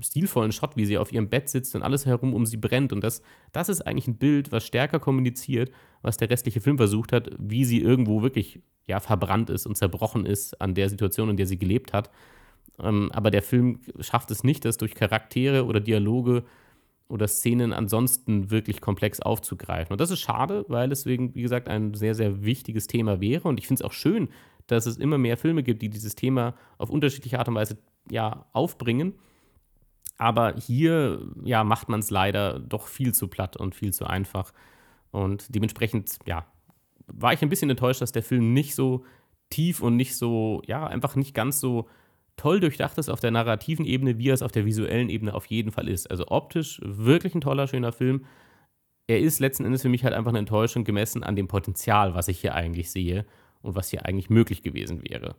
stilvollen 0.00 0.52
Shot, 0.52 0.76
wie 0.76 0.86
sie 0.86 0.98
auf 0.98 1.12
ihrem 1.12 1.28
Bett 1.28 1.48
sitzt 1.48 1.74
und 1.74 1.82
alles 1.82 2.06
herum 2.06 2.34
um 2.34 2.46
sie 2.46 2.56
brennt. 2.56 2.92
Und 2.92 3.04
das, 3.04 3.22
das 3.52 3.68
ist 3.68 3.82
eigentlich 3.82 4.08
ein 4.08 4.16
Bild, 4.16 4.52
was 4.52 4.66
stärker 4.66 4.98
kommuniziert, 4.98 5.70
was 6.02 6.16
der 6.16 6.30
restliche 6.30 6.60
Film 6.60 6.76
versucht 6.76 7.12
hat, 7.12 7.30
wie 7.38 7.64
sie 7.64 7.80
irgendwo 7.80 8.22
wirklich 8.22 8.60
ja, 8.86 9.00
verbrannt 9.00 9.50
ist 9.50 9.66
und 9.66 9.76
zerbrochen 9.76 10.26
ist 10.26 10.60
an 10.60 10.74
der 10.74 10.88
Situation, 10.88 11.30
in 11.30 11.36
der 11.36 11.46
sie 11.46 11.58
gelebt 11.58 11.92
hat. 11.92 12.10
Ähm, 12.78 13.10
aber 13.12 13.30
der 13.30 13.42
Film 13.42 13.80
schafft 14.00 14.30
es 14.30 14.44
nicht, 14.44 14.64
das 14.64 14.76
durch 14.76 14.94
Charaktere 14.94 15.64
oder 15.64 15.80
Dialoge 15.80 16.44
oder 17.08 17.28
Szenen 17.28 17.72
ansonsten 17.72 18.50
wirklich 18.50 18.80
komplex 18.80 19.20
aufzugreifen. 19.20 19.92
Und 19.92 20.00
das 20.00 20.10
ist 20.10 20.20
schade, 20.20 20.64
weil 20.68 20.90
es, 20.90 21.06
wegen, 21.06 21.34
wie 21.34 21.42
gesagt, 21.42 21.68
ein 21.68 21.94
sehr, 21.94 22.14
sehr 22.14 22.44
wichtiges 22.44 22.86
Thema 22.86 23.20
wäre. 23.20 23.48
Und 23.48 23.58
ich 23.58 23.66
finde 23.66 23.82
es 23.82 23.86
auch 23.86 23.92
schön, 23.92 24.28
dass 24.66 24.86
es 24.86 24.96
immer 24.96 25.18
mehr 25.18 25.36
Filme 25.36 25.62
gibt, 25.62 25.82
die 25.82 25.88
dieses 25.88 26.16
Thema 26.16 26.54
auf 26.78 26.90
unterschiedliche 26.90 27.38
Art 27.38 27.48
und 27.48 27.54
Weise 27.54 27.78
ja, 28.10 28.46
aufbringen. 28.52 29.14
Aber 30.18 30.54
hier 30.56 31.20
ja, 31.44 31.62
macht 31.62 31.88
man 31.88 32.00
es 32.00 32.10
leider 32.10 32.58
doch 32.58 32.88
viel 32.88 33.14
zu 33.14 33.28
platt 33.28 33.56
und 33.56 33.74
viel 33.74 33.92
zu 33.92 34.06
einfach. 34.06 34.52
Und 35.10 35.54
dementsprechend, 35.54 36.18
ja, 36.26 36.46
war 37.06 37.32
ich 37.32 37.42
ein 37.42 37.48
bisschen 37.48 37.70
enttäuscht, 37.70 38.00
dass 38.00 38.12
der 38.12 38.22
Film 38.22 38.52
nicht 38.52 38.74
so 38.74 39.04
tief 39.50 39.80
und 39.80 39.94
nicht 39.94 40.16
so, 40.16 40.62
ja, 40.66 40.86
einfach 40.86 41.14
nicht 41.14 41.34
ganz 41.34 41.60
so 41.60 41.88
toll 42.36 42.60
durchdacht 42.60 42.98
ist 42.98 43.08
auf 43.08 43.20
der 43.20 43.30
narrativen 43.30 43.84
Ebene, 43.84 44.18
wie 44.18 44.28
er 44.28 44.34
es 44.34 44.42
auf 44.42 44.52
der 44.52 44.66
visuellen 44.66 45.08
Ebene 45.08 45.34
auf 45.34 45.46
jeden 45.46 45.72
Fall 45.72 45.88
ist. 45.88 46.10
Also 46.10 46.28
optisch 46.28 46.80
wirklich 46.82 47.34
ein 47.34 47.40
toller, 47.40 47.66
schöner 47.66 47.92
Film. 47.92 48.24
er 49.08 49.20
ist 49.20 49.38
letzten 49.38 49.64
Endes 49.64 49.82
für 49.82 49.88
mich 49.88 50.04
halt 50.04 50.14
einfach 50.14 50.30
eine 50.30 50.40
Enttäuschung 50.40 50.84
gemessen 50.84 51.22
an 51.22 51.36
dem 51.36 51.48
Potenzial, 51.48 52.14
was 52.14 52.28
ich 52.28 52.40
hier 52.40 52.54
eigentlich 52.54 52.90
sehe 52.90 53.24
und 53.62 53.74
was 53.74 53.90
hier 53.90 54.04
eigentlich 54.04 54.30
möglich 54.30 54.62
gewesen 54.62 55.02
wäre. 55.08 55.36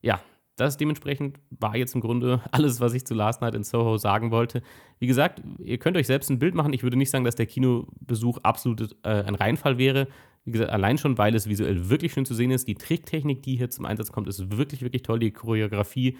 Ja, 0.00 0.20
das 0.56 0.76
dementsprechend 0.76 1.38
war 1.50 1.76
jetzt 1.76 1.94
im 1.94 2.00
Grunde 2.00 2.40
alles, 2.50 2.80
was 2.80 2.94
ich 2.94 3.06
zu 3.06 3.14
Last 3.14 3.40
Night 3.40 3.54
in 3.54 3.64
Soho 3.64 3.96
sagen 3.96 4.30
wollte. 4.30 4.62
Wie 4.98 5.06
gesagt, 5.06 5.42
ihr 5.58 5.78
könnt 5.78 5.96
euch 5.96 6.06
selbst 6.06 6.30
ein 6.30 6.38
Bild 6.38 6.54
machen. 6.54 6.72
Ich 6.72 6.82
würde 6.82 6.96
nicht 6.96 7.10
sagen, 7.10 7.24
dass 7.24 7.36
der 7.36 7.46
Kinobesuch 7.46 8.38
absolut 8.42 8.96
äh, 9.02 9.24
ein 9.24 9.34
Reinfall 9.34 9.78
wäre. 9.78 10.08
Wie 10.44 10.52
gesagt, 10.52 10.70
allein 10.70 10.98
schon, 10.98 11.18
weil 11.18 11.34
es 11.34 11.48
visuell 11.48 11.88
wirklich 11.88 12.12
schön 12.12 12.26
zu 12.26 12.34
sehen 12.34 12.50
ist. 12.50 12.66
Die 12.66 12.74
Tricktechnik, 12.74 13.42
die 13.42 13.56
hier 13.56 13.70
zum 13.70 13.84
Einsatz 13.84 14.10
kommt, 14.10 14.28
ist 14.28 14.56
wirklich, 14.56 14.82
wirklich 14.82 15.02
toll. 15.02 15.20
Die 15.20 15.30
Choreografie, 15.30 16.16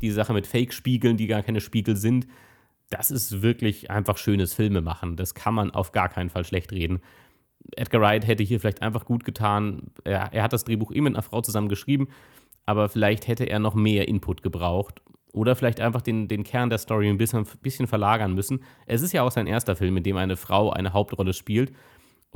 die 0.00 0.10
Sache 0.10 0.32
mit 0.32 0.46
Fake-Spiegeln, 0.46 1.16
die 1.16 1.26
gar 1.26 1.42
keine 1.42 1.60
Spiegel 1.60 1.96
sind, 1.96 2.26
das 2.90 3.10
ist 3.10 3.42
wirklich 3.42 3.90
einfach 3.90 4.16
schönes 4.16 4.54
Filmemachen. 4.54 5.16
Das 5.16 5.34
kann 5.34 5.54
man 5.54 5.70
auf 5.72 5.92
gar 5.92 6.08
keinen 6.08 6.30
Fall 6.30 6.44
schlecht 6.44 6.72
reden. 6.72 7.00
Edgar 7.74 8.00
Wright 8.00 8.26
hätte 8.26 8.44
hier 8.44 8.60
vielleicht 8.60 8.82
einfach 8.82 9.04
gut 9.04 9.24
getan. 9.24 9.90
Er, 10.04 10.32
er 10.32 10.42
hat 10.44 10.52
das 10.52 10.64
Drehbuch 10.64 10.92
eben 10.92 11.04
mit 11.04 11.14
einer 11.14 11.22
Frau 11.22 11.40
zusammen 11.40 11.68
geschrieben, 11.68 12.08
aber 12.64 12.88
vielleicht 12.88 13.26
hätte 13.26 13.44
er 13.44 13.58
noch 13.58 13.74
mehr 13.74 14.06
Input 14.06 14.42
gebraucht. 14.42 15.02
Oder 15.32 15.56
vielleicht 15.56 15.80
einfach 15.80 16.00
den, 16.00 16.28
den 16.28 16.44
Kern 16.44 16.70
der 16.70 16.78
Story 16.78 17.08
ein 17.08 17.18
bisschen, 17.18 17.46
bisschen 17.60 17.86
verlagern 17.86 18.34
müssen. 18.34 18.62
Es 18.86 19.02
ist 19.02 19.12
ja 19.12 19.22
auch 19.22 19.32
sein 19.32 19.46
erster 19.46 19.76
Film, 19.76 19.96
in 19.96 20.02
dem 20.02 20.16
eine 20.16 20.36
Frau 20.36 20.70
eine 20.70 20.92
Hauptrolle 20.92 21.34
spielt. 21.34 21.72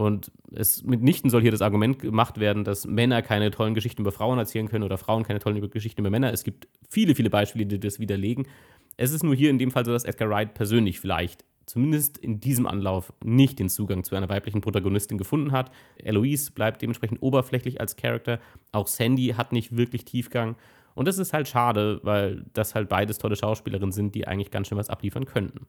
Und 0.00 0.32
es 0.50 0.82
mitnichten 0.82 1.28
soll 1.28 1.42
hier 1.42 1.50
das 1.50 1.60
Argument 1.60 1.98
gemacht 1.98 2.40
werden, 2.40 2.64
dass 2.64 2.86
Männer 2.86 3.20
keine 3.20 3.50
tollen 3.50 3.74
Geschichten 3.74 4.00
über 4.00 4.12
Frauen 4.12 4.38
erzählen 4.38 4.66
können 4.66 4.82
oder 4.82 4.96
Frauen 4.96 5.24
keine 5.24 5.40
tollen 5.40 5.60
Geschichten 5.70 6.00
über 6.00 6.08
Männer. 6.08 6.32
Es 6.32 6.42
gibt 6.42 6.68
viele, 6.88 7.14
viele 7.14 7.28
Beispiele, 7.28 7.66
die 7.66 7.78
das 7.78 8.00
widerlegen. 8.00 8.48
Es 8.96 9.12
ist 9.12 9.22
nur 9.22 9.34
hier 9.34 9.50
in 9.50 9.58
dem 9.58 9.70
Fall 9.70 9.84
so, 9.84 9.92
dass 9.92 10.04
Edgar 10.04 10.30
Wright 10.30 10.54
persönlich 10.54 11.00
vielleicht 11.00 11.44
zumindest 11.66 12.16
in 12.16 12.40
diesem 12.40 12.66
Anlauf 12.66 13.12
nicht 13.22 13.58
den 13.58 13.68
Zugang 13.68 14.02
zu 14.02 14.16
einer 14.16 14.30
weiblichen 14.30 14.62
Protagonistin 14.62 15.18
gefunden 15.18 15.52
hat. 15.52 15.70
Eloise 15.98 16.50
bleibt 16.52 16.80
dementsprechend 16.80 17.20
oberflächlich 17.20 17.78
als 17.78 17.96
Charakter. 17.96 18.40
Auch 18.72 18.86
Sandy 18.86 19.34
hat 19.36 19.52
nicht 19.52 19.76
wirklich 19.76 20.06
Tiefgang. 20.06 20.56
Und 20.94 21.08
das 21.08 21.18
ist 21.18 21.34
halt 21.34 21.46
schade, 21.46 22.00
weil 22.04 22.46
das 22.54 22.74
halt 22.74 22.88
beides 22.88 23.18
tolle 23.18 23.36
Schauspielerinnen 23.36 23.92
sind, 23.92 24.14
die 24.14 24.26
eigentlich 24.26 24.50
ganz 24.50 24.68
schön 24.68 24.78
was 24.78 24.88
abliefern 24.88 25.26
könnten. 25.26 25.66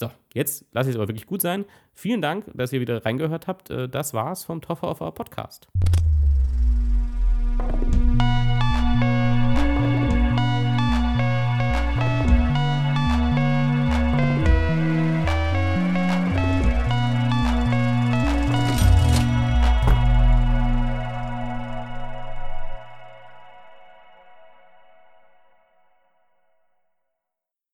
So, 0.00 0.10
jetzt 0.32 0.64
lasse 0.72 0.88
ich 0.88 0.94
es 0.94 0.98
aber 0.98 1.08
wirklich 1.08 1.26
gut 1.26 1.42
sein. 1.42 1.66
Vielen 1.92 2.22
Dank, 2.22 2.50
dass 2.54 2.72
ihr 2.72 2.80
wieder 2.80 3.04
reingehört 3.04 3.46
habt. 3.46 3.68
Äh, 3.68 3.86
das 3.86 4.14
war's 4.14 4.44
vom 4.44 4.62
Toffer 4.62 4.88
auf 4.88 5.02
our 5.02 5.12
Podcast. 5.12 5.68